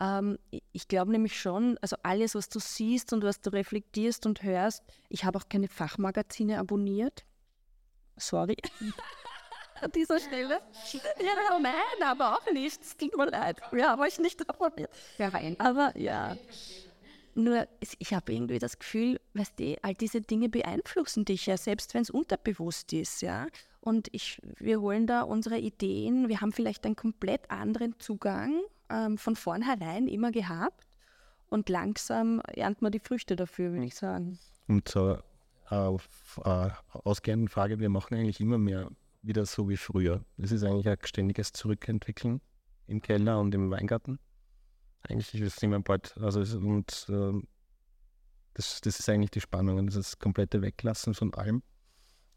Ähm, 0.00 0.38
ich 0.72 0.88
glaube 0.88 1.12
nämlich 1.12 1.40
schon, 1.40 1.78
also 1.80 1.96
alles, 2.02 2.34
was 2.34 2.48
du 2.48 2.58
siehst 2.58 3.12
und 3.12 3.22
was 3.22 3.40
du 3.40 3.50
reflektierst 3.50 4.26
und 4.26 4.42
hörst, 4.42 4.82
ich 5.08 5.24
habe 5.24 5.38
auch 5.38 5.48
keine 5.48 5.68
Fachmagazine 5.68 6.58
abonniert. 6.58 7.24
Sorry. 8.16 8.56
an 9.82 9.92
dieser 9.92 10.18
Stelle. 10.20 10.60
Ja, 10.92 11.58
nein, 11.58 11.72
aber 12.04 12.36
auch 12.36 12.52
nicht. 12.52 12.82
Es 12.82 12.96
tut 12.96 13.16
mir 13.16 13.26
leid. 13.26 13.60
Wir 13.70 13.88
haben 13.88 14.02
euch 14.02 14.18
nicht 14.18 14.48
abonniert. 14.48 14.90
Ja, 15.18 15.30
aber 15.58 15.96
ja. 15.96 16.36
Nur, 17.34 17.68
ich 18.00 18.12
habe 18.12 18.32
irgendwie 18.32 18.58
das 18.58 18.78
Gefühl, 18.78 19.20
weißt 19.34 19.60
du, 19.60 19.76
all 19.82 19.94
diese 19.94 20.20
Dinge 20.20 20.48
beeinflussen 20.48 21.24
dich 21.24 21.46
ja, 21.46 21.56
selbst 21.56 21.94
wenn 21.94 22.02
es 22.02 22.10
unterbewusst 22.10 22.92
ist, 22.92 23.22
ja. 23.22 23.46
Und 23.80 24.08
ich, 24.10 24.40
wir 24.58 24.80
holen 24.80 25.06
da 25.06 25.22
unsere 25.22 25.58
Ideen, 25.58 26.28
wir 26.28 26.40
haben 26.40 26.52
vielleicht 26.52 26.84
einen 26.84 26.96
komplett 26.96 27.48
anderen 27.50 27.98
Zugang 28.00 28.60
ähm, 28.90 29.18
von 29.18 29.36
vornherein 29.36 30.08
immer 30.08 30.32
gehabt. 30.32 30.84
Und 31.48 31.68
langsam 31.68 32.40
ernten 32.40 32.84
wir 32.84 32.90
die 32.90 32.98
Früchte 32.98 33.36
dafür, 33.36 33.72
würde 33.72 33.86
ich 33.86 33.94
sagen. 33.94 34.38
Und 34.66 34.88
zur 34.88 35.22
äh, 35.70 35.94
äh, 36.44 36.70
ausgehenden 36.92 37.48
Frage, 37.48 37.78
wir 37.78 37.88
machen 37.88 38.16
eigentlich 38.16 38.40
immer 38.40 38.58
mehr 38.58 38.90
wieder 39.22 39.46
so 39.46 39.68
wie 39.68 39.76
früher. 39.76 40.24
Es 40.36 40.52
ist 40.52 40.62
eigentlich 40.64 40.88
ein 40.88 40.98
ständiges 41.04 41.52
Zurückentwickeln 41.52 42.40
im 42.86 43.00
Keller 43.02 43.38
und 43.40 43.54
im 43.54 43.70
Weingarten. 43.70 44.18
Eigentlich 45.02 45.34
ist 45.34 45.56
es 45.56 45.62
immer 45.62 45.80
bald, 45.80 46.16
also 46.18 46.40
es, 46.40 46.54
und 46.54 47.06
äh, 47.08 47.40
das, 48.54 48.80
das 48.80 48.98
ist 48.98 49.08
eigentlich 49.08 49.30
die 49.30 49.40
Spannung, 49.40 49.86
das 49.86 49.96
ist 49.96 50.12
das 50.12 50.18
komplette 50.18 50.62
Weglassen 50.62 51.14
von 51.14 51.32
allem 51.34 51.62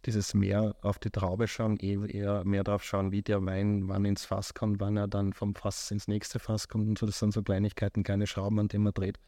dieses 0.06 0.34
mehr 0.34 0.76
auf 0.82 0.98
die 1.00 1.12
Traube 1.12 1.48
schauen, 1.48 1.78
eh- 1.80 2.12
eher 2.12 2.44
mehr 2.44 2.64
darauf 2.64 2.84
schauen, 2.84 3.12
wie 3.12 3.22
der 3.22 3.46
Wein 3.46 3.88
wann 3.88 4.06
ins 4.06 4.26
Fass 4.26 4.54
kommt, 4.54 4.80
wann 4.80 4.98
er 4.98 5.08
dann 5.08 5.34
vom 5.34 5.54
Fass 5.56 5.92
ins 5.92 6.08
nächste 6.08 6.40
Fass 6.40 6.68
kommt 6.68 6.88
und 6.88 6.98
so. 6.98 7.06
Das 7.06 7.20
sind 7.20 7.34
so 7.34 7.44
Kleinigkeiten, 7.44 8.04
kleine 8.04 8.28
Schrauben, 8.28 8.60
an 8.60 8.68
denen 8.68 8.84
man 8.84 8.94
dreht, 8.94 9.20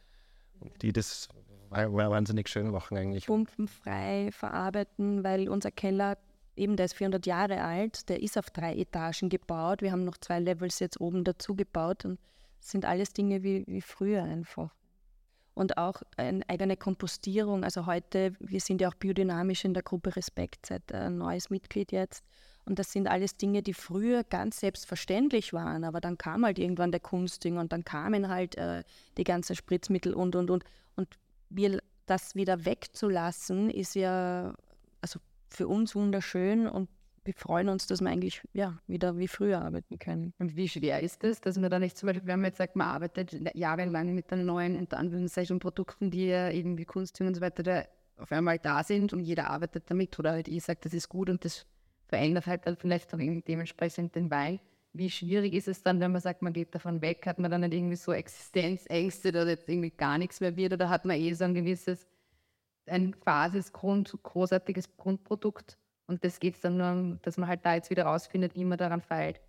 die 0.82 0.92
das 0.92 1.28
wahnsinnig 1.70 2.48
schön 2.48 2.70
machen 2.70 2.96
eigentlich. 2.96 3.26
Pumpenfrei 3.26 4.30
verarbeiten, 4.32 5.24
weil 5.24 5.48
unser 5.48 5.70
Keller, 5.70 6.18
eben 6.56 6.76
der 6.76 6.86
ist 6.86 6.94
400 6.94 7.26
Jahre 7.26 7.62
alt, 7.62 8.08
der 8.08 8.22
ist 8.22 8.38
auf 8.38 8.50
drei 8.50 8.74
Etagen 8.76 9.28
gebaut. 9.28 9.82
Wir 9.82 9.92
haben 9.92 10.04
noch 10.04 10.18
zwei 10.18 10.40
Levels 10.40 10.78
jetzt 10.78 11.00
oben 11.00 11.24
dazu 11.24 11.54
gebaut 11.54 12.04
und 12.04 12.18
sind 12.60 12.84
alles 12.84 13.12
Dinge 13.12 13.42
wie, 13.42 13.64
wie 13.66 13.80
früher 13.80 14.22
einfach 14.22 14.70
und 15.54 15.78
auch 15.78 16.02
eine 16.16 16.48
eigene 16.48 16.76
Kompostierung. 16.76 17.64
Also 17.64 17.86
heute, 17.86 18.32
wir 18.40 18.60
sind 18.60 18.80
ja 18.80 18.88
auch 18.88 18.94
biodynamisch 18.94 19.64
in 19.64 19.74
der 19.74 19.82
Gruppe 19.82 20.14
Respekt 20.16 20.66
seit 20.66 20.92
ein 20.92 21.18
neues 21.18 21.50
Mitglied 21.50 21.92
jetzt. 21.92 22.24
Und 22.66 22.78
das 22.78 22.92
sind 22.92 23.08
alles 23.08 23.36
Dinge, 23.36 23.62
die 23.62 23.74
früher 23.74 24.24
ganz 24.24 24.60
selbstverständlich 24.60 25.52
waren, 25.52 25.84
aber 25.84 26.00
dann 26.00 26.16
kam 26.16 26.44
halt 26.44 26.58
irgendwann 26.58 26.92
der 26.92 27.00
Kunstdünger 27.00 27.60
und 27.60 27.72
dann 27.72 27.84
kamen 27.84 28.28
halt 28.28 28.56
äh, 28.56 28.82
die 29.18 29.24
ganzen 29.24 29.54
Spritzmittel 29.54 30.14
und 30.14 30.34
und 30.34 30.50
und. 30.50 30.64
Und 30.96 31.08
wir 31.50 31.80
das 32.06 32.34
wieder 32.34 32.64
wegzulassen, 32.64 33.70
ist 33.70 33.94
ja 33.94 34.54
für 35.54 35.68
uns 35.68 35.94
wunderschön 35.94 36.66
und 36.66 36.88
wir 37.24 37.34
freuen 37.34 37.68
uns, 37.68 37.86
dass 37.86 38.00
wir 38.00 38.10
eigentlich 38.10 38.42
ja, 38.52 38.78
wieder 38.86 39.16
wie 39.16 39.28
früher 39.28 39.62
arbeiten 39.62 39.98
können. 39.98 40.34
Und 40.38 40.56
wie 40.56 40.68
schwer 40.68 41.00
ist 41.00 41.24
es, 41.24 41.40
dass 41.40 41.58
man 41.58 41.70
da 41.70 41.78
nicht 41.78 41.96
zum 41.96 42.08
Beispiel, 42.08 42.26
wenn 42.26 42.40
man 42.40 42.50
jetzt 42.50 42.58
sagt, 42.58 42.76
man 42.76 42.88
arbeitet 42.88 43.34
jahrelang 43.54 44.14
mit 44.14 44.30
den 44.30 44.44
neuen, 44.44 44.76
unter 44.76 44.98
Anführungszeichen, 44.98 45.58
Produkten, 45.58 46.10
die 46.10 46.26
ja 46.26 46.50
irgendwie 46.50 46.84
Kunstdünger 46.84 47.28
und 47.28 47.34
so 47.34 47.40
weiter 47.40 47.62
da 47.62 47.84
auf 48.16 48.30
einmal 48.30 48.58
da 48.58 48.84
sind 48.84 49.12
und 49.12 49.20
jeder 49.20 49.50
arbeitet 49.50 49.84
damit 49.90 50.18
oder 50.18 50.32
halt 50.32 50.48
ich 50.48 50.62
sage, 50.62 50.80
das 50.82 50.92
ist 50.92 51.08
gut 51.08 51.30
und 51.30 51.44
das 51.44 51.66
verändert 52.06 52.46
halt 52.46 52.66
dann 52.66 52.76
vielleicht 52.76 53.12
auch 53.14 53.18
dementsprechend 53.18 54.14
den 54.14 54.30
Wein. 54.30 54.60
Wie 54.92 55.10
schwierig 55.10 55.54
ist 55.54 55.66
es 55.66 55.82
dann, 55.82 55.98
wenn 55.98 56.12
man 56.12 56.20
sagt, 56.20 56.42
man 56.42 56.52
geht 56.52 56.72
davon 56.74 57.02
weg? 57.02 57.26
Hat 57.26 57.40
man 57.40 57.50
dann 57.50 57.62
nicht 57.62 57.72
irgendwie 57.72 57.96
so 57.96 58.12
Existenzängste, 58.12 59.32
dass 59.32 59.48
jetzt 59.48 59.68
irgendwie 59.68 59.90
gar 59.90 60.18
nichts 60.18 60.40
mehr 60.40 60.54
wird 60.56 60.74
oder 60.74 60.88
hat 60.88 61.04
man 61.04 61.16
eh 61.16 61.32
so 61.32 61.44
ein 61.44 61.54
gewisses, 61.54 62.06
ein 62.86 63.14
Basis, 63.24 63.72
Grund, 63.72 64.16
großartiges 64.22 64.96
Grundprodukt? 64.96 65.78
Und 66.06 66.24
das 66.24 66.38
geht 66.38 66.56
es 66.56 66.60
dann 66.60 66.76
nur, 66.76 67.18
dass 67.22 67.38
man 67.38 67.48
halt 67.48 67.64
da 67.64 67.74
jetzt 67.74 67.90
wieder 67.90 68.04
rausfindet, 68.04 68.54
wie 68.54 68.64
man 68.64 68.78
daran 68.78 69.00
feilt. 69.00 69.40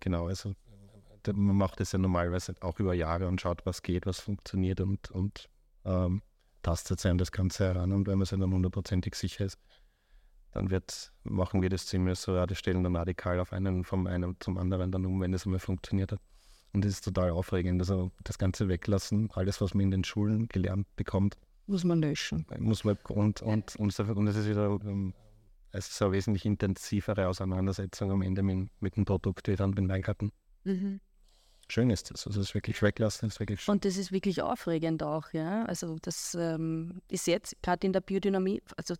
Genau, 0.00 0.26
also 0.26 0.54
man 1.26 1.56
macht 1.56 1.80
es 1.80 1.92
ja 1.92 1.98
normalerweise 1.98 2.54
auch 2.60 2.78
über 2.78 2.94
Jahre 2.94 3.28
und 3.28 3.40
schaut, 3.40 3.64
was 3.66 3.82
geht, 3.82 4.06
was 4.06 4.20
funktioniert 4.20 4.80
und, 4.80 5.10
und 5.10 5.48
ähm, 5.84 6.22
tastet 6.62 7.00
sich 7.00 7.16
das 7.16 7.32
Ganze 7.32 7.66
heran. 7.66 7.92
Und 7.92 8.06
wenn 8.06 8.18
man 8.18 8.26
sich 8.26 8.38
dann 8.38 8.52
hundertprozentig 8.52 9.14
sicher 9.14 9.44
ist, 9.44 9.58
dann 10.52 10.70
wird, 10.70 11.12
machen 11.22 11.62
wir 11.62 11.68
das 11.68 11.86
ziemlich 11.86 12.18
so, 12.18 12.34
ja, 12.34 12.46
die 12.46 12.56
stellen 12.56 12.82
dann 12.82 12.96
radikal 12.96 13.38
auf 13.38 13.52
einen 13.52 13.84
vom 13.84 14.06
einen 14.06 14.36
zum 14.40 14.58
anderen 14.58 14.90
dann 14.90 15.06
um, 15.06 15.20
wenn 15.20 15.32
das 15.32 15.44
einmal 15.44 15.60
funktioniert 15.60 16.12
hat. 16.12 16.20
Und 16.72 16.84
das 16.84 16.92
ist 16.92 17.04
total 17.04 17.30
aufregend. 17.30 17.80
Also 17.80 18.10
das 18.24 18.38
Ganze 18.38 18.68
weglassen, 18.68 19.30
alles, 19.32 19.60
was 19.60 19.74
man 19.74 19.84
in 19.84 19.90
den 19.90 20.04
Schulen 20.04 20.48
gelernt 20.48 20.86
bekommt. 20.96 21.36
Muss 21.70 21.84
man 21.84 22.00
löschen. 22.02 22.44
Muss 22.58 22.84
man, 22.84 22.98
und, 23.08 23.42
und, 23.42 23.76
und, 23.76 23.98
und 24.00 24.26
das 24.26 24.36
ist 24.36 24.48
wieder 24.48 24.78
ähm, 24.84 25.14
es 25.72 25.88
ist 25.88 26.02
eine 26.02 26.12
wesentlich 26.12 26.44
intensivere 26.44 27.28
Auseinandersetzung 27.28 28.10
am 28.10 28.22
Ende 28.22 28.42
mit, 28.42 28.68
mit 28.80 28.96
dem 28.96 29.04
Produkt 29.04 29.46
wie 29.48 29.54
dann 29.54 29.70
mit 29.70 29.78
dem 29.78 29.88
Weingarten. 29.88 30.32
Mhm. 30.64 31.00
Schön 31.68 31.90
ist 31.90 32.10
das. 32.10 32.26
Also 32.26 32.40
es 32.40 32.48
ist 32.48 32.54
wirklich 32.54 32.82
weglassen, 32.82 33.28
ist 33.28 33.38
wirklich 33.38 33.60
schön. 33.60 33.72
Und 33.72 33.84
das 33.84 33.96
ist 33.96 34.10
wirklich 34.10 34.42
aufregend 34.42 35.04
auch, 35.04 35.32
ja. 35.32 35.64
Also 35.66 35.98
das 36.02 36.34
ähm, 36.34 37.00
ist 37.08 37.28
jetzt 37.28 37.54
gerade 37.62 37.86
in 37.86 37.92
der 37.92 38.00
Biodynamie, 38.00 38.60
also 38.76 38.94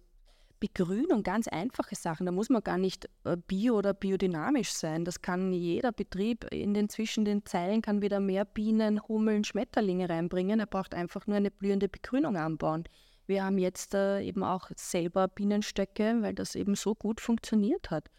Begrünung, 0.60 1.22
ganz 1.22 1.48
einfache 1.48 1.96
Sachen. 1.96 2.26
Da 2.26 2.32
muss 2.32 2.50
man 2.50 2.62
gar 2.62 2.78
nicht 2.78 3.08
äh, 3.24 3.36
bio 3.36 3.78
oder 3.78 3.94
biodynamisch 3.94 4.72
sein. 4.72 5.04
Das 5.04 5.22
kann 5.22 5.52
jeder 5.52 5.90
Betrieb 5.90 6.44
in 6.52 6.74
den 6.74 6.88
zwischen 6.88 7.24
den 7.24 7.44
Zeilen 7.46 7.82
kann 7.82 8.02
wieder 8.02 8.20
mehr 8.20 8.44
Bienen, 8.44 9.00
Hummeln, 9.08 9.42
Schmetterlinge 9.42 10.08
reinbringen. 10.08 10.60
Er 10.60 10.66
braucht 10.66 10.94
einfach 10.94 11.26
nur 11.26 11.38
eine 11.38 11.50
blühende 11.50 11.88
Begrünung 11.88 12.36
anbauen. 12.36 12.84
Wir 13.26 13.44
haben 13.44 13.58
jetzt 13.58 13.94
äh, 13.94 14.20
eben 14.20 14.44
auch 14.44 14.70
selber 14.76 15.28
Bienenstöcke, 15.28 16.18
weil 16.20 16.34
das 16.34 16.54
eben 16.54 16.74
so 16.74 16.94
gut 16.94 17.20
funktioniert 17.20 17.90
hat. 17.90 18.10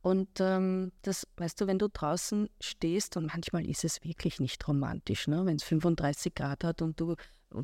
Und 0.00 0.40
ähm, 0.40 0.92
das, 1.02 1.26
weißt 1.36 1.60
du, 1.60 1.66
wenn 1.66 1.78
du 1.78 1.88
draußen 1.88 2.48
stehst 2.60 3.16
und 3.16 3.26
manchmal 3.26 3.68
ist 3.68 3.84
es 3.84 4.04
wirklich 4.04 4.38
nicht 4.38 4.66
romantisch, 4.68 5.26
ne? 5.26 5.44
wenn 5.44 5.56
es 5.56 5.64
35 5.64 6.34
Grad 6.34 6.64
hat 6.64 6.82
und 6.82 7.00
du 7.00 7.16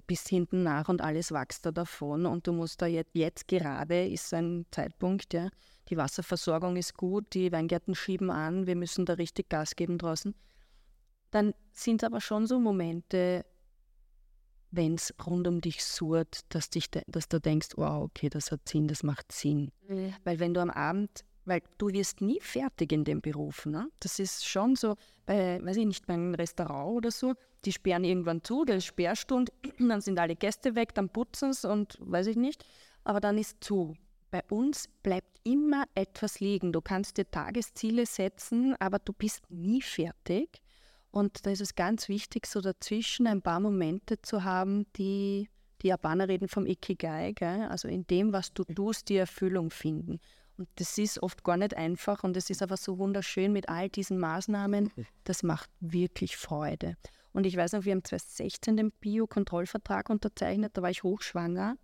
bist 0.07 0.29
hinten 0.29 0.63
nach 0.63 0.89
und 0.89 1.01
alles 1.01 1.33
wächst 1.33 1.67
da 1.67 1.71
davon 1.71 2.27
und 2.27 2.47
du 2.47 2.53
musst 2.53 2.81
da 2.83 2.87
jetzt, 2.87 3.15
jetzt 3.15 3.49
gerade 3.49 4.07
ist 4.07 4.33
ein 4.35 4.67
Zeitpunkt, 4.71 5.35
ja. 5.35 5.49
Die 5.91 5.97
Wasserversorgung 5.97 6.77
ist 6.77 6.97
gut, 6.97 7.35
die 7.35 7.53
Weingärten 7.53 7.95
schieben 7.95 8.31
an, 8.31 8.67
wir 8.67 8.77
müssen 8.77 9.05
da 9.05 9.15
richtig 9.15 9.51
Gas 9.51 9.77
geben 9.77 9.99
draußen. 9.99 10.35
Dann 11.31 11.53
sind 11.73 12.03
es 12.03 12.07
aber 12.07 12.21
schon 12.21 12.47
so 12.47 12.59
Momente, 12.59 13.45
wenn 14.71 14.95
es 14.95 15.15
rund 15.27 15.47
um 15.47 15.61
dich 15.61 15.85
surrt, 15.85 16.41
dass, 16.49 16.71
dich, 16.71 16.91
dass 17.07 17.29
du 17.29 17.41
denkst, 17.41 17.71
wow, 17.77 18.03
okay, 18.05 18.29
das 18.29 18.51
hat 18.51 18.69
Sinn, 18.69 18.89
das 18.89 19.03
macht 19.03 19.31
Sinn. 19.33 19.71
Mhm. 19.89 20.15
Weil 20.25 20.41
wenn 20.41 20.55
du 20.55 20.61
am 20.61 20.71
Abend, 20.71 21.25
weil 21.45 21.63
du 21.79 21.89
wirst 21.89 22.21
nie 22.21 22.41
fertig 22.41 22.93
in 22.93 23.05
dem 23.05 23.21
Beruf. 23.21 23.67
Ne? 23.67 23.89
Das 24.01 24.19
ist 24.19 24.47
schon 24.47 24.77
so, 24.77 24.97
bei, 25.27 25.61
weiß 25.63 25.77
ich 25.77 25.87
nicht, 25.87 26.07
bei 26.07 26.15
einem 26.15 26.35
Restaurant 26.35 26.97
oder 26.97 27.11
so, 27.11 27.35
die 27.65 27.73
sperren 27.73 28.05
irgendwann 28.05 28.43
zu, 28.43 28.65
der 28.65 28.77
ist 28.77 28.87
Sperrstunde, 28.87 29.53
dann 29.79 30.01
sind 30.01 30.19
alle 30.19 30.37
Gäste 30.37 30.75
weg, 30.75 30.95
dann 30.95 31.09
putzen 31.09 31.51
es 31.51 31.65
und 31.65 31.97
weiß 32.01 32.27
ich 32.29 32.37
nicht, 32.37 32.65
aber 33.05 33.21
dann 33.21 33.39
ist 33.39 33.63
zu. 33.63 33.95
Bei 34.31 34.43
uns 34.51 34.89
bleibt 35.03 35.39
immer 35.45 35.85
etwas 35.95 36.41
liegen. 36.41 36.73
Du 36.73 36.81
kannst 36.81 37.19
dir 37.19 37.31
Tagesziele 37.31 38.05
setzen, 38.05 38.75
aber 38.81 38.99
du 38.99 39.13
bist 39.13 39.49
nie 39.49 39.81
fertig. 39.81 40.61
Und 41.13 41.47
da 41.47 41.51
ist 41.51 41.61
es 41.61 41.77
ganz 41.77 42.09
wichtig, 42.09 42.47
so 42.47 42.61
dazwischen 42.61 43.29
ein 43.29 43.43
paar 43.43 43.61
Momente 43.61 44.21
zu 44.21 44.43
haben, 44.43 44.87
die 44.97 45.49
die 45.85 45.89
Japaner 45.89 46.29
reden 46.29 46.49
vom 46.49 46.67
Ikigai, 46.67 47.33
gell? 47.33 47.67
also 47.69 47.89
in 47.89 48.07
dem, 48.07 48.33
was 48.33 48.53
du 48.53 48.65
tust, 48.65 49.09
die 49.11 49.17
Erfüllung 49.17 49.71
finden. 49.71 50.19
Und 50.57 50.69
das 50.77 50.97
ist 50.99 51.23
oft 51.23 51.43
gar 51.43 51.57
nicht 51.57 51.77
einfach 51.77 52.23
und 52.23 52.37
es 52.37 52.51
ist 52.51 52.63
aber 52.63 52.77
so 52.77 52.99
wunderschön 52.99 53.53
mit 53.53 53.69
all 53.69 53.89
diesen 53.89 54.19
Maßnahmen. 54.19 54.91
Das 55.25 55.43
macht 55.43 55.71
wirklich 55.81 56.37
Freude. 56.37 56.97
Und 57.33 57.47
ich 57.47 57.57
weiß 57.57 57.73
noch, 57.73 57.85
wir 57.85 57.93
haben 57.93 58.05
2016 58.05 58.77
den 58.77 58.93
Bio-Kontrollvertrag 58.93 60.11
unterzeichnet, 60.11 60.77
da 60.77 60.83
war 60.83 60.91
ich 60.91 61.03
hochschwanger. 61.03 61.77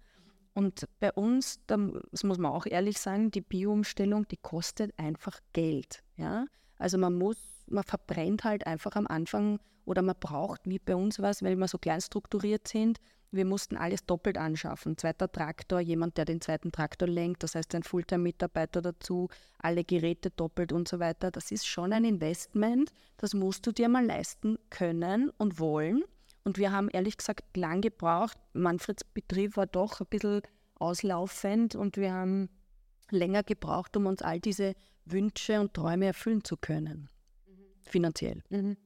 Und 0.52 0.86
bei 1.00 1.10
uns, 1.12 1.58
das 1.66 2.22
muss 2.22 2.38
man 2.38 2.52
auch 2.52 2.66
ehrlich 2.66 2.98
sagen, 2.98 3.30
die 3.30 3.40
Bio-Umstellung, 3.40 4.28
die 4.28 4.36
kostet 4.36 4.96
einfach 4.98 5.40
Geld. 5.54 6.02
Ja? 6.16 6.44
Also 6.76 6.98
man 6.98 7.16
muss 7.16 7.50
man 7.70 7.84
verbrennt 7.84 8.44
halt 8.44 8.66
einfach 8.66 8.96
am 8.96 9.06
Anfang 9.06 9.58
oder 9.84 10.02
man 10.02 10.16
braucht, 10.18 10.60
wie 10.64 10.78
bei 10.78 10.94
uns 10.94 11.20
was, 11.20 11.42
weil 11.42 11.56
wir 11.56 11.68
so 11.68 11.78
klein 11.78 12.00
strukturiert 12.00 12.68
sind, 12.68 12.98
wir 13.30 13.44
mussten 13.44 13.76
alles 13.76 14.04
doppelt 14.04 14.38
anschaffen. 14.38 14.96
Zweiter 14.98 15.30
Traktor, 15.30 15.80
jemand, 15.80 16.16
der 16.16 16.24
den 16.24 16.40
zweiten 16.40 16.72
Traktor 16.72 17.08
lenkt, 17.08 17.42
das 17.42 17.54
heißt 17.54 17.74
ein 17.74 17.82
Fulltime-Mitarbeiter 17.82 18.82
dazu, 18.82 19.28
alle 19.58 19.84
Geräte 19.84 20.30
doppelt 20.30 20.72
und 20.72 20.88
so 20.88 20.98
weiter. 20.98 21.30
Das 21.30 21.50
ist 21.50 21.66
schon 21.66 21.92
ein 21.92 22.04
Investment, 22.04 22.90
das 23.16 23.34
musst 23.34 23.66
du 23.66 23.72
dir 23.72 23.88
mal 23.88 24.04
leisten 24.04 24.58
können 24.70 25.30
und 25.38 25.58
wollen. 25.58 26.02
Und 26.44 26.58
wir 26.58 26.72
haben 26.72 26.88
ehrlich 26.88 27.16
gesagt 27.16 27.56
lang 27.56 27.80
gebraucht. 27.80 28.38
Manfreds 28.54 29.04
Betrieb 29.04 29.56
war 29.56 29.66
doch 29.66 30.00
ein 30.00 30.06
bisschen 30.08 30.42
auslaufend 30.76 31.74
und 31.74 31.96
wir 31.96 32.12
haben 32.12 32.48
länger 33.10 33.42
gebraucht, 33.42 33.96
um 33.96 34.06
uns 34.06 34.22
all 34.22 34.40
diese 34.40 34.74
Wünsche 35.04 35.60
und 35.60 35.74
Träume 35.74 36.06
erfüllen 36.06 36.42
zu 36.42 36.56
können 36.56 37.08
finanziell. 37.90 38.42
Mhm. 38.48 38.76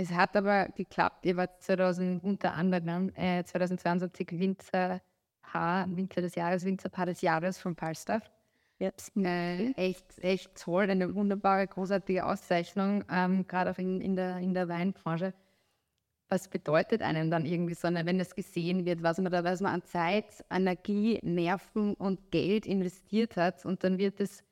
Es 0.00 0.12
hat 0.12 0.36
aber 0.36 0.68
geklappt. 0.68 1.26
Ihr 1.26 1.36
wart 1.36 1.60
2000, 1.60 2.22
unter 2.22 2.54
anderem 2.54 3.10
äh, 3.16 3.42
2022 3.42 4.28
Winzer 4.38 5.00
H, 5.42 5.86
Winzer 5.88 6.20
des 6.20 6.36
Jahres, 6.36 6.64
Winzerpaar 6.64 7.06
des 7.06 7.20
Jahres 7.20 7.58
von 7.58 7.74
Falstaff. 7.74 8.22
Jetzt. 8.78 9.16
Äh, 9.16 9.72
echt, 9.72 10.04
echt 10.20 10.54
toll, 10.54 10.88
eine 10.88 11.12
wunderbare, 11.16 11.66
großartige 11.66 12.24
Auszeichnung, 12.24 13.02
ähm, 13.10 13.44
gerade 13.48 13.72
auch 13.72 13.78
in, 13.78 14.00
in, 14.00 14.14
der, 14.14 14.38
in 14.38 14.54
der 14.54 14.68
Weinbranche. 14.68 15.34
Was 16.28 16.46
bedeutet 16.46 17.02
einem 17.02 17.28
dann 17.28 17.44
irgendwie 17.44 17.74
so, 17.74 17.88
wenn 17.92 18.18
das 18.18 18.36
gesehen 18.36 18.84
wird, 18.84 19.02
was 19.02 19.18
man 19.18 19.32
da, 19.32 19.42
was 19.42 19.60
man 19.60 19.74
an 19.74 19.82
Zeit, 19.82 20.44
Energie, 20.48 21.18
Nerven 21.22 21.94
und 21.94 22.30
Geld 22.30 22.66
investiert 22.66 23.36
hat 23.36 23.64
und 23.64 23.82
dann 23.82 23.98
wird 23.98 24.20
es 24.20 24.44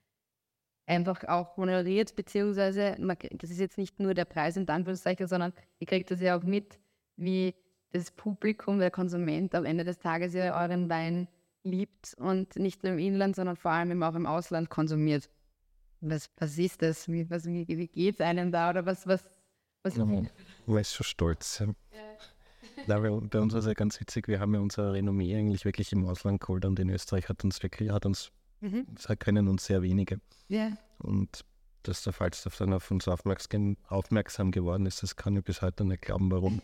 einfach 0.87 1.25
auch 1.25 1.57
honoriert, 1.57 2.15
beziehungsweise 2.17 2.97
man, 2.99 3.17
das 3.33 3.51
ist 3.51 3.59
jetzt 3.59 3.79
nicht 3.79 3.99
nur 3.99 4.15
der 4.15 4.25
Preis 4.25 4.57
in 4.57 4.69
Anführungszeichen, 4.69 5.27
sondern 5.27 5.53
ihr 5.79 5.87
kriegt 5.87 6.11
das 6.11 6.21
ja 6.21 6.39
auch 6.39 6.45
mit, 6.45 6.79
wie 7.17 7.55
das 7.93 8.11
Publikum, 8.11 8.79
der 8.79 8.91
Konsument 8.91 9.55
am 9.55 9.65
Ende 9.65 9.85
des 9.85 9.99
Tages 9.99 10.35
ja 10.35 10.61
euren 10.61 10.89
Wein 10.89 11.29
liebt 11.65 12.15
und 12.19 12.57
nicht 12.57 12.85
nur 12.85 12.93
im 12.93 12.99
Inland, 12.99 13.37
sondern 13.37 13.57
vor 13.57 13.73
allem 13.73 14.03
auch 14.03 14.15
im 14.15 14.27
Ausland 14.27 14.71
konsumiert. 14.71 15.29
Was, 16.01 16.31
was 16.37 16.57
ist 16.59 16.83
das? 16.83 17.09
Wie, 17.09 17.29
was, 17.29 17.47
wie, 17.47 17.67
wie 17.67 17.89
geht 17.89 18.17
es 18.17 18.21
einem 18.21 18.53
da? 18.53 18.71
Oder 18.71 18.87
was, 18.87 19.07
was, 19.07 19.25
was 19.83 19.97
ja, 19.97 20.05
man 20.05 20.29
ist 20.79 20.95
schon 20.95 21.05
stolz. 21.05 21.59
Ja. 21.59 21.67
Ja. 22.87 22.99
bei 22.99 23.41
uns 23.41 23.55
war 23.55 23.61
es 23.61 23.67
ja 23.67 23.73
ganz 23.73 23.99
witzig, 24.01 24.29
wir 24.29 24.39
haben 24.39 24.53
ja 24.53 24.61
unser 24.61 24.93
Renommee 24.93 25.35
eigentlich 25.35 25.65
wirklich 25.65 25.93
im 25.93 26.05
Ausland 26.05 26.41
geholt 26.41 26.65
und 26.67 26.79
in 26.79 26.91
Österreich 26.91 27.29
hat 27.29 27.43
uns 27.43 27.63
wirklich, 27.63 27.91
hat 27.91 28.05
uns 28.05 28.33
Das 28.61 29.07
können 29.19 29.49
uns 29.49 29.67
sehr 29.67 29.83
wenige. 29.83 30.21
Ja. 30.49 30.77
Und 30.99 31.45
dass 31.83 32.03
der 32.03 32.13
Falstaff 32.13 32.57
dann 32.57 32.73
auf 32.73 32.91
uns 32.91 33.07
aufmerksam, 33.07 33.77
aufmerksam 33.89 34.51
geworden 34.51 34.87
ist, 34.87 35.03
das 35.03 35.15
kann 35.15 35.37
ich 35.37 35.45
bis 35.45 35.63
heute 35.63 35.85
nicht 35.85 36.03
glauben, 36.03 36.31
warum. 36.31 36.61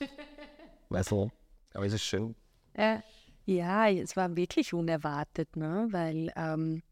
Weiß 0.88 1.10
nicht. 1.10 1.32
Aber 1.74 1.86
es 1.86 1.92
ist 1.92 2.04
schön. 2.04 2.34
Ja. 2.76 3.02
Ja, 3.46 3.88
es 3.88 4.16
war 4.16 4.34
wirklich 4.34 4.74
unerwartet, 4.74 5.54
ne? 5.56 5.86
weil 5.90 6.32
ähm, 6.34 6.82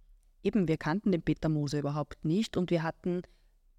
eben 0.45 0.69
wir 0.69 0.77
kannten 0.77 1.11
den 1.11 1.21
Peter 1.23 1.49
Moser 1.49 1.81
überhaupt 1.81 2.25
nicht 2.25 2.57
und 2.57 2.71
wir 2.71 2.85
hatten 2.85 3.23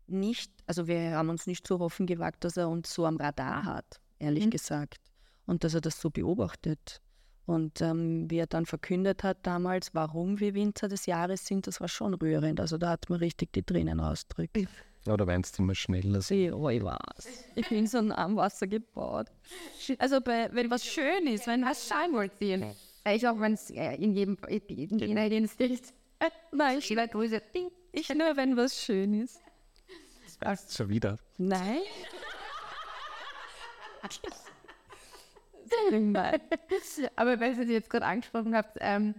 nicht, 0.07 0.51
also 0.67 0.85
wir 0.85 1.11
haben 1.11 1.29
uns 1.29 1.47
nicht 1.47 1.65
so 1.65 1.79
hoffen 1.79 2.05
gewagt, 2.05 2.43
dass 2.43 2.57
er 2.57 2.67
uns 2.67 2.93
so 2.93 3.05
am 3.05 3.15
Radar 3.15 3.63
hat, 3.63 4.01
ehrlich 4.19 4.45
Mhm. 4.47 4.49
gesagt, 4.49 4.97
und 5.45 5.63
dass 5.63 5.73
er 5.73 5.79
das 5.81 6.01
so 6.01 6.09
beobachtet. 6.09 7.01
Und 7.45 7.81
ähm, 7.81 8.29
wie 8.29 8.37
er 8.37 8.47
dann 8.47 8.65
verkündet 8.65 9.23
hat 9.23 9.37
damals, 9.43 9.93
warum 9.93 10.39
wir 10.39 10.55
Winzer 10.55 10.87
des 10.87 11.05
Jahres 11.05 11.45
sind, 11.45 11.67
das 11.67 11.79
war 11.79 11.87
schon 11.87 12.13
rührend. 12.15 12.59
Also 12.59 12.77
da 12.77 12.89
hat 12.89 13.09
man 13.09 13.19
richtig 13.19 13.53
die 13.53 13.63
Tränen 13.63 13.99
ausdrückt. 13.99 14.57
Ja, 15.05 15.15
da 15.15 15.27
weinst 15.27 15.57
du 15.57 15.63
immer 15.63 15.75
schneller. 15.75 16.19
Ich, 16.27 16.51
oh, 16.51 16.69
ich 16.69 16.83
weiß. 16.83 17.45
Ich 17.53 17.69
bin 17.69 17.85
so 17.85 17.99
am 17.99 18.35
Wasser 18.35 18.65
gebaut. 18.65 19.27
Also 19.99 20.19
bei, 20.19 20.49
wenn 20.51 20.71
was 20.71 20.83
schön 20.83 21.27
ist, 21.27 21.45
wenn 21.45 21.63
was 21.63 21.87
Schein 21.87 22.11
wollte 22.13 22.35
sehen. 22.39 22.63
Äh, 23.03 23.15
Ich 23.15 23.27
auch, 23.27 23.39
wenn 23.39 23.53
es 23.53 23.69
äh, 23.69 23.93
in 23.95 24.13
jedem, 24.13 24.37
in 24.47 24.97
jeder 24.99 25.21
Hinsicht. 25.21 25.93
Nein, 26.51 26.79
ich. 26.79 26.87
Ding. 26.87 27.69
ich 27.91 28.09
nur, 28.09 28.35
wenn 28.35 28.57
was 28.57 28.81
schön 28.81 29.21
ist. 29.21 29.39
Schon 30.69 30.89
wieder. 30.89 31.17
Nein. 31.37 31.81
Nein. 35.91 36.15
Aber 37.15 37.39
weil 37.39 37.57
ihr 37.57 37.65
jetzt 37.65 37.89
gerade 37.89 38.05
angesprochen 38.05 38.55
habt, 38.55 38.77
ähm, 38.81 39.15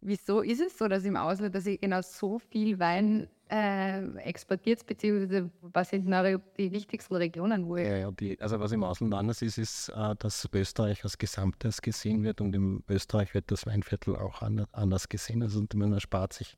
wieso 0.00 0.40
ist 0.40 0.60
es 0.60 0.78
so, 0.78 0.88
dass 0.88 1.04
im 1.04 1.16
Ausland, 1.16 1.54
dass 1.54 1.66
ihr 1.66 1.78
genau 1.78 2.00
so 2.02 2.38
viel 2.38 2.78
Wein 2.78 3.28
äh, 3.50 4.06
exportiert, 4.18 4.86
beziehungsweise 4.86 5.50
was 5.60 5.90
sind 5.90 6.12
eure, 6.12 6.40
die 6.56 6.70
wichtigsten 6.70 7.16
Regionen, 7.16 7.66
wo 7.66 7.76
ihr 7.76 7.84
Ja, 7.84 7.96
ja, 7.96 8.10
die, 8.12 8.40
also 8.40 8.60
was 8.60 8.72
im 8.72 8.84
Ausland 8.84 9.12
anders 9.14 9.42
ist, 9.42 9.58
ist, 9.58 9.88
äh, 9.88 10.14
dass 10.16 10.48
Österreich 10.52 11.02
als 11.04 11.18
Gesamtes 11.18 11.82
gesehen 11.82 12.22
wird 12.22 12.40
und 12.40 12.54
in 12.54 12.84
Österreich 12.88 13.34
wird 13.34 13.50
das 13.50 13.66
Weinviertel 13.66 14.16
auch 14.16 14.42
an, 14.42 14.66
anders 14.72 15.08
gesehen. 15.08 15.42
Also 15.42 15.64
man 15.74 15.92
erspart 15.92 16.32
sich, 16.32 16.56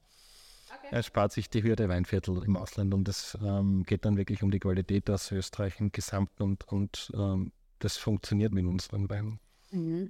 erspart 0.90 1.32
sich 1.32 1.48
die 1.48 1.62
Hürde 1.62 1.88
Weinviertel 1.88 2.42
im 2.44 2.56
Ausland 2.56 2.92
und 2.92 3.08
es 3.08 3.38
ähm, 3.42 3.84
geht 3.84 4.04
dann 4.04 4.18
wirklich 4.18 4.42
um 4.42 4.50
die 4.50 4.60
Qualität 4.60 5.08
aus 5.08 5.32
Österreich 5.32 5.80
im 5.80 5.92
Gesamten 5.92 6.42
und, 6.42 6.68
und 6.68 7.10
ähm, 7.14 7.52
das 7.84 7.96
funktioniert 7.96 8.52
mit 8.52 8.66
unseren 8.66 9.08
Weinen. 9.10 9.40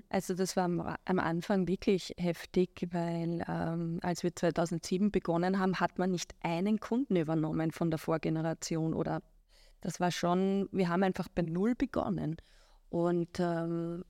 Also 0.09 0.35
das 0.35 0.57
war 0.57 0.65
am, 0.65 0.81
am 1.05 1.19
Anfang 1.21 1.69
wirklich 1.69 2.13
heftig, 2.19 2.89
weil 2.91 3.45
ähm, 3.49 4.01
als 4.03 4.25
wir 4.25 4.35
2007 4.35 5.13
begonnen 5.13 5.61
haben, 5.61 5.79
hat 5.79 5.99
man 5.99 6.11
nicht 6.11 6.35
einen 6.41 6.81
Kunden 6.81 7.15
übernommen 7.15 7.71
von 7.71 7.91
der 7.91 7.99
Vorgeneration 7.99 8.93
oder 8.93 9.23
das 9.81 10.01
war 10.01 10.11
schon, 10.11 10.69
wir 10.73 10.89
haben 10.89 11.05
einfach 11.05 11.29
bei 11.29 11.43
Null 11.43 11.75
begonnen. 11.77 12.37
Und 12.89 13.39
ähm, 13.39 14.05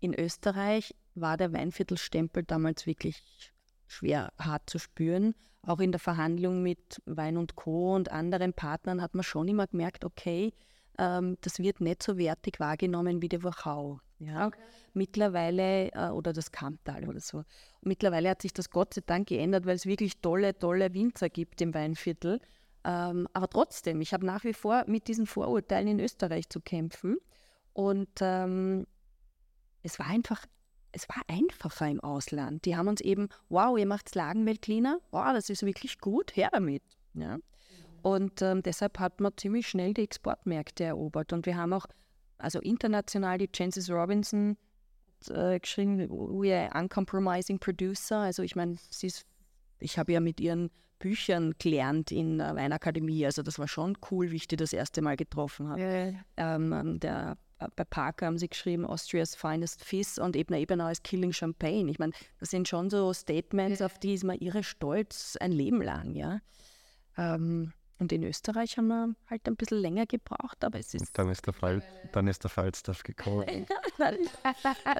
in 0.00 0.14
Österreich 0.14 0.94
war 1.14 1.36
der 1.36 1.52
Weinviertelstempel 1.52 2.44
damals 2.44 2.86
wirklich 2.86 3.52
schwer 3.86 4.32
hart 4.38 4.70
zu 4.70 4.78
spüren. 4.78 5.34
Auch 5.62 5.80
in 5.80 5.92
der 5.92 6.00
Verhandlung 6.00 6.62
mit 6.62 7.02
Wein 7.04 7.36
und 7.36 7.56
Co. 7.56 7.94
und 7.94 8.10
anderen 8.10 8.52
Partnern 8.52 9.02
hat 9.02 9.14
man 9.14 9.24
schon 9.24 9.48
immer 9.48 9.66
gemerkt, 9.66 10.04
okay, 10.04 10.52
ähm, 10.98 11.36
das 11.40 11.58
wird 11.58 11.80
nicht 11.80 12.02
so 12.02 12.16
wertig 12.18 12.60
wahrgenommen 12.60 13.22
wie 13.22 13.28
die 13.28 13.42
Wachau. 13.42 14.00
Ja? 14.18 14.50
Mittlerweile, 14.92 15.90
äh, 15.92 16.08
oder 16.10 16.32
das 16.32 16.52
Kamptal 16.52 17.08
oder 17.08 17.20
so. 17.20 17.44
Mittlerweile 17.82 18.30
hat 18.30 18.42
sich 18.42 18.52
das 18.52 18.70
Gott 18.70 18.94
sei 18.94 19.02
Dank 19.04 19.28
geändert, 19.28 19.66
weil 19.66 19.76
es 19.76 19.86
wirklich 19.86 20.20
tolle, 20.20 20.56
tolle 20.56 20.94
Winzer 20.94 21.28
gibt 21.28 21.60
im 21.60 21.74
Weinviertel. 21.74 22.40
Ähm, 22.84 23.28
aber 23.32 23.48
trotzdem, 23.48 24.00
ich 24.00 24.12
habe 24.12 24.26
nach 24.26 24.44
wie 24.44 24.52
vor 24.52 24.84
mit 24.86 25.08
diesen 25.08 25.26
Vorurteilen 25.26 25.88
in 25.88 26.00
Österreich 26.00 26.48
zu 26.48 26.60
kämpfen. 26.60 27.16
Und 27.72 28.10
ähm, 28.20 28.86
es 29.82 29.98
war 29.98 30.06
einfach, 30.06 30.44
es 30.92 31.08
war 31.08 31.22
einfacher 31.28 31.88
im 31.88 32.00
Ausland. 32.00 32.64
Die 32.66 32.76
haben 32.76 32.88
uns 32.88 33.00
eben, 33.00 33.28
wow, 33.48 33.76
ihr 33.76 33.86
macht 33.86 34.14
Lagenweltliner, 34.14 35.00
wow, 35.10 35.32
das 35.32 35.50
ist 35.50 35.64
wirklich 35.64 35.98
gut, 35.98 36.36
her 36.36 36.50
damit. 36.52 36.82
Ja. 37.14 37.38
Und 38.04 38.42
ähm, 38.42 38.62
deshalb 38.62 38.98
hat 38.98 39.20
man 39.20 39.32
ziemlich 39.34 39.66
schnell 39.66 39.94
die 39.94 40.02
Exportmärkte 40.02 40.84
erobert. 40.84 41.32
Und 41.32 41.46
wir 41.46 41.56
haben 41.56 41.72
auch, 41.72 41.86
also 42.36 42.60
international, 42.60 43.38
die 43.38 43.50
Chances 43.50 43.88
Robinson 43.88 44.58
äh, 45.30 45.58
geschrieben, 45.58 46.10
we 46.10 46.54
are 46.54 46.78
uncompromising 46.78 47.58
producer. 47.58 48.18
Also 48.18 48.42
ich 48.42 48.56
meine, 48.56 48.76
sie 48.90 49.06
ist, 49.06 49.24
ich 49.78 49.98
habe 49.98 50.12
ja 50.12 50.20
mit 50.20 50.38
ihren 50.38 50.70
Büchern 50.98 51.54
gelernt 51.58 52.12
in 52.12 52.36
der 52.36 52.54
Weinakademie. 52.54 53.24
Also 53.24 53.40
das 53.40 53.58
war 53.58 53.68
schon 53.68 53.96
cool, 54.10 54.30
wie 54.30 54.36
ich 54.36 54.48
die 54.48 54.56
das 54.56 54.74
erste 54.74 55.00
Mal 55.00 55.16
getroffen 55.16 55.68
habe. 55.68 55.80
Ähm, 56.36 57.00
der, 57.00 57.38
äh, 57.58 57.68
bei 57.74 57.84
Parker 57.84 58.26
haben 58.26 58.36
sie 58.36 58.50
geschrieben, 58.50 58.84
Austria's 58.84 59.34
finest 59.34 59.82
Fizz 59.82 60.18
und 60.18 60.36
Ebner 60.36 60.58
Ebenau 60.58 60.88
ist 60.88 61.04
Killing 61.04 61.32
Champagne. 61.32 61.90
Ich 61.90 61.98
meine, 61.98 62.12
das 62.38 62.50
sind 62.50 62.68
schon 62.68 62.90
so 62.90 63.14
Statements, 63.14 63.80
auf 63.80 63.98
die 63.98 64.12
ist 64.12 64.24
man 64.24 64.36
irre 64.40 64.62
stolz 64.62 65.38
ein 65.40 65.52
Leben 65.52 65.80
lang, 65.80 66.14
ja. 66.14 66.40
Ähm, 67.16 67.72
und 67.98 68.12
in 68.12 68.22
Österreich 68.22 68.76
haben 68.76 68.88
wir 68.88 69.14
halt 69.28 69.46
ein 69.46 69.56
bisschen 69.56 69.78
länger 69.78 70.06
gebraucht, 70.06 70.64
aber 70.64 70.78
es 70.78 70.94
ist 70.94 71.00
Und 71.00 71.18
dann 71.18 71.30
ist 71.30 71.46
der 71.46 71.52
Fall, 71.52 71.82
dann 72.12 72.26
ist 72.26 72.42
der 72.42 72.50
Falstaff 72.50 73.02
gekommen. 73.02 73.66
Dann 73.98 74.16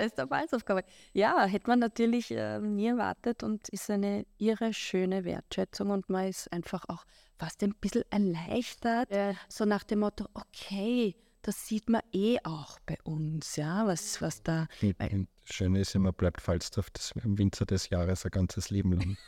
ist 0.00 0.16
der 0.16 0.28
Falsaufgabe. 0.28 0.84
Ja, 1.12 1.44
hätte 1.46 1.68
man 1.68 1.80
natürlich 1.80 2.30
äh, 2.30 2.60
nie 2.60 2.86
erwartet 2.86 3.42
und 3.42 3.68
ist 3.70 3.90
eine 3.90 4.24
irre 4.38 4.72
schöne 4.72 5.24
Wertschätzung 5.24 5.90
und 5.90 6.08
man 6.08 6.28
ist 6.28 6.52
einfach 6.52 6.84
auch 6.88 7.04
fast 7.36 7.62
ein 7.64 7.74
bisschen 7.74 8.04
erleichtert, 8.10 9.08
so 9.48 9.64
nach 9.64 9.82
dem 9.82 10.00
Motto, 10.00 10.26
okay, 10.34 11.16
das 11.42 11.66
sieht 11.66 11.88
man 11.88 12.02
eh 12.12 12.38
auch 12.44 12.78
bei 12.86 12.96
uns, 13.04 13.56
ja, 13.56 13.86
was, 13.86 14.22
was 14.22 14.42
da, 14.42 14.66
das 14.80 15.26
Schöne 15.44 15.80
ist 15.80 15.92
ja, 15.92 16.00
man 16.00 16.14
bleibt 16.14 16.40
Falstaff 16.40 16.90
das 16.90 17.12
Winzer 17.22 17.66
des 17.66 17.90
Jahres 17.90 18.24
ein 18.24 18.30
ganzes 18.30 18.70
Leben 18.70 18.92
lang. 18.92 19.16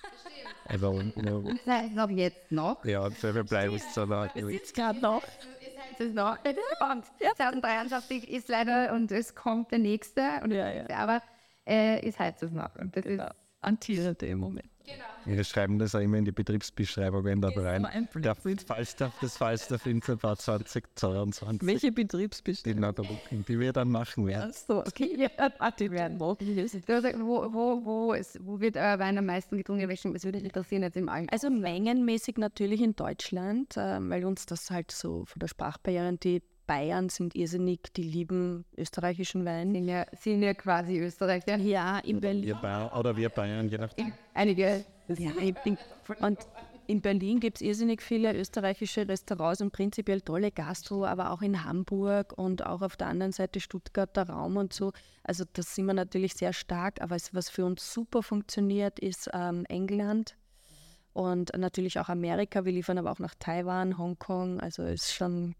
Also, 0.68 1.00
ja, 1.00 1.40
Das 1.40 1.66
heißt 1.66 1.98
auch 1.98 2.10
jetzt 2.10 2.50
noch. 2.50 2.84
ja, 2.84 3.08
wir 3.08 3.44
bleiben 3.44 3.78
so 3.94 4.04
lange. 4.04 4.32
jetzt 4.50 4.74
gerade 4.74 4.98
noch, 4.98 5.22
Es 5.92 6.00
ist 6.06 6.14
noch. 6.14 6.36
Und 6.44 7.04
2023 7.36 8.28
ist 8.28 8.48
leider 8.48 8.92
und 8.92 9.12
es 9.12 9.36
kommt 9.36 9.70
der 9.70 9.78
nächste. 9.78 10.22
Und 10.42 10.50
Ja, 10.50 10.68
ja. 10.72 10.88
Aber 10.96 11.22
äh, 11.68 12.04
ist 12.04 12.18
halt 12.18 12.42
es 12.42 12.50
noch. 12.50 12.74
Und 12.76 12.96
das 12.96 13.04
ist 13.06 13.20
Antierende 13.66 14.26
im 14.26 14.38
Moment. 14.38 14.70
Wir 15.24 15.42
schreiben 15.42 15.78
das 15.80 15.94
auch 15.96 16.00
immer 16.00 16.18
in 16.18 16.24
die 16.24 16.32
Betriebsbeschreibungen 16.32 17.40
da 17.40 17.48
rein. 17.48 18.08
Der 18.14 18.36
Falstaff, 18.36 19.12
das 19.20 19.36
Falstaff 19.36 19.84
Winzerbad 19.84 20.40
2022. 20.40 21.66
Welche 21.66 21.90
Betriebsbestimmung? 21.90 22.94
Die, 22.94 23.42
die 23.42 23.58
wir 23.58 23.72
dann 23.72 23.90
machen 23.90 24.26
werden. 24.26 24.50
Achso, 24.50 24.78
okay, 24.78 25.16
ja, 25.18 25.70
die 25.70 25.90
werden 25.90 26.20
wo, 26.20 27.52
wo, 27.52 27.84
wo, 27.84 28.12
ist, 28.12 28.38
wo 28.40 28.60
wird 28.60 28.76
euer 28.76 29.00
Wein 29.00 29.18
am 29.18 29.26
meisten 29.26 29.56
getrunken? 29.56 29.88
Welchen, 29.88 30.14
das 30.14 30.24
würde 30.24 30.38
interessieren 30.38 30.82
jetzt 30.82 30.96
im 30.96 31.08
Allgemeinen. 31.08 31.30
Also 31.30 31.50
mengenmäßig 31.50 32.36
natürlich 32.38 32.80
in 32.80 32.94
Deutschland, 32.94 33.74
ähm, 33.76 34.08
weil 34.10 34.24
uns 34.24 34.46
das 34.46 34.70
halt 34.70 34.92
so 34.92 35.24
von 35.24 35.40
der 35.40 35.48
Sprachbarriere, 35.48 36.16
die 36.18 36.40
Bayern 36.66 37.08
sind 37.08 37.34
irrsinnig, 37.34 37.92
die 37.94 38.02
lieben 38.02 38.64
österreichischen 38.76 39.44
Wein. 39.44 39.72
sind 39.72 39.88
ja, 39.88 40.06
sind 40.18 40.42
ja 40.42 40.54
quasi 40.54 40.98
Österreicher. 40.98 41.56
Ja, 41.56 41.98
in 41.98 42.20
Berlin. 42.20 42.44
Wir 42.44 42.54
Bayern, 42.56 42.90
oder 42.92 43.16
wir 43.16 43.28
Bayern, 43.28 43.68
je 43.68 43.78
nachdem. 43.78 44.12
Einige. 44.34 44.84
Ja, 45.08 45.30
und 46.20 46.38
in 46.88 47.00
Berlin 47.00 47.40
gibt 47.40 47.56
es 47.56 47.62
irrsinnig 47.62 48.00
viele 48.00 48.36
österreichische 48.36 49.08
Restaurants 49.08 49.60
und 49.60 49.72
prinzipiell 49.72 50.20
tolle 50.20 50.52
Gastro, 50.52 51.04
aber 51.04 51.30
auch 51.32 51.42
in 51.42 51.64
Hamburg 51.64 52.32
und 52.36 52.64
auch 52.64 52.82
auf 52.82 52.96
der 52.96 53.08
anderen 53.08 53.32
Seite 53.32 53.60
Stuttgarter 53.60 54.28
Raum 54.28 54.56
und 54.56 54.72
so. 54.72 54.92
Also 55.24 55.44
das 55.52 55.74
sind 55.74 55.86
wir 55.86 55.94
natürlich 55.94 56.34
sehr 56.34 56.52
stark, 56.52 57.00
aber 57.00 57.16
es, 57.16 57.34
was 57.34 57.50
für 57.50 57.64
uns 57.64 57.92
super 57.92 58.22
funktioniert, 58.22 58.98
ist 59.00 59.28
ähm, 59.32 59.64
England 59.68 60.36
und 61.12 61.56
natürlich 61.56 61.98
auch 61.98 62.08
Amerika. 62.08 62.64
Wir 62.64 62.72
liefern 62.72 62.98
aber 62.98 63.10
auch 63.10 63.18
nach 63.18 63.34
Taiwan, 63.38 63.98
Hongkong, 63.98 64.60
also 64.60 64.82
ist 64.84 65.12
schon 65.12 65.54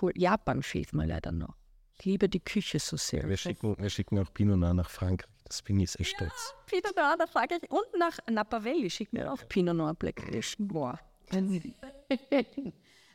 cool. 0.00 0.12
Japan 0.16 0.62
fehlt 0.62 0.92
mir 0.92 1.06
leider 1.06 1.32
noch. 1.32 1.54
Ich 1.98 2.04
liebe 2.04 2.28
die 2.28 2.40
Küche 2.40 2.78
so 2.78 2.96
sehr. 2.96 3.28
Wir 3.28 3.36
schicken, 3.36 3.76
wir 3.78 3.90
schicken 3.90 4.18
auch 4.18 4.32
Pinot 4.32 4.58
Noir 4.58 4.74
nach 4.74 4.88
Frankreich. 4.88 5.30
Das 5.44 5.62
bin 5.62 5.80
ich 5.80 5.90
sehr 5.90 6.06
stolz. 6.06 6.54
Pinot 6.66 6.96
Noir 6.96 7.16
nach 7.18 7.28
Frankreich 7.28 7.70
und 7.70 7.98
nach 7.98 8.18
Napa 8.30 8.64
Valley 8.64 8.88
schickt 8.88 9.12
mir 9.12 9.32
auch 9.32 9.46
Pinot 9.48 9.76
Noir 9.76 9.94
Black 9.94 10.26
Edition. 10.28 10.68
Boah. 10.68 10.98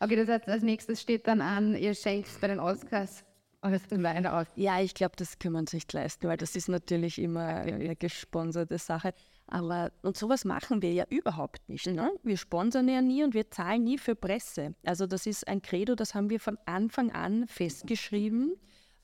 Okay, 0.02 0.18
das 0.18 0.28
heißt, 0.28 0.50
als 0.50 0.62
nächstes 0.62 1.02
steht 1.02 1.26
dann 1.26 1.40
an, 1.42 1.74
ihr 1.74 1.96
schenkt 1.96 2.30
bei 2.42 2.48
den 2.48 2.60
Oscars 2.60 3.24
euren 3.62 4.04
Wein 4.04 4.28
aus. 4.28 4.46
Ja, 4.56 4.82
ich 4.82 4.94
glaube, 4.94 5.16
das 5.16 5.40
können 5.40 5.54
wir 5.54 5.60
uns 5.60 5.74
nicht 5.74 5.92
leisten, 5.94 6.28
weil 6.28 6.38
das 6.38 6.56
ist 6.56 6.68
natürlich 6.68 7.18
immer 7.18 7.46
eine 7.46 7.96
gesponserte 7.96 8.78
Sache. 8.78 9.14
Aber 9.48 9.92
und 10.02 10.18
sowas 10.18 10.44
machen 10.44 10.82
wir 10.82 10.92
ja 10.92 11.06
überhaupt 11.10 11.70
nicht. 11.70 11.86
Ne? 11.86 12.12
Wir 12.24 12.38
sponsern 12.38 12.88
ja 12.88 13.02
nie 13.02 13.24
und 13.24 13.34
wir 13.34 13.52
zahlen 13.52 13.84
nie 13.84 13.98
für 13.98 14.16
Presse. 14.16 14.76
Also 14.84 15.06
das 15.06 15.28
ist 15.28 15.48
ein 15.48 15.62
Credo, 15.62 15.96
das 15.96 16.16
haben 16.16 16.30
wir 16.30 16.40
von 16.40 16.58
Anfang 16.66 17.12
an 17.12 17.48
festgeschrieben 17.48 18.56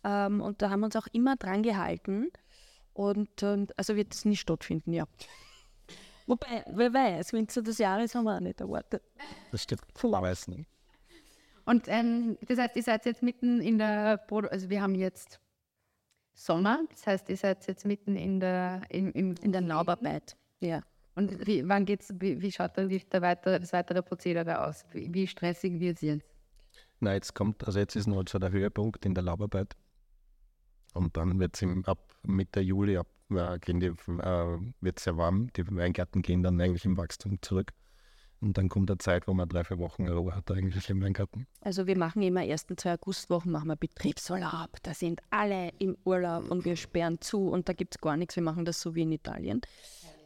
ähm, 0.04 0.42
und 0.42 0.62
da 0.62 0.70
haben 0.70 0.80
wir 0.80 0.88
uns 0.88 0.96
auch 0.96 1.08
immer 1.12 1.36
dran 1.36 1.62
gehalten. 1.64 2.32
Und 2.94 3.44
ähm, 3.44 3.68
also 3.78 3.96
wird 3.96 4.14
es 4.14 4.26
nie 4.26 4.36
stattfinden, 4.36 4.94
ja. 4.94 5.06
Wobei, 6.28 6.64
wer 6.68 6.94
weiß, 6.94 7.34
Winzer 7.34 7.62
des 7.62 7.78
Jahres 7.78 8.16
haben 8.16 8.26
wir 8.26 8.36
auch 8.36 8.40
nicht 8.40 8.62
erwartet. 8.62 9.04
Das 9.52 9.64
stimmt. 9.64 9.82
Weiß 10.02 10.48
nicht. 10.48 10.68
Und 11.66 11.88
ähm, 11.88 12.38
das 12.48 12.58
heißt, 12.58 12.76
ihr 12.76 12.84
seid 12.84 13.06
jetzt 13.06 13.22
mitten 13.22 13.62
in 13.62 13.78
der, 13.78 14.18
Produ 14.18 14.48
also 14.48 14.70
wir 14.70 14.82
haben 14.82 14.96
jetzt 14.96 15.41
Sommer, 16.34 16.80
das 16.90 17.06
heißt, 17.06 17.30
ihr 17.30 17.38
seid 17.38 17.66
jetzt 17.68 17.86
mitten 17.86 18.16
in 18.16 18.40
der, 18.40 18.82
in, 18.90 19.12
im, 19.12 19.36
In 19.42 19.52
der 19.52 19.62
Laubarbeit. 19.62 20.36
Ja. 20.60 20.82
Und 21.16 21.46
wie, 21.46 21.68
wann 21.68 21.86
geht's, 21.86 22.14
wie, 22.20 22.42
wie 22.42 22.52
schaut 22.52 22.78
dann 22.78 22.90
die, 22.90 23.00
der 23.00 23.22
weitere, 23.22 23.60
das 23.60 23.74
weitere 23.74 24.02
Prozedere 24.02 24.66
aus? 24.66 24.86
Wie, 24.92 25.14
wie 25.14 25.28
stressig 25.28 25.80
wird 25.80 25.98
es 25.98 26.02
jetzt? 26.02 26.26
Na, 27.00 27.14
jetzt 27.14 27.34
kommt, 27.34 27.66
also 27.66 27.80
jetzt 27.80 27.96
ist 27.96 28.08
noch 28.08 28.24
so 28.28 28.40
der 28.40 28.52
Höhepunkt 28.52 29.06
in 29.06 29.14
der 29.14 29.24
Laubarbeit. 29.24 29.76
Und 30.94 31.18
dann 31.18 31.40
wird 31.40 31.62
es 31.62 31.88
ab 31.88 32.14
Mitte 32.24 32.60
Juli 32.62 32.98
ab, 32.98 33.08
äh, 33.32 33.56
äh, 33.56 34.60
wird 34.82 35.00
sehr 35.00 35.18
warm. 35.18 35.52
Die 35.54 35.66
Weingärten 35.68 36.22
gehen 36.22 36.44
dann 36.44 36.60
eigentlich 36.62 36.86
im 36.86 36.98
Wachstum 36.98 37.42
zurück. 37.42 37.72
Und 38.42 38.58
dann 38.58 38.70
kommt 38.70 38.90
eine 38.90 38.98
Zeit, 38.98 39.28
wo 39.28 39.34
man 39.34 39.48
drei, 39.48 39.64
vier 39.64 39.78
Wochen 39.78 40.08
Ruhe 40.08 40.36
hat 40.36 40.50
eigentlich 40.50 40.90
im 40.90 41.02
Weingarten. 41.04 41.46
Also 41.62 41.86
wir 41.86 41.96
machen 41.96 42.24
immer 42.24 42.44
ersten 42.44 42.76
zwei 42.76 42.96
Augustwochen 42.96 43.52
machen 43.52 43.68
wir 43.68 43.76
Betriebsurlaub. 43.76 44.82
Da 44.82 44.96
sind 44.96 45.22
alle 45.30 45.70
im 45.78 45.96
Urlaub 46.06 46.50
und 46.50 46.66
wir 46.66 46.76
sperren 46.76 47.22
zu 47.22 47.50
und 47.50 47.70
da 47.70 47.74
gibt 47.74 47.96
es 47.96 48.02
gar 48.02 48.18
nichts. 48.18 48.36
Wir 48.36 48.44
machen 48.44 48.66
das 48.66 48.82
so 48.82 48.96
wie 48.96 49.04
in 49.04 49.12
Italien. 49.12 49.62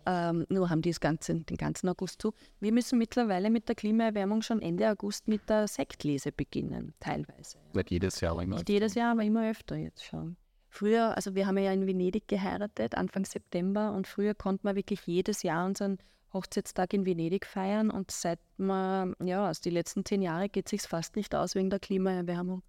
Ähm, 0.05 0.45
nur 0.49 0.69
haben 0.69 0.81
die 0.81 0.91
das 0.91 0.99
ganze, 0.99 1.35
den 1.35 1.57
ganzen 1.57 1.89
August 1.89 2.21
zu. 2.21 2.33
Wir 2.59 2.71
müssen 2.71 2.99
mittlerweile 2.99 3.49
mit 3.49 3.67
der 3.67 3.75
Klimaerwärmung 3.75 4.43
schon 4.43 4.61
Ende 4.61 4.89
August 4.89 5.27
mit 5.27 5.49
der 5.49 5.67
Sektlese 5.67 6.31
beginnen, 6.31 6.93
teilweise. 6.99 7.57
Nicht 7.73 7.91
jedes 7.91 8.21
Jahr, 8.21 8.33
aber 8.33 8.43
immer. 8.43 8.55
Nicht 8.55 8.69
jedes 8.69 8.93
Jahr, 8.93 9.11
aber 9.11 9.23
immer 9.23 9.49
öfter 9.49 9.75
jetzt 9.75 10.05
schon. 10.05 10.37
Früher, 10.69 11.15
also 11.15 11.35
wir 11.35 11.47
haben 11.47 11.57
ja 11.57 11.71
in 11.71 11.87
Venedig 11.87 12.27
geheiratet, 12.27 12.95
Anfang 12.95 13.25
September, 13.25 13.93
und 13.93 14.07
früher 14.07 14.35
konnte 14.35 14.65
man 14.65 14.75
wirklich 14.75 15.01
jedes 15.05 15.41
Jahr 15.41 15.65
unseren 15.65 15.97
Hochzeitstag 16.35 16.93
in 16.93 17.05
Venedig 17.05 17.45
feiern 17.47 17.89
und 17.89 18.11
seit 18.11 18.39
man, 18.57 19.15
ja, 19.23 19.47
also 19.47 19.61
die 19.63 19.71
letzten 19.71 20.05
zehn 20.05 20.21
Jahre 20.21 20.49
geht 20.49 20.67
es 20.67 20.69
sich 20.71 20.81
fast 20.83 21.15
nicht 21.15 21.33
aus 21.33 21.55
wegen 21.55 21.71
der 21.71 21.79
Klimaerwärmung, 21.79 22.61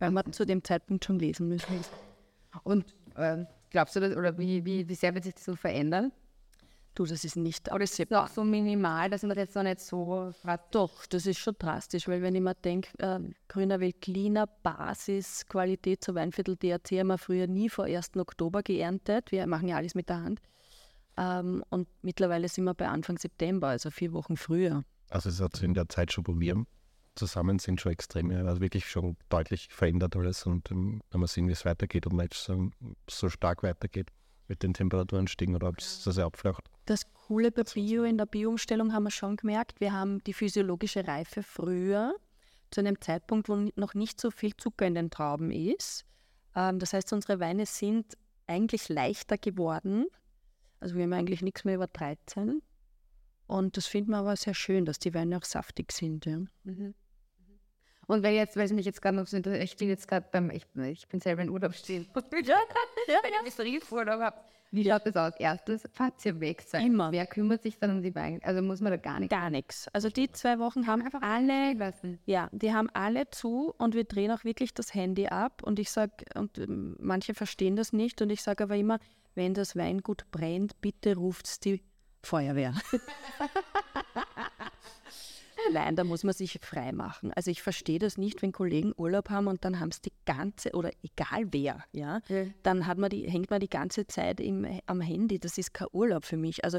weil 0.00 0.10
man 0.10 0.32
zu 0.32 0.44
dem 0.44 0.64
Zeitpunkt 0.64 1.04
schon 1.04 1.18
lesen 1.18 1.46
müssen. 1.46 1.84
Und 2.64 2.96
ähm, 3.16 3.46
glaubst 3.70 3.94
du, 3.94 4.00
das, 4.00 4.16
oder 4.16 4.36
wie, 4.38 4.64
wie, 4.64 4.88
wie 4.88 4.94
sehr 4.94 5.14
wird 5.14 5.24
sich 5.24 5.34
das 5.34 5.44
so 5.44 5.54
verändern? 5.54 6.10
Du, 6.96 7.06
das 7.06 7.22
ist 7.24 7.36
nicht 7.36 7.72
Oder 7.72 7.84
ist 7.84 8.00
es 8.00 8.12
auch 8.12 8.26
so 8.26 8.42
minimal, 8.42 9.08
dass 9.10 9.22
man 9.22 9.30
das 9.30 9.38
jetzt 9.38 9.54
noch 9.54 9.62
nicht 9.62 9.80
so 9.80 10.32
Doch, 10.72 11.06
das 11.06 11.24
ist 11.24 11.38
schon 11.38 11.54
drastisch, 11.56 12.08
weil 12.08 12.20
wenn 12.20 12.34
ich 12.34 12.40
mir 12.40 12.54
denke, 12.54 12.90
äh, 12.98 13.20
Grüner 13.46 13.78
Veltliner, 13.78 14.48
Basis, 14.48 15.46
Qualität 15.46 16.02
zur 16.02 16.16
Weinviertel 16.16 16.56
DRC 16.56 16.98
haben 16.98 17.06
wir 17.06 17.18
früher 17.18 17.46
nie 17.46 17.68
vor 17.68 17.84
1. 17.84 18.16
Oktober 18.16 18.62
geerntet. 18.62 19.30
Wir 19.30 19.46
machen 19.46 19.68
ja 19.68 19.76
alles 19.76 19.94
mit 19.94 20.08
der 20.08 20.20
Hand. 20.20 20.40
Ähm, 21.20 21.62
und 21.68 21.86
mittlerweile 22.02 22.48
sind 22.48 22.64
wir 22.64 22.74
bei 22.74 22.88
Anfang 22.88 23.18
September, 23.18 23.68
also 23.68 23.90
vier 23.90 24.12
Wochen 24.12 24.36
früher. 24.36 24.84
Also 25.10 25.28
es 25.28 25.40
hat 25.40 25.56
sich 25.56 25.64
in 25.64 25.74
der 25.74 25.88
Zeit 25.88 26.12
schon, 26.12 26.26
wo 26.26 26.40
wir 26.40 26.64
zusammen 27.14 27.58
sind, 27.58 27.80
schon 27.80 27.92
extrem, 27.92 28.30
also 28.30 28.60
wirklich 28.60 28.88
schon 28.88 29.16
deutlich 29.28 29.68
verändert 29.70 30.16
alles. 30.16 30.46
Und 30.46 30.70
ähm, 30.70 31.02
wenn 31.10 31.20
man 31.20 31.26
sehen, 31.26 31.46
wie 31.46 31.52
es 31.52 31.64
weitergeht, 31.64 32.06
ob 32.06 32.14
man 32.14 32.24
jetzt 32.24 32.42
so, 32.42 32.70
so 33.08 33.28
stark 33.28 33.62
weitergeht 33.62 34.08
mit 34.48 34.62
den 34.62 34.72
Temperaturenstiegen 34.72 35.54
oder 35.54 35.68
ob 35.68 35.78
es 35.78 36.02
so 36.02 36.10
sehr 36.10 36.24
abflacht. 36.24 36.64
Das 36.86 37.02
Coole 37.12 37.52
bei 37.52 37.62
Bio, 37.62 38.04
in 38.04 38.18
der 38.18 38.26
Bio-Umstellung 38.26 38.92
haben 38.92 39.04
wir 39.04 39.10
schon 39.10 39.36
gemerkt, 39.36 39.80
wir 39.80 39.92
haben 39.92 40.24
die 40.24 40.32
physiologische 40.32 41.06
Reife 41.06 41.42
früher, 41.42 42.14
zu 42.70 42.80
einem 42.80 43.00
Zeitpunkt, 43.00 43.48
wo 43.48 43.68
noch 43.76 43.94
nicht 43.94 44.20
so 44.20 44.30
viel 44.30 44.56
Zucker 44.56 44.86
in 44.86 44.94
den 44.94 45.10
Trauben 45.10 45.50
ist. 45.50 46.04
Ähm, 46.54 46.78
das 46.78 46.92
heißt, 46.92 47.12
unsere 47.12 47.40
Weine 47.40 47.66
sind 47.66 48.16
eigentlich 48.46 48.88
leichter 48.88 49.38
geworden. 49.38 50.06
Also 50.80 50.96
wir 50.96 51.04
haben 51.04 51.12
eigentlich 51.12 51.42
nichts 51.42 51.64
mehr 51.64 51.76
über 51.76 51.86
13. 51.86 52.62
Und 53.46 53.76
das 53.76 53.86
finden 53.86 54.10
wir 54.12 54.18
aber 54.18 54.36
sehr 54.36 54.54
schön, 54.54 54.84
dass 54.84 54.98
die 54.98 55.12
Weine 55.14 55.36
auch 55.36 55.44
saftig 55.44 55.92
sind. 55.92 56.24
Ja. 56.24 56.38
Und 58.06 58.22
wenn 58.22 58.34
jetzt, 58.34 58.56
weil 58.56 58.64
es 58.64 58.72
mich 58.72 58.86
jetzt 58.86 59.02
gerade 59.02 59.16
noch 59.16 59.32
interessiert, 59.32 59.62
ich 59.62 59.76
bin 59.76 59.88
jetzt 59.88 60.08
gerade 60.08 60.26
beim, 60.32 60.50
ich, 60.50 60.66
ich 60.74 61.08
bin 61.08 61.20
selber 61.20 61.42
in 61.42 61.48
Urlaub 61.48 61.74
stehen. 61.74 62.06
ja, 62.14 62.20
wenn 63.22 63.46
ich 63.46 63.54
so 63.54 63.62
Riefurlaub 63.62 64.20
habe. 64.20 64.36
Wie 64.72 64.84
schaut 64.84 65.04
das 65.04 65.16
aus? 65.16 65.34
Erstes, 65.38 65.82
ihr 66.24 66.40
weg 66.40 66.62
seid. 66.62 66.84
Immer. 66.84 67.10
Wer 67.10 67.26
kümmert 67.26 67.62
sich 67.62 67.78
dann 67.78 67.90
um 67.90 68.02
die 68.02 68.14
Weine? 68.14 68.38
Also 68.42 68.62
muss 68.62 68.80
man 68.80 68.92
da 68.92 68.96
gar 68.96 69.18
nicht. 69.18 69.30
Gar 69.30 69.50
nichts. 69.50 69.88
Also 69.92 70.08
die 70.08 70.30
zwei 70.30 70.58
Wochen 70.60 70.86
haben 70.86 71.02
einfach 71.02 71.22
alle, 71.22 71.74
lassen. 71.74 72.20
ja, 72.26 72.48
die 72.52 72.72
haben 72.72 72.88
alle 72.92 73.28
zu 73.30 73.74
und 73.78 73.94
wir 73.94 74.04
drehen 74.04 74.30
auch 74.30 74.44
wirklich 74.44 74.72
das 74.74 74.94
Handy 74.94 75.26
ab. 75.26 75.62
Und 75.64 75.80
ich 75.80 75.90
sage, 75.90 76.24
und 76.36 76.58
ähm, 76.58 76.96
manche 77.00 77.34
verstehen 77.34 77.74
das 77.74 77.92
nicht, 77.92 78.22
und 78.22 78.30
ich 78.30 78.42
sage 78.42 78.64
aber 78.64 78.76
immer, 78.76 79.00
wenn 79.34 79.54
das 79.54 79.76
Weingut 79.76 80.30
brennt, 80.30 80.80
bitte 80.80 81.16
ruft 81.16 81.64
die 81.64 81.82
Feuerwehr. 82.22 82.74
Nein, 85.72 85.94
da 85.94 86.04
muss 86.04 86.24
man 86.24 86.32
sich 86.34 86.58
frei 86.62 86.90
machen. 86.92 87.32
Also 87.34 87.50
ich 87.50 87.62
verstehe 87.62 87.98
das 87.98 88.16
nicht, 88.16 88.40
wenn 88.42 88.50
Kollegen 88.50 88.92
Urlaub 88.96 89.28
haben 89.30 89.46
und 89.46 89.64
dann 89.64 89.78
haben 89.78 89.90
es 89.90 90.00
die 90.00 90.12
ganze, 90.24 90.72
oder 90.72 90.90
egal 91.02 91.52
wer, 91.52 91.84
ja, 91.92 92.20
Ja. 92.28 92.46
dann 92.62 92.86
hat 92.86 92.98
man 92.98 93.10
die, 93.10 93.30
hängt 93.30 93.50
man 93.50 93.60
die 93.60 93.68
ganze 93.68 94.06
Zeit 94.06 94.40
im, 94.40 94.66
am 94.86 95.00
Handy. 95.00 95.38
Das 95.38 95.58
ist 95.58 95.74
kein 95.74 95.88
Urlaub 95.92 96.24
für 96.24 96.36
mich. 96.38 96.64
Also 96.64 96.78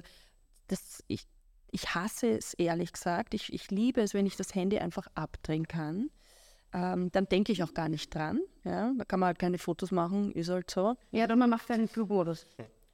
das, 0.67 1.03
ich, 1.07 1.25
ich 1.71 1.93
hasse 1.93 2.29
es 2.37 2.53
ehrlich 2.55 2.91
gesagt. 2.91 3.33
Ich, 3.33 3.53
ich 3.53 3.69
liebe 3.71 4.01
es, 4.01 4.13
wenn 4.13 4.25
ich 4.25 4.35
das 4.35 4.55
Handy 4.55 4.79
einfach 4.79 5.07
abdrehen 5.15 5.67
kann. 5.67 6.09
Ähm, 6.73 7.11
dann 7.11 7.27
denke 7.27 7.51
ich 7.51 7.63
auch 7.63 7.73
gar 7.73 7.89
nicht 7.89 8.13
dran. 8.13 8.41
Ja? 8.63 8.93
Da 8.97 9.05
kann 9.05 9.19
man 9.19 9.27
halt 9.27 9.39
keine 9.39 9.57
Fotos 9.57 9.91
machen, 9.91 10.31
ist 10.31 10.49
halt 10.49 10.71
so. 10.71 10.95
Ja, 11.11 11.27
dann 11.27 11.39
man 11.39 11.49
macht 11.49 11.69
einen 11.71 11.87
Flugmodus. 11.87 12.47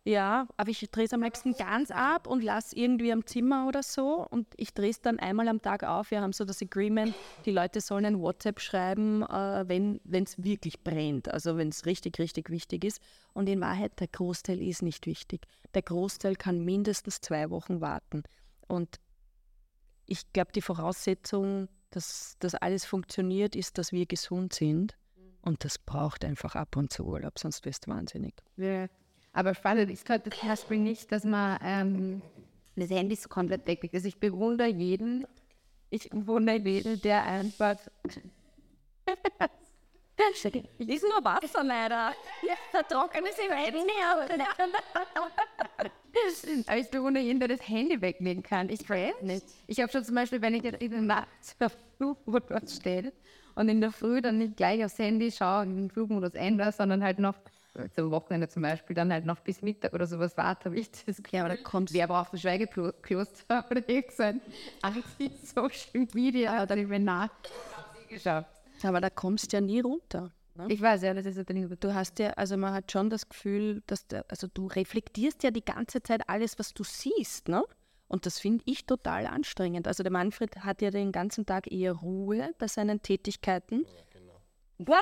Ja, 0.08 0.48
aber 0.56 0.70
ich 0.70 0.90
drehe 0.90 1.04
es 1.04 1.12
am 1.12 1.22
liebsten 1.22 1.54
ganz 1.54 1.92
ab 1.92 2.28
und 2.28 2.42
lasse 2.42 2.74
irgendwie 2.78 3.12
am 3.12 3.26
Zimmer 3.26 3.68
oder 3.68 3.84
so. 3.84 4.26
Und 4.26 4.48
ich 4.56 4.74
drehe 4.74 4.90
es 4.90 5.02
dann 5.02 5.20
einmal 5.20 5.50
am 5.50 5.62
Tag 5.62 5.84
auf. 5.84 6.12
Wir 6.12 6.22
haben 6.22 6.32
so 6.32 6.46
das 6.46 6.62
Agreement, 6.62 7.14
die 7.44 7.52
Leute 7.52 7.82
sollen 7.82 8.06
ein 8.06 8.22
WhatsApp 8.22 8.62
schreiben, 8.62 9.24
äh, 9.24 9.66
wenn 9.68 10.00
es 10.24 10.42
wirklich 10.42 10.82
brennt. 10.82 11.30
Also 11.30 11.58
wenn 11.58 11.68
es 11.68 11.86
richtig, 11.86 12.20
richtig 12.20 12.50
wichtig 12.50 12.86
ist. 12.86 13.02
Und 13.34 13.50
in 13.50 13.60
Wahrheit, 13.60 14.00
der 14.00 14.08
Großteil 14.08 14.62
ist 14.62 14.82
nicht 14.82 15.08
wichtig. 15.08 15.42
Der 15.74 15.82
Großteil 15.82 16.38
kann 16.38 16.64
mindestens 16.64 17.20
zwei 17.20 17.50
Wochen 17.50 17.82
warten. 17.82 18.24
Und 18.70 19.02
ich 20.06 20.32
glaube, 20.32 20.54
die 20.54 20.62
Voraussetzung, 20.62 21.68
dass 21.90 22.36
das 22.40 22.56
alles 22.56 22.86
funktioniert, 22.86 23.56
ist, 23.56 23.78
dass 23.78 23.92
wir 23.92 24.06
gesund 24.06 24.54
sind. 24.54 24.98
Und 25.42 25.64
das 25.64 25.78
braucht 25.78 26.26
einfach 26.26 26.56
ab 26.56 26.76
und 26.76 26.92
zu 26.92 27.06
Urlaub, 27.06 27.40
sonst 27.40 27.66
wirst 27.66 27.88
du 27.88 27.92
wahnsinnig. 27.92 28.34
Ja. 28.58 28.88
Aber 29.34 29.54
spannend 29.54 29.92
ist 29.92 30.06
gerade 30.06 30.30
das 30.30 30.42
Hairspring 30.44 30.84
nicht, 30.84 31.12
dass 31.12 31.24
man 31.24 31.60
ähm, 31.62 32.22
das 32.76 32.90
Handy 32.90 33.16
so 33.16 33.30
komplett 33.30 33.68
weglegt. 33.68 33.94
Also 33.94 34.08
ich 34.08 34.20
bewundere 34.20 34.68
jeden, 34.68 35.28
ich 35.90 36.10
bewundere 36.10 36.58
jeden, 36.58 37.02
der 37.02 37.24
einfach 37.24 37.78
Ist 40.80 41.04
nur 41.04 41.24
Wasser 41.24 41.64
leider. 41.64 42.14
Der 42.74 42.88
trockene 42.88 43.30
sie 43.34 43.50
Aber 46.68 46.78
ich 46.78 46.90
bewundere 46.90 47.24
jeden, 47.24 47.40
der 47.40 47.50
das 47.50 47.68
Handy 47.68 48.02
weglegen 48.02 48.42
kann. 48.42 48.70
Ich 48.70 48.90
weiß 48.90 49.22
nicht. 49.22 49.46
Ich 49.68 49.80
habe 49.80 49.92
schon 49.92 50.04
zum 50.04 50.16
Beispiel, 50.16 50.42
wenn 50.42 50.56
ich 50.56 50.64
jetzt 50.64 50.82
in 50.82 50.92
der 50.92 51.02
Nacht 51.02 51.28
auf 51.60 51.78
Flugmodus 51.98 52.76
stehe 52.78 53.14
und 53.56 53.70
in 53.70 53.80
der 53.82 53.92
Früh 53.92 54.22
dann 54.22 54.40
nicht 54.40 54.58
gleich 54.58 54.84
aufs 54.84 54.98
Handy 54.98 55.32
schaue 55.32 55.62
und 55.62 55.76
den 55.76 55.90
Flugmodus 55.90 56.34
ändere, 56.34 56.72
sondern 56.72 57.04
halt 57.04 57.20
noch 57.20 57.36
zum 57.94 58.12
Wochenende 58.12 58.48
zum 58.48 58.64
Beispiel 58.64 58.96
dann 58.96 59.12
halt 59.12 59.26
noch 59.26 59.40
bis 59.40 59.62
Mittag 59.62 59.94
oder 59.94 60.08
sowas 60.08 60.36
warte, 60.36 60.66
habe 60.66 60.80
ich 60.80 60.90
das 61.06 61.22
Ja, 61.32 61.46
aber 61.46 61.56
da 61.56 61.62
kommst 61.62 61.94
Wer 61.94 62.08
braucht 62.08 62.34
ein 62.34 62.40
Schweigekloster 62.40 63.66
oder 63.70 63.88
irgend 63.88 64.12
so 64.12 64.24
ein 64.24 64.42
Anti-Social 64.82 66.08
Media 66.14 66.64
oder 66.64 66.76
ich 66.76 66.88
bin 66.88 67.04
nach 67.04 67.30
geschafft. 68.10 68.57
Aber 68.84 69.02
da 69.02 69.10
kommst 69.10 69.52
du 69.52 69.58
ja 69.58 69.62
nie 69.62 69.80
runter. 69.80 70.32
Ne? 70.56 70.66
Ich 70.70 70.82
weiß 70.82 71.04
ja, 71.04 71.14
das 71.14 71.26
ist 71.26 71.38
ein 71.38 71.46
Ding. 71.46 71.78
Du 71.80 71.94
hast 71.94 72.20
ja, 72.20 72.32
also 72.32 72.58
man 72.58 72.74
hat 72.74 72.92
schon 72.92 73.10
das 73.10 73.30
Gefühl, 73.30 73.84
dass 73.86 74.08
der, 74.08 74.26
also 74.28 74.48
du 74.52 74.68
reflektierst 74.68 75.44
ja 75.44 75.52
die 75.52 75.64
ganze 75.64 76.02
Zeit 76.02 76.28
alles, 76.28 76.58
was 76.58 76.74
du 76.74 76.84
siehst, 76.84 77.48
ne? 77.48 77.64
Und 78.08 78.26
das 78.26 78.40
finde 78.40 78.64
ich 78.66 78.86
total 78.86 79.28
anstrengend. 79.28 79.88
Also 79.88 80.02
der 80.02 80.12
Manfred 80.12 80.58
hat 80.58 80.82
ja 80.82 80.92
den 80.92 81.12
ganzen 81.12 81.46
Tag 81.46 81.72
eher 81.72 81.92
Ruhe 81.92 82.52
bei 82.58 82.68
seinen 82.68 83.02
Tätigkeiten. 83.02 83.86
Ja, 83.86 84.04
genau. 84.80 85.02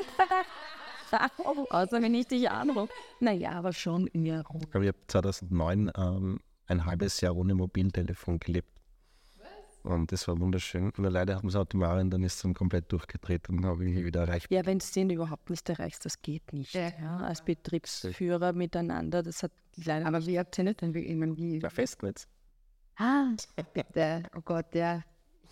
Außer 1.69 2.01
wenn 2.01 2.15
ich 2.15 2.27
dich 2.27 2.49
anrufe. 2.49 2.91
Naja, 3.19 3.51
aber 3.51 3.73
schon 3.73 4.07
eher 4.07 4.43
Ruhe. 4.47 4.61
Ich 4.63 4.71
glaube, 4.71 4.85
ich 4.85 4.89
habe 4.89 5.07
2009 5.07 5.91
ähm, 5.95 6.39
ein 6.65 6.85
halbes 6.85 7.21
Jahr 7.21 7.35
ohne 7.35 7.53
Mobiltelefon 7.53 8.39
gelebt. 8.39 8.74
Und 9.85 10.11
das 10.11 10.27
war 10.27 10.39
wunderschön. 10.39 10.91
Nur 10.97 11.11
leider 11.11 11.35
haben 11.35 11.49
sie 11.49 11.59
Automarin, 11.59 12.09
dann 12.09 12.23
ist 12.23 12.35
es 12.37 12.41
dann 12.41 12.55
komplett 12.55 12.91
durchgedreht 12.91 13.49
und 13.49 13.57
dann 13.57 13.65
habe 13.67 13.85
ich 13.85 14.03
wieder 14.03 14.21
erreicht. 14.21 14.51
Ja, 14.51 14.65
wenn 14.65 14.79
du 14.79 14.85
den 14.95 15.11
überhaupt 15.11 15.49
nicht 15.49 15.69
erreichst, 15.69 16.05
das 16.05 16.21
geht 16.21 16.53
nicht. 16.53 16.73
Ja. 16.73 16.91
Ja, 16.99 17.17
als 17.17 17.43
Betriebsführer 17.43 18.53
miteinander, 18.53 19.21
das 19.21 19.43
hat 19.43 19.51
leider 19.75 20.07
Aber 20.07 20.25
wie 20.25 20.39
habt 20.39 20.57
ihr 20.57 20.63
nicht 20.63 20.81
denn 20.81 20.93
wie, 20.93 21.05
ich 21.05 21.63
War 21.63 21.69
Festnetz. 21.69 22.27
Ah, 22.97 23.27
der, 23.93 24.23
oh 24.35 24.41
Gott, 24.41 24.73
der. 24.73 24.95
Ja, 24.95 25.03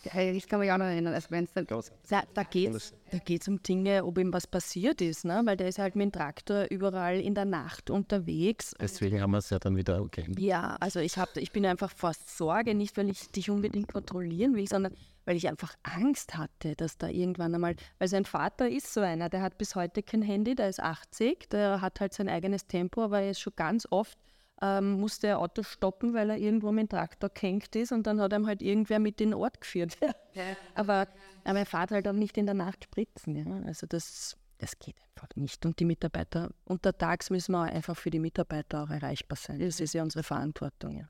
ich 0.05 0.47
kann 0.47 0.59
mich 0.59 0.71
auch 0.71 0.77
noch 0.77 0.85
erinnern, 0.85 1.13
also 1.13 1.27
wenn 1.29 1.45
es 1.45 1.53
dann 1.53 1.65
Da, 1.67 2.23
da 2.33 2.43
geht 2.43 2.73
es 2.73 2.93
da 3.11 3.19
geht's 3.19 3.47
um 3.47 3.61
Dinge, 3.61 4.03
ob 4.03 4.17
ihm 4.17 4.33
was 4.33 4.47
passiert 4.47 4.99
ist, 5.01 5.23
ne? 5.23 5.41
weil 5.45 5.55
der 5.55 5.67
ist 5.67 5.77
halt 5.77 5.95
mit 5.95 6.05
dem 6.05 6.11
Traktor 6.11 6.65
überall 6.71 7.19
in 7.19 7.35
der 7.35 7.45
Nacht 7.45 7.91
unterwegs. 7.91 8.73
Deswegen 8.79 9.21
haben 9.21 9.31
wir 9.31 9.37
es 9.37 9.51
ja 9.51 9.59
dann 9.59 9.75
wieder 9.75 10.01
okay. 10.01 10.25
Ja, 10.37 10.77
also 10.79 10.99
ich, 10.99 11.17
hab, 11.17 11.37
ich 11.37 11.51
bin 11.51 11.65
einfach 11.65 11.91
vor 11.91 12.13
Sorge, 12.25 12.73
nicht 12.73 12.97
weil 12.97 13.09
ich 13.09 13.27
dich 13.29 13.49
unbedingt 13.51 13.93
kontrollieren 13.93 14.55
will, 14.55 14.67
sondern 14.67 14.95
weil 15.25 15.35
ich 15.35 15.47
einfach 15.47 15.75
Angst 15.83 16.35
hatte, 16.35 16.75
dass 16.75 16.97
da 16.97 17.07
irgendwann 17.07 17.53
einmal, 17.53 17.75
weil 17.99 18.07
sein 18.07 18.25
Vater 18.25 18.67
ist 18.67 18.93
so 18.93 19.01
einer, 19.01 19.29
der 19.29 19.41
hat 19.41 19.57
bis 19.57 19.75
heute 19.75 20.03
kein 20.03 20.21
Handy, 20.21 20.55
der 20.55 20.69
ist 20.69 20.79
80, 20.79 21.49
der 21.49 21.81
hat 21.81 21.99
halt 21.99 22.13
sein 22.13 22.29
eigenes 22.29 22.67
Tempo, 22.67 23.03
aber 23.03 23.21
er 23.21 23.31
ist 23.31 23.39
schon 23.39 23.53
ganz 23.55 23.87
oft, 23.89 24.17
ähm, 24.61 24.93
musste 24.93 25.27
er 25.27 25.39
Auto 25.39 25.63
stoppen, 25.63 26.13
weil 26.13 26.29
er 26.29 26.37
irgendwo 26.37 26.71
mit 26.71 26.83
dem 26.83 26.89
Traktor 26.89 27.29
gehängt 27.29 27.75
ist 27.75 27.91
und 27.91 28.07
dann 28.07 28.21
hat 28.21 28.33
ihm 28.33 28.47
halt 28.47 28.61
irgendwer 28.61 28.99
mit 28.99 29.19
in 29.19 29.29
den 29.29 29.33
Ort 29.33 29.61
geführt. 29.61 29.97
aber, 30.75 31.07
aber 31.43 31.59
er 31.59 31.65
fährt 31.65 31.91
halt 31.91 32.07
auch 32.07 32.13
nicht 32.13 32.37
in 32.37 32.45
der 32.45 32.55
Nacht 32.55 32.85
spritzen, 32.85 33.35
ja, 33.35 33.45
also 33.65 33.87
das, 33.87 34.37
das 34.59 34.77
geht 34.79 34.95
einfach 35.01 35.29
nicht. 35.35 35.65
Und 35.65 35.79
die 35.79 35.85
Mitarbeiter, 35.85 36.51
untertags 36.65 37.29
müssen 37.29 37.53
wir 37.53 37.63
auch 37.63 37.73
einfach 37.73 37.97
für 37.97 38.09
die 38.09 38.19
Mitarbeiter 38.19 38.83
auch 38.83 38.89
erreichbar 38.89 39.37
sein. 39.37 39.59
Das 39.59 39.79
ist 39.79 39.93
ja 39.93 40.03
unsere 40.03 40.23
Verantwortung, 40.23 40.97
ja. 40.97 41.09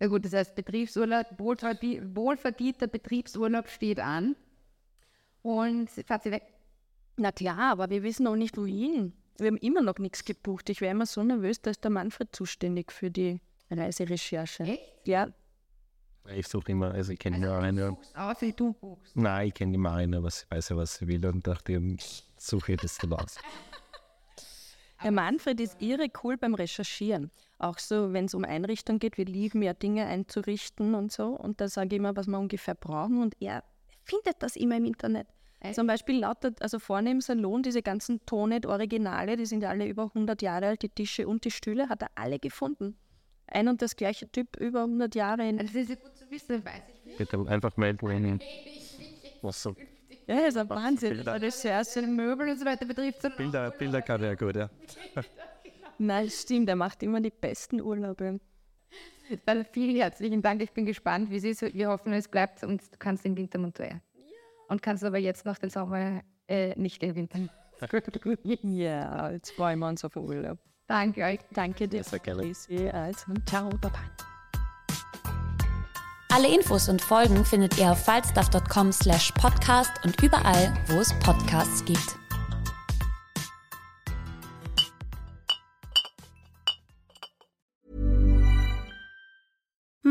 Ja 0.00 0.08
gut, 0.08 0.24
das 0.24 0.32
heißt 0.32 0.54
Betriebsurlaub, 0.54 1.26
wohlverdi 1.38 2.02
wohlverdienter 2.14 2.88
Betriebsurlaub 2.88 3.68
steht 3.68 4.00
an. 4.00 4.36
Und 5.42 5.90
fahrt 5.90 6.24
sie 6.24 6.30
weg. 6.30 6.42
Na 7.16 7.30
klar, 7.30 7.72
aber 7.72 7.90
wir 7.90 8.02
wissen 8.02 8.26
auch 8.26 8.34
nicht 8.34 8.56
wohin. 8.56 9.12
Wir 9.38 9.48
haben 9.48 9.56
immer 9.58 9.82
noch 9.82 9.98
nichts 9.98 10.24
gebucht. 10.24 10.70
Ich 10.70 10.80
wäre 10.80 10.92
immer 10.92 11.06
so 11.06 11.22
nervös, 11.22 11.60
da 11.60 11.70
ist 11.70 11.82
der 11.82 11.90
Manfred 11.90 12.34
zuständig 12.34 12.92
für 12.92 13.10
die 13.10 13.40
Reiserecherche. 13.70 14.62
Echt? 14.62 15.06
Ja, 15.06 15.28
Ich 16.34 16.46
suche 16.48 16.72
immer, 16.72 16.92
also 16.92 17.12
ich 17.12 17.18
kenne 17.18 17.38
die 17.38 17.46
Marina. 17.46 17.90
Buchst 17.90 18.16
aus, 18.16 18.40
wie 18.40 18.52
du 18.52 18.72
buchst. 18.74 19.16
Nein, 19.16 19.48
ich 19.48 19.54
kenne 19.54 19.72
die 19.72 19.78
Marina, 19.78 20.22
was 20.22 20.46
weiß 20.50 20.70
ja, 20.70 20.76
was 20.76 20.96
sie 20.96 21.08
will 21.08 21.24
und 21.26 21.46
dachte, 21.46 21.72
ich 21.72 22.24
suche 22.38 22.76
das 22.76 22.96
dann 22.98 23.12
aus. 23.12 23.36
der 25.02 25.10
Manfred 25.10 25.60
ist 25.60 25.82
irre 25.82 26.08
cool 26.22 26.36
beim 26.36 26.54
Recherchieren. 26.54 27.30
Auch 27.58 27.78
so, 27.78 28.12
wenn 28.12 28.26
es 28.26 28.34
um 28.34 28.44
Einrichtung 28.44 28.98
geht, 28.98 29.18
wir 29.18 29.26
lieben 29.26 29.62
ja 29.62 29.74
Dinge 29.74 30.06
einzurichten 30.06 30.94
und 30.94 31.12
so. 31.12 31.28
Und 31.28 31.60
da 31.60 31.68
sage 31.68 31.88
ich 31.88 31.98
immer, 31.98 32.16
was 32.16 32.26
wir 32.26 32.38
ungefähr 32.38 32.74
brauchen. 32.74 33.20
Und 33.20 33.36
er 33.40 33.64
findet 34.02 34.42
das 34.42 34.56
immer 34.56 34.76
im 34.76 34.84
Internet. 34.84 35.26
Zum 35.72 35.86
Beispiel 35.86 36.20
lautet, 36.20 36.60
also 36.60 36.78
vorne 36.78 37.10
im 37.10 37.20
Salon, 37.20 37.62
diese 37.62 37.82
ganzen 37.82 38.24
Tonet-Originale, 38.26 39.36
die 39.36 39.46
sind 39.46 39.62
ja 39.62 39.70
alle 39.70 39.86
über 39.86 40.04
100 40.04 40.42
Jahre 40.42 40.66
alt, 40.66 40.82
die 40.82 40.88
Tische 40.88 41.26
und 41.26 41.44
die 41.44 41.50
Stühle, 41.50 41.88
hat 41.88 42.02
er 42.02 42.10
alle 42.14 42.38
gefunden. 42.38 42.96
Ein 43.46 43.68
und 43.68 43.82
das 43.82 43.96
gleiche 43.96 44.30
Typ 44.30 44.56
über 44.56 44.80
100 44.80 45.14
Jahre 45.14 45.48
in 45.48 45.58
Das 45.58 45.74
ist 45.74 45.90
ja 45.90 45.94
gut 45.96 46.16
zu 46.16 46.30
wissen, 46.30 46.64
weiß 46.64 46.82
ich 46.88 47.04
nicht. 47.04 47.18
Bitte 47.18 47.44
einfach 47.48 47.76
melden, 47.76 48.08
wenn 48.08 48.40
was 49.42 49.62
so. 49.62 49.74
Ja, 50.26 50.36
das 50.36 50.48
ist 50.48 50.56
ein 50.56 50.70
Wahnsinn. 50.70 51.10
Bilder. 51.14 51.40
Recherche. 51.40 52.02
Möbel 52.02 52.48
und 52.48 52.58
so 52.58 52.64
weiter 52.64 52.86
betrifft. 52.86 53.22
sondern 53.22 53.36
Bilder, 53.36 53.70
Bilder 53.70 54.02
kann 54.02 54.22
er 54.22 54.28
ja 54.28 54.34
gut, 54.34 54.56
ja. 54.56 54.70
Nein, 55.98 56.30
stimmt, 56.30 56.68
er 56.68 56.76
macht 56.76 57.02
immer 57.02 57.20
die 57.20 57.30
besten 57.30 57.80
Urlaube. 57.80 58.40
Dann 59.46 59.64
vielen 59.72 59.96
herzlichen 59.96 60.42
Dank. 60.42 60.62
Ich 60.62 60.72
bin 60.72 60.86
gespannt, 60.86 61.30
wie 61.30 61.36
es 61.36 61.44
ist. 61.44 61.62
Wir 61.74 61.88
hoffen, 61.88 62.12
es 62.12 62.28
bleibt 62.28 62.62
und 62.62 62.82
du 62.82 62.98
kannst 62.98 63.24
den 63.24 63.36
Winter 63.36 63.58
Montoya. 63.58 64.00
Und 64.68 64.82
kannst 64.82 65.04
aber 65.04 65.18
jetzt 65.18 65.44
noch 65.44 65.58
den 65.58 65.70
Sommer 65.70 66.22
äh, 66.48 66.78
nicht 66.78 67.02
den 67.02 67.14
Winter. 67.14 67.38
Ja, 68.62 69.30
jetzt 69.30 69.50
freuen 69.50 69.80
wir 69.80 69.88
uns 69.88 70.04
auf 70.04 70.12
den 70.14 70.22
Urlaub. 70.22 70.58
Danke 70.86 71.22
euch. 71.24 71.40
Danke 71.52 71.88
dir. 71.88 72.04
Sehr 72.04 72.18
gerne. 72.18 72.54
Also, 72.92 73.34
ciao, 73.46 73.68
baba. 73.68 73.98
Alle 76.34 76.52
Infos 76.52 76.88
und 76.88 77.00
Folgen 77.00 77.44
findet 77.44 77.78
ihr 77.78 77.92
auf 77.92 78.04
falstaff.com 78.04 78.90
slash 78.92 79.32
podcast 79.32 79.92
und 80.04 80.20
überall, 80.22 80.74
wo 80.88 80.98
es 80.98 81.12
Podcasts 81.20 81.84
gibt. 81.84 82.23